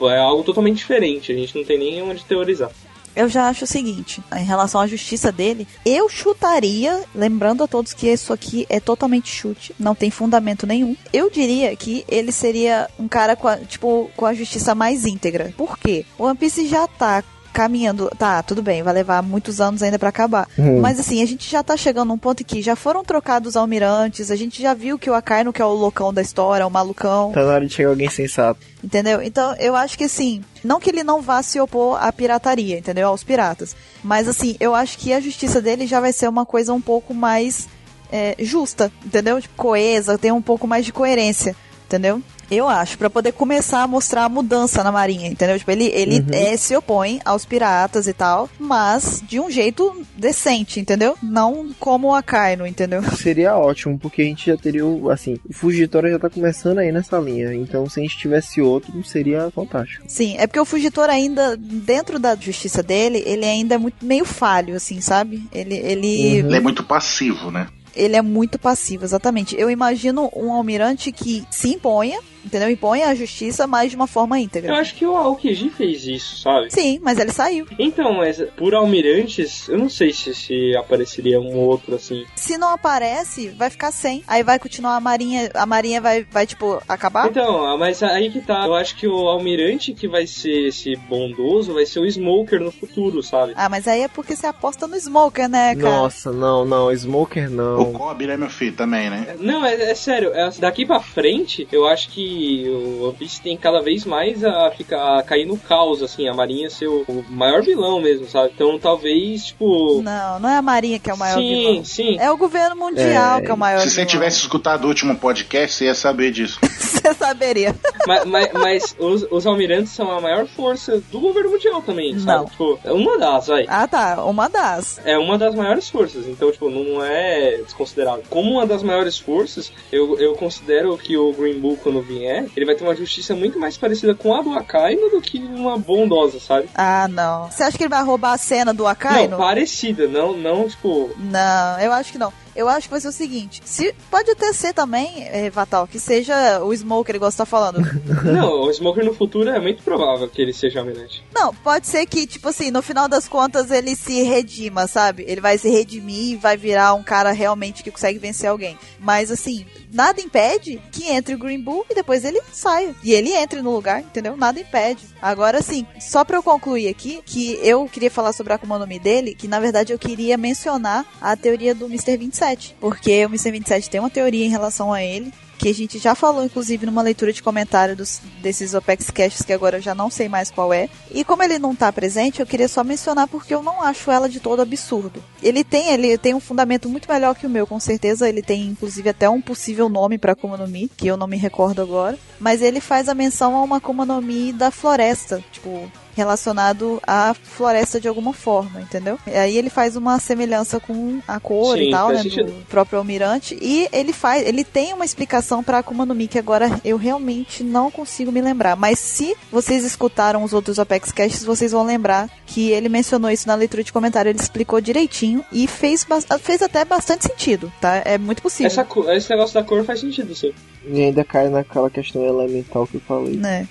[0.00, 2.72] é algo totalmente diferente, a gente não tem nem onde teorizar.
[3.20, 7.92] Eu já acho o seguinte, em relação à justiça dele, eu chutaria, lembrando a todos
[7.92, 10.96] que isso aqui é totalmente chute, não tem fundamento nenhum.
[11.12, 15.52] Eu diria que ele seria um cara com a, tipo, com a justiça mais íntegra.
[15.54, 16.06] Por quê?
[16.16, 17.22] O One Piece já tá
[17.52, 20.48] caminhando, tá, tudo bem, vai levar muitos anos ainda pra acabar.
[20.58, 20.80] Hum.
[20.80, 24.30] Mas assim, a gente já tá chegando num ponto em que já foram trocados almirantes,
[24.30, 26.70] a gente já viu que o Akainu, que é o loucão da história, é o
[26.70, 27.32] malucão.
[27.32, 28.60] Tá na hora de chegar alguém sensato.
[28.82, 29.22] Entendeu?
[29.22, 33.08] Então, eu acho que assim, não que ele não vá se opor à pirataria, entendeu?
[33.08, 33.76] Aos piratas.
[34.02, 37.12] Mas assim, eu acho que a justiça dele já vai ser uma coisa um pouco
[37.12, 37.68] mais
[38.10, 39.40] é, justa, entendeu?
[39.40, 41.54] Tipo, coesa, tem um pouco mais de coerência,
[41.86, 42.22] entendeu?
[42.50, 45.58] Eu acho, pra poder começar a mostrar a mudança na marinha, entendeu?
[45.58, 50.80] Tipo, ele, ele é, se opõe aos piratas e tal, mas de um jeito decente,
[50.80, 51.16] entendeu?
[51.22, 53.02] Não como o Akainu, entendeu?
[53.16, 56.90] Seria ótimo, porque a gente já teria, o- assim, o Fugitória já tá começando aí
[56.90, 57.54] nessa linha.
[57.54, 60.04] Então, se a gente tivesse outro, seria fantástico.
[60.08, 64.24] Sim, é porque o Fugitor ainda, dentro da justiça dele, ele ainda é muito meio
[64.24, 65.46] falho, assim, sabe?
[65.52, 67.68] Ele, ele, Ele é muito passivo, né?
[67.94, 69.58] ele é muito passivo, exatamente.
[69.58, 72.70] Eu imagino um almirante que se imponha, entendeu?
[72.70, 74.76] Impõe a justiça, mas de uma forma Eu íntegra.
[74.78, 76.70] acho que o Aokiji fez isso, sabe?
[76.70, 77.66] Sim, mas ele saiu.
[77.78, 82.24] Então, mas por almirantes, eu não sei se, se apareceria um outro assim.
[82.34, 84.22] Se não aparece, vai ficar sem.
[84.26, 87.26] Aí vai continuar a marinha, a marinha vai, vai tipo, acabar?
[87.28, 88.66] Então, mas aí que tá.
[88.66, 92.70] Eu acho que o almirante que vai ser esse bondoso vai ser o Smoker no
[92.72, 93.52] futuro, sabe?
[93.56, 95.90] Ah, mas aí é porque você aposta no Smoker, né, cara?
[95.96, 97.92] Nossa, não, não, Smoker O não.
[97.92, 99.36] Kobe, né, meu filho, também, né?
[99.38, 102.29] Não, é, é sério, é- daqui pra frente, eu acho que
[102.68, 106.34] o One Piece tem cada vez mais a ficar a cair no caos, assim, a
[106.34, 108.52] Marinha ser o, o maior vilão mesmo, sabe?
[108.54, 110.00] Então talvez, tipo.
[110.02, 111.84] Não, não é a marinha que é o maior sim, vilão.
[111.84, 112.16] sim.
[112.18, 114.06] É o governo mundial É, que é o maior Se você vilão.
[114.10, 116.58] tivesse escutado o último podcast, você ia saber disso.
[116.62, 117.74] você saberia.
[118.06, 122.26] mas, mas, mas os, os almirantes são a maior força do governo mundial também, sabe?
[122.40, 122.44] Não.
[122.46, 123.64] Tipo, é uma das, vai.
[123.68, 124.24] Ah, tá.
[124.24, 125.00] Uma das.
[125.04, 128.22] É uma das maiores forças, então, tipo, não é desconsiderado.
[128.28, 132.66] Como uma das maiores forças, eu, eu considero que o Green Bull, quando vier, ele
[132.66, 136.38] vai ter uma justiça muito mais parecida com a do Akainu do que uma bondosa,
[136.38, 136.68] sabe?
[136.74, 137.50] Ah, não.
[137.50, 139.30] Você acha que ele vai roubar a cena do Akainu?
[139.30, 141.10] Não, parecida, não, não, tipo.
[141.18, 142.32] Não, eu acho que não.
[142.54, 145.98] Eu acho que vai ser o seguinte: se pode até ser também, eh, Vatal, que
[145.98, 147.80] seja o Smoker, igual você tá falando.
[148.24, 151.22] Não, o Smoker no futuro é muito provável que ele seja almirante.
[151.34, 155.24] não, pode ser que, tipo assim, no final das contas ele se redima, sabe?
[155.26, 158.78] Ele vai se redimir e vai virar um cara realmente que consegue vencer alguém.
[158.98, 162.94] Mas assim, nada impede que entre o Green Bull e depois ele saia.
[163.02, 164.36] E ele entre no lugar, entendeu?
[164.36, 165.04] Nada impede.
[165.20, 168.86] Agora sim, só pra eu concluir aqui, que eu queria falar sobre a Akuma no
[168.86, 172.16] Mi dele, que na verdade eu queria mencionar a teoria do Mr.
[172.16, 172.39] 27.
[172.80, 173.50] Porque o Mr.
[173.50, 175.32] 27 tem uma teoria em relação a ele.
[175.58, 179.52] Que a gente já falou, inclusive, numa leitura de comentário dos, desses Opex Caches, que
[179.52, 180.88] agora eu já não sei mais qual é.
[181.10, 184.26] E como ele não tá presente, eu queria só mencionar porque eu não acho ela
[184.26, 185.22] de todo absurdo.
[185.42, 188.26] Ele tem, ele tem um fundamento muito melhor que o meu, com certeza.
[188.26, 190.18] Ele tem, inclusive, até um possível nome
[190.58, 192.18] no Mi, que eu não me recordo agora.
[192.38, 197.34] Mas ele faz a menção a uma Akuma no Mi da floresta, tipo, relacionado à
[197.34, 199.18] floresta de alguma forma, entendeu?
[199.26, 202.52] E aí ele faz uma semelhança com a cor Sim, e tal, faz né, sentido.
[202.52, 206.38] do próprio almirante, e ele faz, ele tem uma explicação para Akuma no Mi que
[206.38, 211.44] agora eu realmente não consigo me lembrar, mas se vocês escutaram os outros Apex Casts,
[211.44, 215.66] vocês vão lembrar que ele mencionou isso na leitura de comentário, ele explicou direitinho e
[215.66, 216.06] fez,
[216.40, 218.02] fez até bastante sentido, tá?
[218.04, 218.66] É muito possível.
[218.66, 220.52] Essa, esse negócio da cor faz sentido, sim.
[220.86, 223.36] E ainda cai naquela questão elemental que eu falei.
[223.36, 223.68] Né?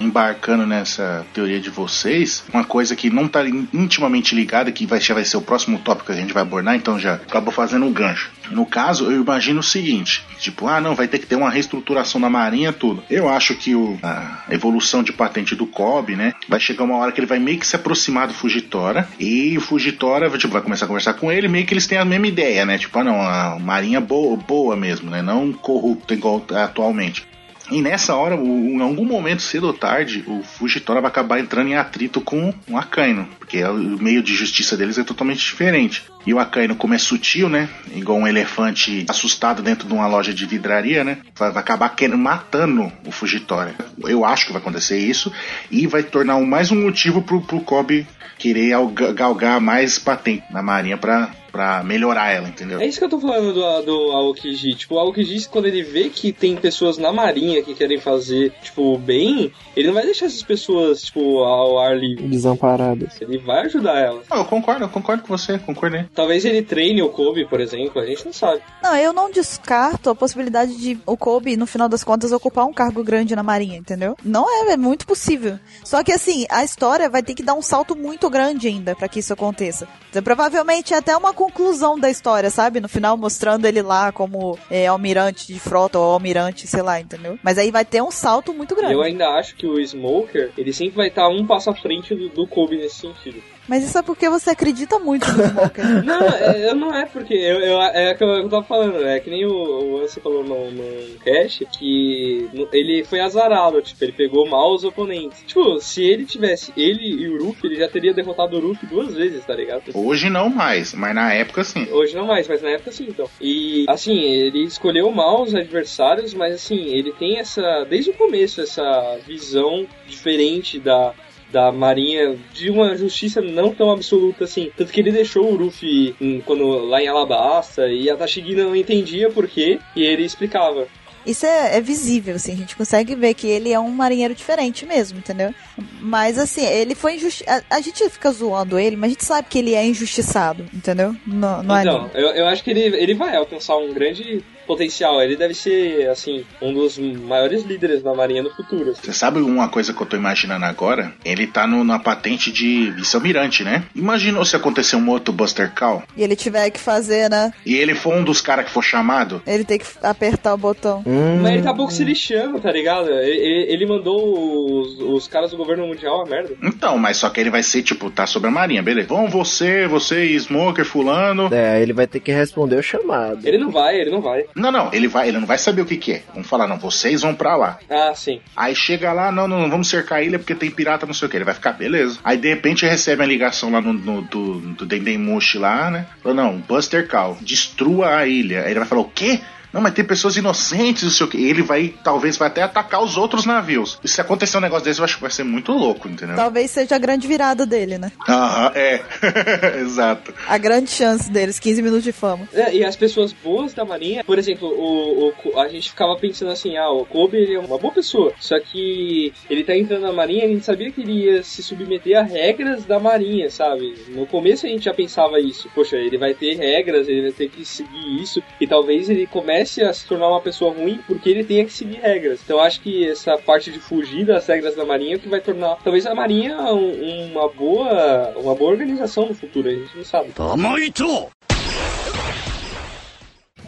[0.00, 3.42] Embarcando nessa teoria de vocês, uma coisa que não tá
[3.72, 6.74] intimamente ligada, que vai, já vai ser o próximo tópico que a gente vai abordar,
[6.76, 8.30] então já acabou fazendo o gancho.
[8.50, 12.20] No caso, eu imagino o seguinte: tipo, ah, não, vai ter que ter uma reestruturação
[12.20, 13.02] na marinha, tudo.
[13.10, 17.12] Eu acho que o, a evolução de patente do Kobe, né, vai chegar uma hora
[17.12, 20.84] que ele vai meio que se aproximar do Fujitora, e o Fujitora tipo, vai começar
[20.84, 22.78] a conversar com ele, meio que eles têm a mesma ideia, né?
[22.78, 25.22] Tipo, ah, não, a marinha boa, boa mesmo, né?
[25.22, 27.27] Não corrupta igual tá atualmente.
[27.70, 31.68] E nessa hora, o- em algum momento, cedo ou tarde, o Fujitora vai acabar entrando
[31.68, 36.04] em atrito com o Akainu, porque o meio de justiça deles é totalmente diferente.
[36.26, 37.68] E o Akainu, como é sutil, né?
[37.94, 41.18] Igual um elefante assustado dentro de uma loja de vidraria, né?
[41.36, 43.74] Vai, vai acabar querendo, matando o Fujitora.
[44.02, 45.32] Eu acho que vai acontecer isso.
[45.70, 48.06] E vai tornar um- mais um motivo pro, pro Kobe
[48.38, 52.80] querer alga- galgar mais patente na marinha pra, pra melhorar ela, entendeu?
[52.80, 54.74] É isso que eu tô falando do, do Aokiji.
[54.74, 58.96] Tipo, o Aokiji, quando ele vê que tem pessoas na marinha que querem fazer, tipo,
[58.98, 62.26] bem, ele não vai deixar essas pessoas, tipo, ao ar livre.
[62.28, 63.20] Desamparadas.
[63.20, 64.26] Ele vai ajudar elas.
[64.30, 66.04] Ah, eu concordo, eu concordo com você, concordei.
[66.14, 68.62] Talvez ele treine o Kobe, por exemplo, a gente não sabe.
[68.82, 72.72] Não, eu não descarto a possibilidade de o Kobe, no final das contas, ocupar um
[72.72, 74.16] cargo grande na Marinha, entendeu?
[74.24, 75.58] Não é, é muito possível.
[75.84, 79.08] Só que assim, a história vai ter que dar um salto muito grande ainda pra
[79.08, 79.88] que isso aconteça.
[80.10, 82.80] Então, provavelmente até uma conclusão da história, sabe?
[82.80, 87.38] No final, mostrando ele lá como é, almirante de frota ou almirante, sei lá, entendeu?
[87.44, 88.94] Mas aí vai ter um salto muito grande.
[88.94, 92.28] Eu ainda acho que o Smoker, ele sempre vai estar um passo à frente do,
[92.28, 93.40] do Kobe nesse sentido.
[93.68, 95.84] Mas isso é porque você acredita muito no Smoker.
[96.04, 97.34] Não, é, eu não é porque.
[97.34, 100.22] Eu, eu- é o que eu, eu tava falando, é que nem o, o Ansem
[100.22, 105.42] falou no, no cast que no- ele foi azarado, tipo, ele pegou mal os oponentes.
[105.46, 109.14] Tipo, se ele tivesse ele e o Ruffy, ele já teria derrotado o Ruffy duas
[109.14, 109.82] vezes, tá ligado?
[109.94, 111.86] Hoje não mais, mas na época sim.
[111.90, 113.28] Hoje não mais, mas na época sim, então.
[113.40, 118.60] E, assim, ele escolheu mal os adversários, mas, assim, ele tem essa, desde o começo,
[118.60, 121.12] essa visão diferente da,
[121.50, 124.70] da Marinha, de uma justiça não tão absoluta assim.
[124.76, 126.14] Tanto que ele deixou o Ruffy
[126.44, 130.86] quando, lá em Alabasta, e a Tashigi não entendia por quê, e ele explicava.
[131.26, 134.86] Isso é, é visível, assim, a gente consegue ver que ele é um marinheiro diferente
[134.86, 135.54] mesmo, entendeu?
[136.00, 137.64] Mas assim, ele foi injustiçado.
[137.68, 141.14] A, a gente fica zoando ele, mas a gente sabe que ele é injustiçado, entendeu?
[141.26, 142.10] No, no então, anime.
[142.14, 145.20] eu, eu acho que ele, ele vai alcançar um grande potencial.
[145.20, 148.90] Ele deve ser, assim, um dos maiores líderes da Marinha no futuro.
[148.92, 149.00] assim.
[149.02, 151.12] Você sabe uma coisa que eu tô imaginando agora?
[151.24, 153.82] Ele tá no- na patente de vice-almirante, né?
[153.96, 157.52] Imagina se acontecer um outro Buster Call E ele tiver que fazer, né?
[157.66, 159.42] e ele for um dos caras que for chamado.
[159.46, 161.02] Ele tem que apertar o botão.
[161.06, 163.08] Hum, Mas ele tá pouco se lixando, tá ligado?
[163.10, 166.54] Ele, ele- mandou os, os caras do governo mundial a merda.
[166.62, 169.08] Então, mas só que ele vai ser, tipo, tá sobre a marinha, beleza.
[169.08, 171.48] Vão você, você e Smoker, fulano.
[171.52, 173.46] É, ele vai ter que responder o chamado.
[173.46, 174.44] Ele não vai, ele não vai.
[174.58, 176.22] Não, não, ele vai, ele não vai saber o que que é.
[176.34, 177.78] Vamos falar, não, vocês vão pra lá.
[177.88, 178.40] Ah, sim.
[178.56, 181.26] Aí chega lá, não, não, não vamos cercar a ilha porque tem pirata, não sei
[181.26, 181.36] o que.
[181.36, 182.18] Ele vai ficar, beleza.
[182.24, 186.06] Aí de repente recebe a ligação lá no, no- do, do Dendemushi lá, né?
[186.22, 188.62] Falou, não, Buster Call, destrua a ilha.
[188.64, 189.40] Aí ele vai falar, o quê?
[189.72, 191.36] Não, mas tem pessoas inocentes, não sei o que.
[191.48, 193.98] Ele vai, talvez, vai até atacar os outros navios.
[194.02, 196.36] E se acontecer um negócio desse, eu acho que vai ser muito louco, entendeu?
[196.36, 198.10] Talvez seja a grande virada dele, né?
[198.28, 199.00] Aham, é.
[199.80, 200.32] Exato.
[200.46, 202.48] A grande chance deles, 15 minutos de fama.
[202.52, 206.50] É, e as pessoas boas da Marinha, por exemplo, o, o- a gente ficava pensando
[206.50, 210.12] assim, ah, o Kobe ele é uma boa pessoa, só que ele tá entrando na
[210.12, 213.94] Marinha, a gente sabia que ele ia se submeter a regras da Marinha, sabe?
[214.08, 217.48] No começo a gente já pensava isso, poxa, ele vai ter regras, ele vai ter
[217.48, 221.44] que seguir isso, e talvez ele comece a se tornar uma pessoa ruim porque ele
[221.44, 222.40] tenha que seguir regras.
[222.44, 225.76] Então acho que essa parte de fugir das regras da Marinha é que vai tornar,
[225.82, 230.30] talvez a Marinha um- uma boa, uma boa organização no futuro, a gente não sabe.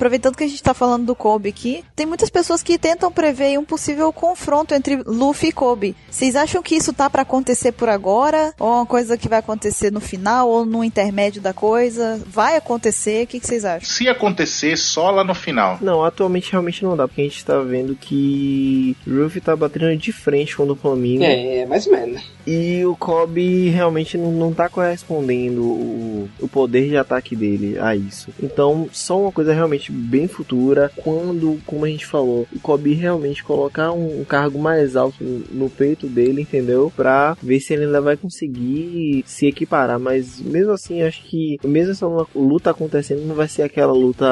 [0.00, 3.58] Aproveitando que a gente tá falando do Kobe aqui, tem muitas pessoas que tentam prever
[3.58, 5.94] um possível confronto entre Luffy e Kobe.
[6.10, 8.54] Vocês acham que isso tá pra acontecer por agora?
[8.58, 12.18] Ou é uma coisa que vai acontecer no final ou no intermédio da coisa?
[12.26, 13.24] Vai acontecer?
[13.24, 13.86] O que, vocês acham?
[13.86, 15.76] Se acontecer só lá no final.
[15.82, 19.94] Não, atualmente realmente não dá, porque a gente tá vendo que o Ruffy tá batendo
[19.98, 21.24] de frente com o Flamengo.
[21.24, 22.22] É, é mais ou menos.
[22.46, 27.94] E o Kobe realmente não, não tá correspondendo o, o poder de ataque dele a
[27.94, 28.30] isso.
[28.42, 33.44] Então, só uma coisa realmente bem futura, quando, como a gente falou, o Kobe realmente
[33.44, 36.92] colocar um, um cargo mais alto no, no peito dele, entendeu?
[36.94, 39.98] Pra ver se ele ainda vai conseguir se equiparar.
[39.98, 44.26] Mas mesmo assim, acho que mesmo essa luta acontecendo, não vai ser aquela luta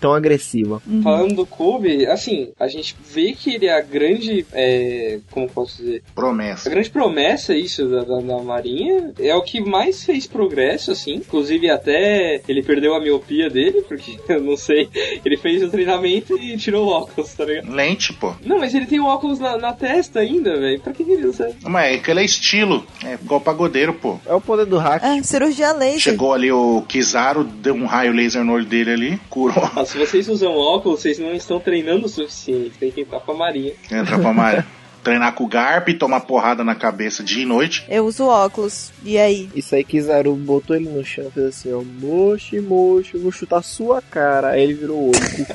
[0.00, 0.80] tão agressiva.
[1.02, 4.46] Falando do Kobe, assim, a gente vê que ele é a grande.
[4.52, 6.02] é, como posso dizer?
[6.10, 6.70] A Promessa.
[6.70, 9.12] grande promessa, isso, da, da, da Marinha.
[9.18, 11.14] É o que mais fez progresso, assim.
[11.14, 14.75] Inclusive, até ele perdeu a miopia dele, porque eu não sei.
[15.24, 17.72] Ele fez o treinamento e tirou o óculos, tá ligado?
[17.72, 18.34] Lente, pô.
[18.44, 20.80] Não, mas ele tem o óculos na, na testa ainda, velho.
[20.80, 21.54] Pra que ele usa?
[21.62, 22.86] Mas é que ele é estilo.
[23.04, 24.18] É igual pagodeiro, pô.
[24.26, 25.02] É o poder do hack.
[25.02, 26.00] É, cirurgia laser.
[26.00, 29.70] Chegou ali o Kizaru, deu um raio laser no olho dele ali, curou.
[29.76, 32.72] Ah, se vocês usam óculos, vocês não estão treinando o suficiente.
[32.78, 33.72] Tem que entrar pra Marinha.
[33.90, 34.66] Entra pra Maria.
[35.06, 37.86] Treinar com o Garp, tomar porrada na cabeça dia e noite.
[37.88, 38.90] Eu uso óculos.
[39.04, 39.48] E aí?
[39.54, 43.30] Isso aí que Zaru botou ele no chão, fez assim, ó, moxe, moxe, eu vou
[43.30, 44.48] chutar sua cara.
[44.48, 45.46] Aí ele virou o olho.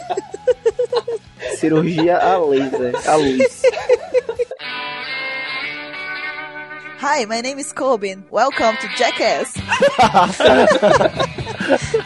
[1.60, 3.62] Cirurgia a laser, a luz.
[7.02, 8.24] Hi, my name is Kobe.
[8.32, 9.56] Welcome to Jackass.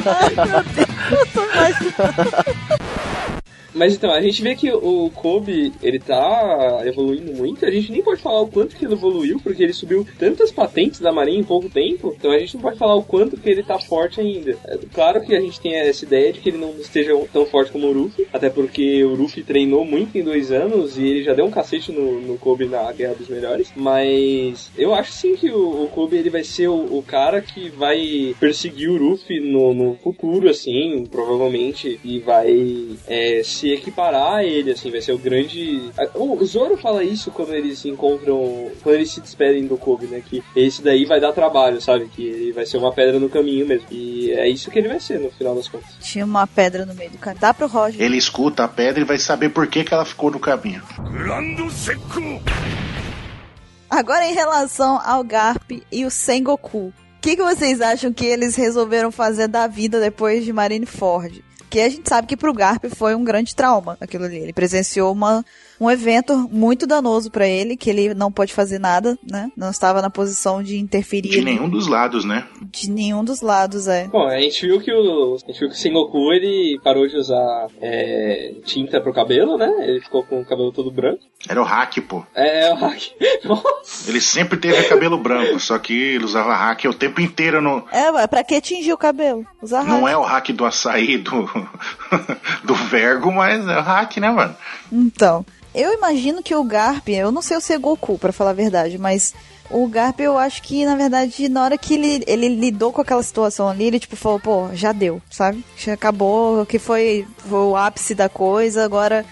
[0.03, 3.34] Ai, meu Deus, eu tô imaginando.
[3.75, 7.65] Mas então, a gente vê que o Kobe, ele tá evoluindo muito.
[7.65, 11.01] A gente nem pode falar o quanto que ele evoluiu, porque ele subiu tantas patentes
[11.01, 12.15] da Marinha em pouco tempo.
[12.17, 14.57] Então a gente não pode falar o quanto que ele tá forte ainda.
[14.65, 17.71] É, claro que a gente tem essa ideia de que ele não esteja tão forte
[17.71, 21.33] como o Ruffy, até porque o Ruffy treinou muito em dois anos e ele já
[21.33, 23.73] deu um cacete no, no Kobe na Guerra dos Melhores.
[23.75, 27.69] Mas eu acho sim que o, o Kobe ele vai ser o, o cara que
[27.69, 34.35] vai perseguir o Ruffy no, no futuro, assim, provavelmente, e vai é, se se equiparar
[34.35, 35.91] a ele, assim, vai ser o grande.
[36.13, 40.21] O Zoro fala isso quando eles se encontram, quando eles se despedem do Kobe, né?
[40.23, 42.07] Que esse daí vai dar trabalho, sabe?
[42.07, 43.87] Que ele vai ser uma pedra no caminho mesmo.
[43.89, 45.89] E é isso que ele vai ser no final das contas.
[45.99, 47.41] Tinha uma pedra no meio do caminho.
[47.41, 47.99] Dá pro Roger.
[47.99, 50.83] Ele escuta a pedra e vai saber por que, que ela ficou no caminho.
[53.89, 56.87] Agora em relação ao Garp e o Sengoku.
[56.87, 61.43] O que, que vocês acham que eles resolveram fazer da vida depois de Marineford?
[61.75, 64.37] Porque a gente sabe que pro Garp foi um grande trauma aquilo ali.
[64.37, 65.43] Ele presenciou uma,
[65.77, 69.51] um evento muito danoso pra ele, que ele não pôde fazer nada, né?
[69.57, 72.47] Não estava na posição de interferir De nenhum dos lados, né?
[72.81, 74.07] De nenhum dos lados, é.
[74.07, 77.15] Bom, a gente viu que o, a gente viu que o Sengoku ele parou de
[77.15, 79.71] usar é, tinta pro cabelo, né?
[79.81, 81.19] Ele ficou com o cabelo todo branco.
[81.47, 82.23] Era o hack, pô.
[82.35, 83.01] É, o hack.
[83.45, 84.09] Nossa!
[84.09, 87.85] Ele sempre teve cabelo branco, só que ele usava hack o tempo inteiro no.
[87.91, 89.45] É, ué, pra que tingir o cabelo?
[89.61, 90.13] Usar Não hack.
[90.13, 91.49] é o hack do açaí do,
[92.63, 94.55] do vergo, mas é o hack, né, mano?
[94.91, 95.45] Então.
[95.77, 98.97] Eu imagino que o Garp, eu não sei se é Goku, pra falar a verdade,
[98.97, 99.33] mas
[99.69, 103.23] o Garp eu acho que, na verdade, na hora que ele, ele lidou com aquela
[103.23, 105.63] situação ali, ele tipo falou, pô, já deu, sabe?
[105.77, 109.25] Já acabou, que foi, foi o ápice da coisa, agora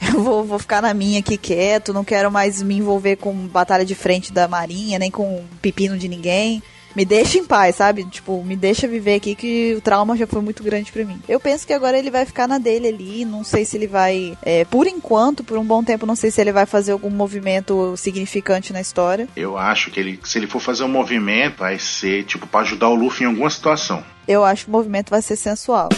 [0.14, 3.84] eu vou, vou ficar na minha aqui quieto, não quero mais me envolver com batalha
[3.84, 6.62] de frente da marinha, nem com pepino de ninguém.
[6.94, 8.04] Me deixa em paz, sabe?
[8.04, 11.20] Tipo, me deixa viver aqui que o trauma já foi muito grande pra mim.
[11.28, 13.24] Eu penso que agora ele vai ficar na dele ali.
[13.24, 16.40] Não sei se ele vai, é, por enquanto, por um bom tempo, não sei se
[16.40, 19.28] ele vai fazer algum movimento significante na história.
[19.36, 22.88] Eu acho que ele, se ele for fazer um movimento, vai ser tipo pra ajudar
[22.88, 24.02] o Luffy em alguma situação.
[24.26, 25.88] Eu acho que o movimento vai ser sensual.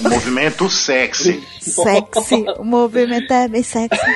[0.00, 1.42] Um movimento sexy.
[1.60, 2.44] Sexy.
[2.58, 3.98] O movimento é bem sexy.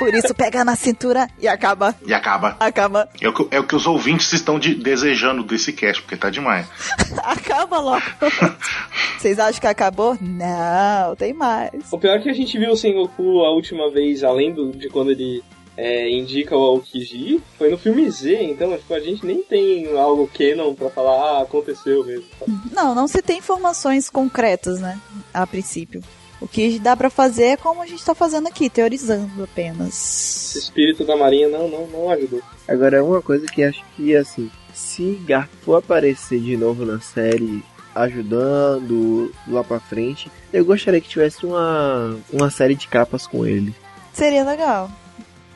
[0.00, 1.94] Por isso pega na cintura e acaba.
[2.06, 2.56] E acaba.
[2.58, 3.08] Acaba.
[3.20, 6.30] É o, que, é o que os ouvintes estão de- desejando desse cast, porque tá
[6.30, 6.66] demais.
[7.22, 8.02] Acaba logo.
[9.18, 10.16] Vocês acham que acabou?
[10.20, 11.70] Não, tem mais.
[11.92, 14.88] O pior é que a gente viu o Sengoku a última vez, além do, de
[14.88, 15.44] quando ele
[15.76, 20.30] é, indica o Aokiji, foi no filme Z, então tipo, a gente nem tem algo
[20.32, 22.24] canon pra falar, ah, aconteceu mesmo.
[22.72, 24.98] Não, não se tem informações concretas, né?
[25.34, 26.02] A princípio.
[26.40, 30.56] O que dá pra fazer é como a gente tá fazendo aqui, teorizando Esse apenas.
[30.56, 32.40] espírito da marinha não, não, não ajudou.
[32.66, 37.62] Agora, uma coisa que acho que, assim, se Garp for aparecer de novo na série,
[37.94, 43.74] ajudando lá pra frente, eu gostaria que tivesse uma, uma série de capas com ele.
[44.12, 44.90] Seria legal.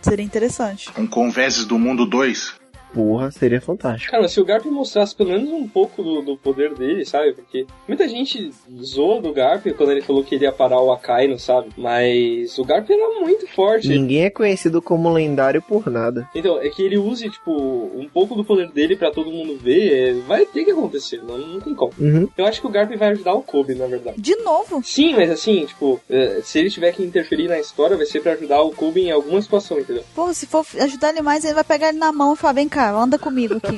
[0.02, 0.90] Seria interessante.
[0.98, 2.55] Um Conveses do Mundo 2.
[2.94, 4.12] Porra, seria fantástico.
[4.12, 7.32] Cara, se o Garp mostrasse pelo menos um pouco do, do poder dele, sabe?
[7.32, 8.52] Porque muita gente
[8.82, 11.70] zoou do Garp quando ele falou que ele ia parar o Akainu, sabe?
[11.76, 13.88] Mas o Garp era muito forte.
[13.88, 16.28] Ninguém é conhecido como lendário por nada.
[16.34, 19.92] Então, é que ele use, tipo, um pouco do poder dele pra todo mundo ver,
[19.92, 21.92] é, vai ter que acontecer, não, não tem como.
[21.98, 22.28] Uhum.
[22.36, 24.20] Eu acho que o Garp vai ajudar o Kobe, na verdade.
[24.20, 24.82] De novo.
[24.84, 28.32] Sim, mas assim, tipo, é, se ele tiver que interferir na história, vai ser pra
[28.32, 30.04] ajudar o Kobe em alguma situação, entendeu?
[30.14, 32.68] Pô, se for ajudar ele mais, ele vai pegar ele na mão e falar: vem
[32.68, 33.77] cá, anda comigo aqui.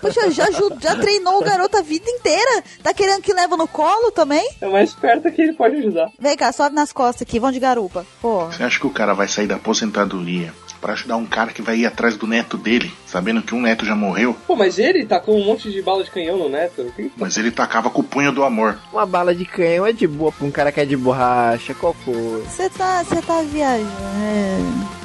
[0.00, 0.46] Poxa, já,
[0.80, 2.62] já treinou o garoto a vida inteira.
[2.82, 4.48] Tá querendo que leva no colo também?
[4.60, 6.10] É mais perto que ele pode ajudar.
[6.18, 8.06] Vem cá, sobe nas costas aqui, vão de garupa.
[8.20, 8.46] Pô.
[8.46, 11.76] Você acha que o cara vai sair da aposentadoria pra ajudar um cara que vai
[11.76, 14.36] ir atrás do neto dele, sabendo que um neto já morreu?
[14.46, 16.92] Pô, mas ele tá com um monte de bala de canhão no neto.
[17.16, 18.76] Mas ele tacava com o punho do amor.
[18.92, 21.94] Uma bala de canhão é de boa pra um cara que é de borracha, qual
[21.94, 22.42] foi?
[22.42, 25.01] Você tá, você tá viajando.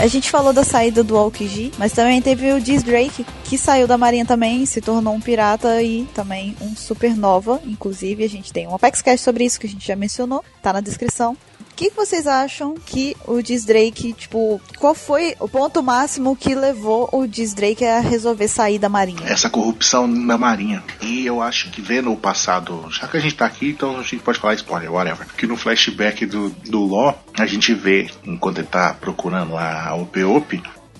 [0.00, 3.86] A gente falou da saída do Aokiji, mas também teve o Diz Drake, que saiu
[3.86, 7.60] da marinha também, se tornou um pirata e também um supernova.
[7.66, 10.72] Inclusive, a gente tem um Apex Cash sobre isso que a gente já mencionou, tá
[10.72, 11.36] na descrição.
[11.80, 17.08] Que, vocês acham que o Diz Drake, tipo, qual foi o ponto máximo que levou
[17.10, 19.22] o Diz Drake a resolver sair da marinha?
[19.24, 20.84] Essa corrupção na marinha.
[21.00, 24.02] E eu acho que vendo o passado, já que a gente tá aqui, então a
[24.02, 25.26] gente pode falar spoiler, whatever.
[25.38, 29.94] Que no flashback do, do Law, a gente vê, enquanto ele tá procurando lá a
[29.94, 30.22] Ope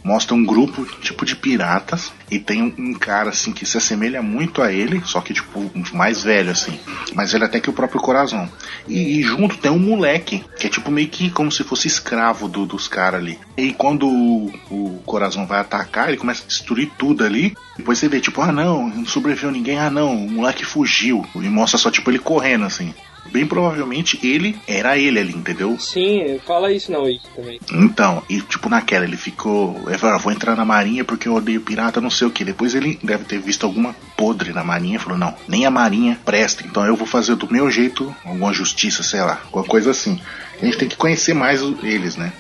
[0.03, 4.63] mostra um grupo tipo de piratas e tem um, cara assim que se assemelha muito
[4.63, 6.79] a ele, só que tipo mais velho assim,
[7.15, 8.49] mais velho até que o próprio Corazon.
[8.89, 12.49] E, e junto tem um moleque que é tipo meio que como se fosse escravo
[12.49, 13.39] do- dos caras ali.
[13.57, 17.57] E quando o, o Corazon vai atacar, ele começa a destruir tudo ali.
[17.77, 21.27] Depois você vê tipo, ah não, não sobreviveu ninguém, ah não, o moleque fugiu.
[21.35, 22.95] E mostra só tipo ele correndo assim.
[23.31, 25.79] Bem provavelmente ele era ele ali, entendeu?
[25.79, 27.61] Sim, fala isso na Wiki também.
[27.73, 29.81] Então, e tipo naquela, ele ficou.
[29.87, 32.45] Ele falou, "Ah, vou entrar na marinha porque eu odeio pirata, não sei o que.
[32.45, 36.19] Depois ele deve ter visto alguma podre na marinha e falou, não, nem a marinha
[36.25, 40.21] presta, então eu vou fazer do meu jeito, alguma justiça, sei lá, alguma coisa assim.
[40.61, 42.31] A gente tem que conhecer mais eles, né?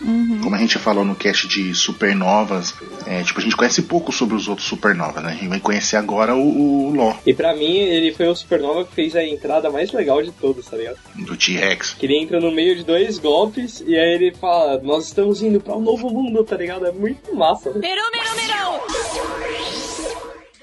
[0.00, 2.74] Como a gente falou no cast de supernovas,
[3.06, 5.30] é, tipo, a gente conhece pouco sobre os outros supernovas, né?
[5.30, 8.84] A gente vai conhecer agora o, o Ló, E pra mim, ele foi o Supernova
[8.84, 10.96] que fez a entrada mais legal de todos, tá ligado?
[11.14, 11.94] do T-Rex.
[11.94, 15.60] Que ele entra no meio de dois golpes e aí ele fala: Nós estamos indo
[15.60, 16.86] pra um novo mundo, tá ligado?
[16.86, 17.70] É muito massa.
[17.70, 17.80] né?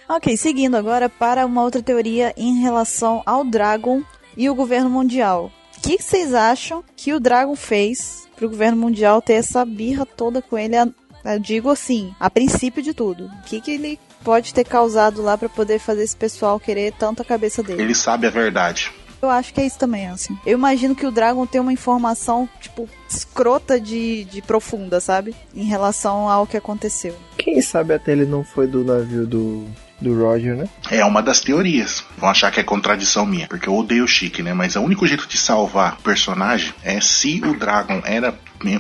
[0.10, 4.02] Ok, seguindo agora para uma outra teoria em relação ao Dragon
[4.38, 5.52] e o governo mundial.
[5.78, 10.42] O que vocês acham que o Dragon fez pro governo mundial ter essa birra toda
[10.42, 10.76] com ele?
[10.76, 10.88] a-
[11.26, 13.26] Eu digo assim, a princípio de tudo.
[13.26, 17.22] O que, que ele pode ter causado lá para poder fazer esse pessoal querer tanto
[17.22, 17.82] a cabeça dele?
[17.82, 18.92] Ele sabe a verdade.
[19.22, 20.38] Eu acho que é isso também, assim.
[20.46, 25.36] Eu imagino que o Dragon tem uma informação, tipo, escrota de, de profunda, sabe?
[25.56, 27.16] Em relação ao que aconteceu.
[27.38, 29.66] Quem sabe até ele não foi do navio do,
[30.00, 30.68] do Roger, né?
[30.90, 32.04] É uma das teorias.
[32.18, 34.54] Vão achar que é contradição minha, porque eu odeio o Chique, né?
[34.54, 38.38] Mas o único jeito de salvar o personagem é se o Dragon era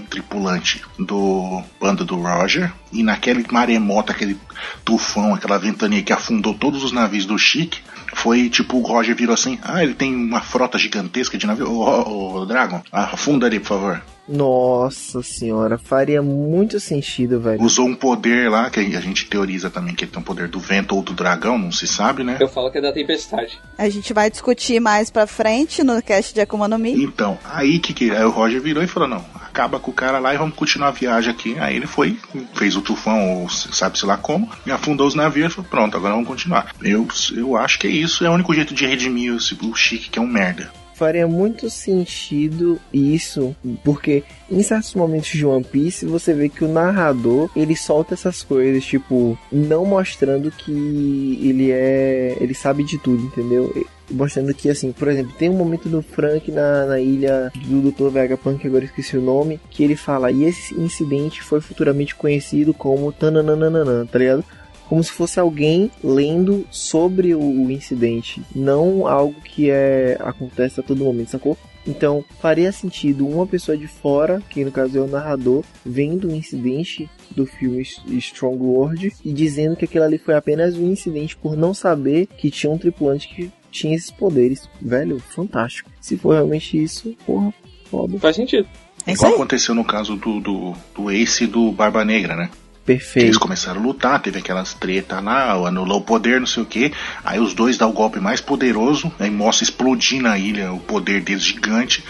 [0.09, 4.37] tripulante do bando do Roger e naquele maremoto, aquele
[4.83, 7.81] tufão, aquela ventania que afundou todos os navios do Chique,
[8.13, 11.71] foi tipo o Roger virou assim: ah, ele tem uma frota gigantesca de navio.
[11.71, 14.01] Ô, ô, ô, Dragon, afunda ali, por favor.
[14.27, 17.61] Nossa senhora, faria muito sentido, velho.
[17.61, 20.59] Usou um poder lá, que a gente teoriza também que ele tem um poder do
[20.59, 22.37] vento ou do dragão, não se sabe, né?
[22.39, 23.59] Eu falo que é da tempestade.
[23.77, 27.03] A gente vai discutir mais pra frente no cast de Akuma no Mi.
[27.03, 30.19] Então, aí que, que aí o Roger virou e falou: não, acaba com o cara
[30.19, 31.57] lá e vamos continuar a viagem aqui.
[31.59, 32.17] Aí ele foi,
[32.53, 36.13] fez o tufão, ou sabe-se lá como, e afundou os navios e falou: pronto, agora
[36.13, 36.73] vamos continuar.
[36.81, 40.09] Eu, eu acho que é isso, é o único jeito de redimir o, o Chique,
[40.09, 40.69] que é um merda.
[40.97, 46.67] Faria muito sentido isso, porque em certos momentos de One Piece você vê que o
[46.67, 52.35] narrador ele solta essas coisas, tipo, não mostrando que ele é.
[52.41, 53.71] ele sabe de tudo, entendeu?
[54.09, 58.09] Mostrando que, assim, por exemplo, tem um momento do Frank na, na ilha do Dr.
[58.09, 63.11] Vegapunk, agora esqueci o nome, que ele fala, e esse incidente foi futuramente conhecido como
[63.11, 64.43] Tananana, tá ligado?
[64.87, 71.03] Como se fosse alguém lendo sobre o incidente, não algo que é acontece a todo
[71.03, 71.57] momento, sacou?
[71.85, 76.35] Então faria sentido uma pessoa de fora, que no caso é o narrador, vendo o
[76.35, 81.55] incidente do filme Strong World e dizendo que aquilo ali foi apenas um incidente por
[81.55, 84.69] não saber que tinha um tripulante que tinha esses poderes.
[84.81, 85.89] Velho, fantástico.
[86.01, 87.53] Se for realmente isso, porra,
[87.89, 88.19] foda.
[88.19, 88.67] Faz sentido.
[89.05, 92.49] É Igual aconteceu no caso do, do, do Ace e do Barba Negra, né?
[92.87, 93.39] Que Eles Perfeito.
[93.39, 96.93] começaram a lutar, teve aquelas treta lá, anulou o poder, não sei o que.
[97.23, 101.21] Aí os dois dão o golpe mais poderoso, aí mostra explodir na ilha o poder
[101.21, 102.03] deles gigante.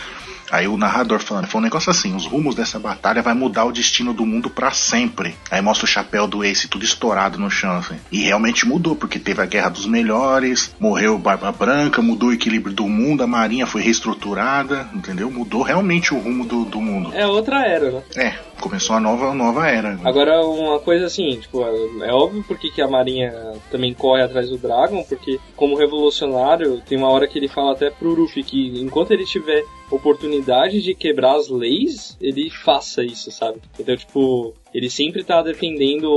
[0.49, 3.71] Aí o narrador falando, foi um negócio assim, os rumos dessa batalha vai mudar o
[3.71, 5.35] destino do mundo pra sempre.
[5.51, 7.97] Aí mostra o chapéu do Ace tudo estourado no chão, assim.
[8.11, 12.33] E realmente mudou, porque teve a Guerra dos Melhores, morreu o Barba Branca, mudou o
[12.33, 15.29] equilíbrio do mundo, a marinha foi reestruturada, entendeu?
[15.29, 17.11] Mudou realmente o rumo do, do mundo.
[17.13, 18.01] É outra era, né?
[18.15, 19.99] É, começou a nova, nova era.
[20.03, 23.33] Agora, uma coisa assim, tipo, é óbvio porque que a Marinha
[23.71, 27.89] também corre atrás do Dragon, porque como revolucionário, tem uma hora que ele fala até
[27.89, 33.59] pro Ruffy que enquanto ele tiver oportunidade de quebrar as leis, ele faça isso, sabe?
[33.79, 36.07] Então, tipo, ele sempre tá defendendo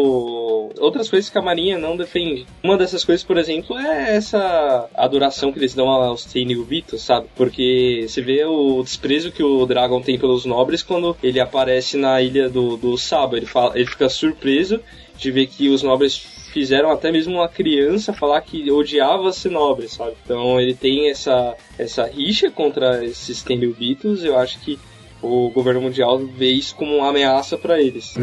[0.78, 2.46] outras coisas que a Marinha não defende.
[2.62, 7.26] Uma dessas coisas, por exemplo, é essa adoração que eles dão aos Tenryubitos, sabe?
[7.34, 12.20] Porque você vê o desprezo que o Dragon tem pelos nobres quando ele aparece na
[12.20, 13.34] ilha do, do Sabo.
[13.34, 14.78] Ele, fala, ele fica surpreso
[15.16, 16.16] de ver que os nobres
[16.52, 20.16] fizeram até mesmo uma criança falar que odiava ser nobre, sabe?
[20.22, 24.22] Então ele tem essa, essa rixa contra esses Tenryubitos.
[24.22, 24.78] Eu acho que
[25.22, 28.14] o governo mundial vê isso como uma ameaça para eles.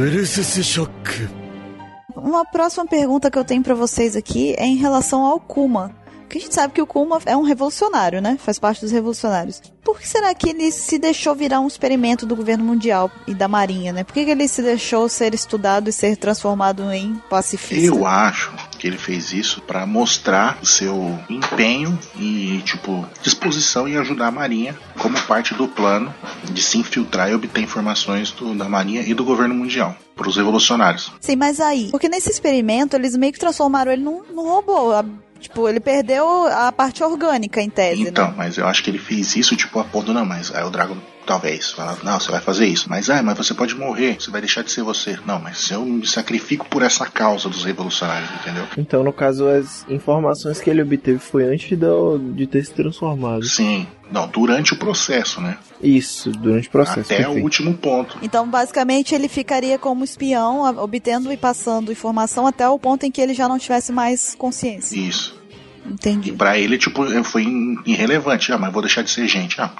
[2.15, 5.95] Uma próxima pergunta que eu tenho para vocês aqui é em relação ao Kuma.
[6.27, 8.37] Porque a gente sabe que o Kuma é um revolucionário, né?
[8.37, 9.61] Faz parte dos revolucionários.
[9.81, 13.47] Por que será que ele se deixou virar um experimento do governo mundial e da
[13.47, 14.03] marinha, né?
[14.03, 17.95] Por que, que ele se deixou ser estudado e ser transformado em pacifista?
[17.95, 23.97] Eu acho que ele fez isso pra mostrar o seu empenho e, tipo, disposição em
[23.97, 26.13] ajudar a Marinha como parte do plano
[26.51, 30.35] de se infiltrar e obter informações do- da Marinha e do governo mundial para os
[30.37, 31.11] revolucionários.
[31.19, 34.91] Sim, mas aí, porque nesse experimento eles meio que transformaram ele num, num robô.
[34.93, 35.05] A-
[35.39, 38.33] tipo, ele perdeu a parte orgânica em tese, Então, né?
[38.35, 40.97] mas eu acho que ele fez isso, tipo, a ponto não, mas aí o Dragon
[41.27, 42.89] talvez fala, não, você vai fazer isso.
[42.89, 45.19] Mas, ah, mas você pode morrer, você vai deixar de ser você.
[45.25, 48.65] Não, mas eu me sacrifico por essa causa dos revolucionários, entendeu?
[48.77, 53.43] Então, no caso, as informações que ele obteve foi antes do, de ter se transformado.
[53.43, 53.85] Sim.
[54.09, 55.57] Não, durante o processo, né?
[55.83, 57.01] Isso, durante o processo.
[57.01, 57.43] Até o perfeito.
[57.43, 58.17] último ponto.
[58.21, 63.19] Então, basicamente, ele ficaria como espião, obtendo e passando informação até o ponto em que
[63.19, 64.97] ele já não tivesse mais consciência.
[64.97, 65.37] Isso.
[65.85, 66.29] Entendi.
[66.29, 67.45] E pra ele, tipo, foi
[67.85, 68.51] irrelevante.
[68.51, 69.59] Ah, mas vou deixar de ser gente.
[69.59, 69.71] Ah,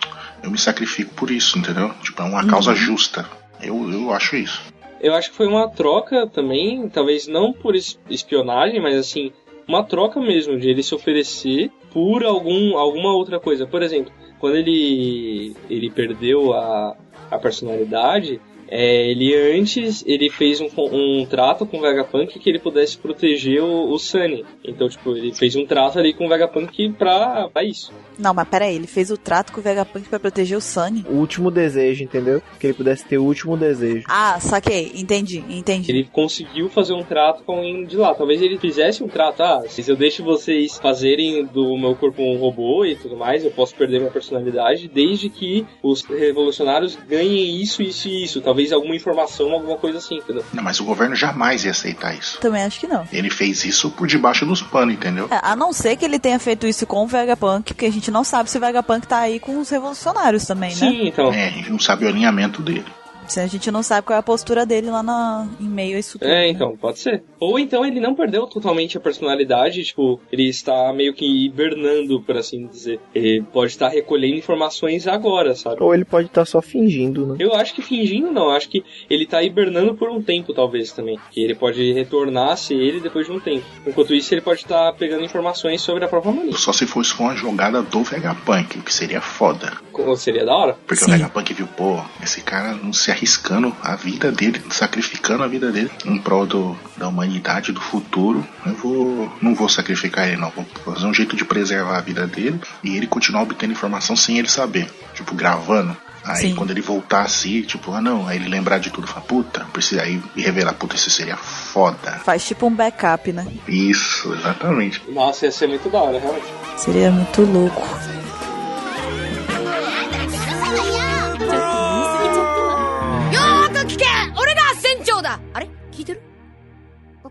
[0.43, 1.91] eu me sacrifico por isso, entendeu?
[2.03, 3.26] Tipo, é uma causa justa.
[3.61, 4.61] Eu, eu acho isso.
[5.01, 9.31] Eu acho que foi uma troca também, talvez não por es- espionagem, mas assim,
[9.68, 13.65] uma troca mesmo de ele se oferecer por algum, alguma outra coisa.
[13.68, 16.95] Por exemplo, quando ele, ele perdeu a,
[17.30, 18.39] a personalidade,
[18.69, 23.61] é, ele antes ele fez um, um trato com o Vegapunk que ele pudesse proteger
[23.64, 24.45] o, o Sunny.
[24.64, 27.91] Então, tipo, ele fez um trato ali com o Vegapunk pra, pra isso.
[28.18, 31.06] Não, mas peraí, ele fez o trato com o Vegapunk pra proteger o Sunny.
[31.10, 32.41] O último desejo, entendeu?
[32.60, 34.06] Que ele pudesse ter o último desejo.
[34.07, 35.91] Ah, saquei, entendi, entendi.
[35.91, 38.14] Ele conseguiu fazer um trato com alguém de lá.
[38.14, 42.38] Talvez ele fizesse um trato, ah, se eu deixo vocês fazerem do meu corpo um
[42.38, 47.81] robô e tudo mais, eu posso perder minha personalidade, desde que os revolucionários ganhem isso,
[47.81, 48.41] isso e isso.
[48.41, 50.44] Talvez alguma informação, alguma coisa assim, entendeu?
[50.53, 52.39] Não, mas o governo jamais ia aceitar isso.
[52.39, 53.07] Também acho que não.
[53.11, 55.27] Ele fez isso por debaixo dos panos, entendeu?
[55.31, 58.06] É, a não ser que ele tenha feito isso com o Vegapunk, porque a gente
[58.11, 60.75] não sabe se o Vegapunk tá aí com os revolucionários também, né?
[60.75, 61.31] Sim, então.
[61.34, 62.85] É, a gente não sabe o alinhamento dele.
[63.28, 65.99] Se a gente não sabe qual é a postura dele lá na, em meio a
[65.99, 66.30] isso tudo.
[66.30, 66.49] É, né?
[66.49, 67.24] então, pode ser.
[67.40, 72.38] Ou então ele não perdeu totalmente a personalidade, tipo, ele está meio que hibernando, por
[72.38, 72.99] assim dizer.
[73.14, 75.82] Ele pode estar recolhendo informações agora, sabe?
[75.82, 77.36] Ou ele pode estar só fingindo, né?
[77.40, 81.20] Eu acho que fingindo não, acho que ele tá hibernando por um tempo, talvez, também.
[81.32, 83.66] Que ele pode retornar a ser ele depois de um tempo.
[83.86, 86.54] Enquanto isso, ele pode estar pegando informações sobre a própria Maria.
[86.54, 89.78] Só se fosse uma jogada do Vegapunk, o que seria foda.
[89.94, 90.78] Ou Seria da hora?
[90.86, 91.12] Porque Sim.
[91.12, 95.72] o Vegapunk viu, pô, esse cara não se arriscando a vida dele, sacrificando a vida
[95.72, 98.48] dele em prol do, da humanidade, do futuro.
[98.65, 99.34] Eu vou.
[99.41, 100.52] não vou sacrificar ele, não.
[100.52, 104.38] Vou fazer um jeito de preservar a vida dele e ele continuar obtendo informação sem
[104.38, 104.89] ele saber.
[105.14, 105.98] Tipo, gravando.
[106.23, 106.56] Aí Sim.
[106.56, 110.02] quando ele voltar assim, tipo, ah não, aí ele lembrar de tudo, fala, puta, precisa
[110.02, 112.19] aí e revelar, puta, isso seria foda.
[112.26, 113.48] Faz tipo um backup, né?
[113.65, 115.02] Isso, exatamente.
[115.10, 116.45] Nossa, ia ser muito da hora, realmente.
[116.76, 117.81] Seria muito louco.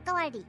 [0.06, 0.44] Authority.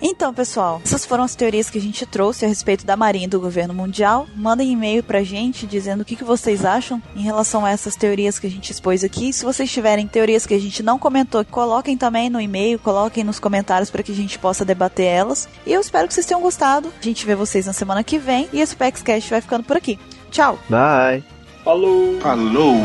[0.00, 3.28] Então, pessoal, essas foram as teorias que a gente trouxe a respeito da Marinha e
[3.28, 4.28] do governo mundial.
[4.34, 8.38] Mandem e-mail pra gente dizendo o que, que vocês acham em relação a essas teorias
[8.38, 9.32] que a gente expôs aqui.
[9.32, 13.40] Se vocês tiverem teorias que a gente não comentou, coloquem também no e-mail, coloquem nos
[13.40, 15.48] comentários para que a gente possa debater elas.
[15.66, 16.92] E eu espero que vocês tenham gostado.
[17.00, 19.98] A gente vê vocês na semana que vem e esse PaxCast vai ficando por aqui.
[20.30, 20.60] Tchau!
[20.68, 21.24] Bye!
[21.64, 22.20] Falou!
[22.20, 22.76] Falou!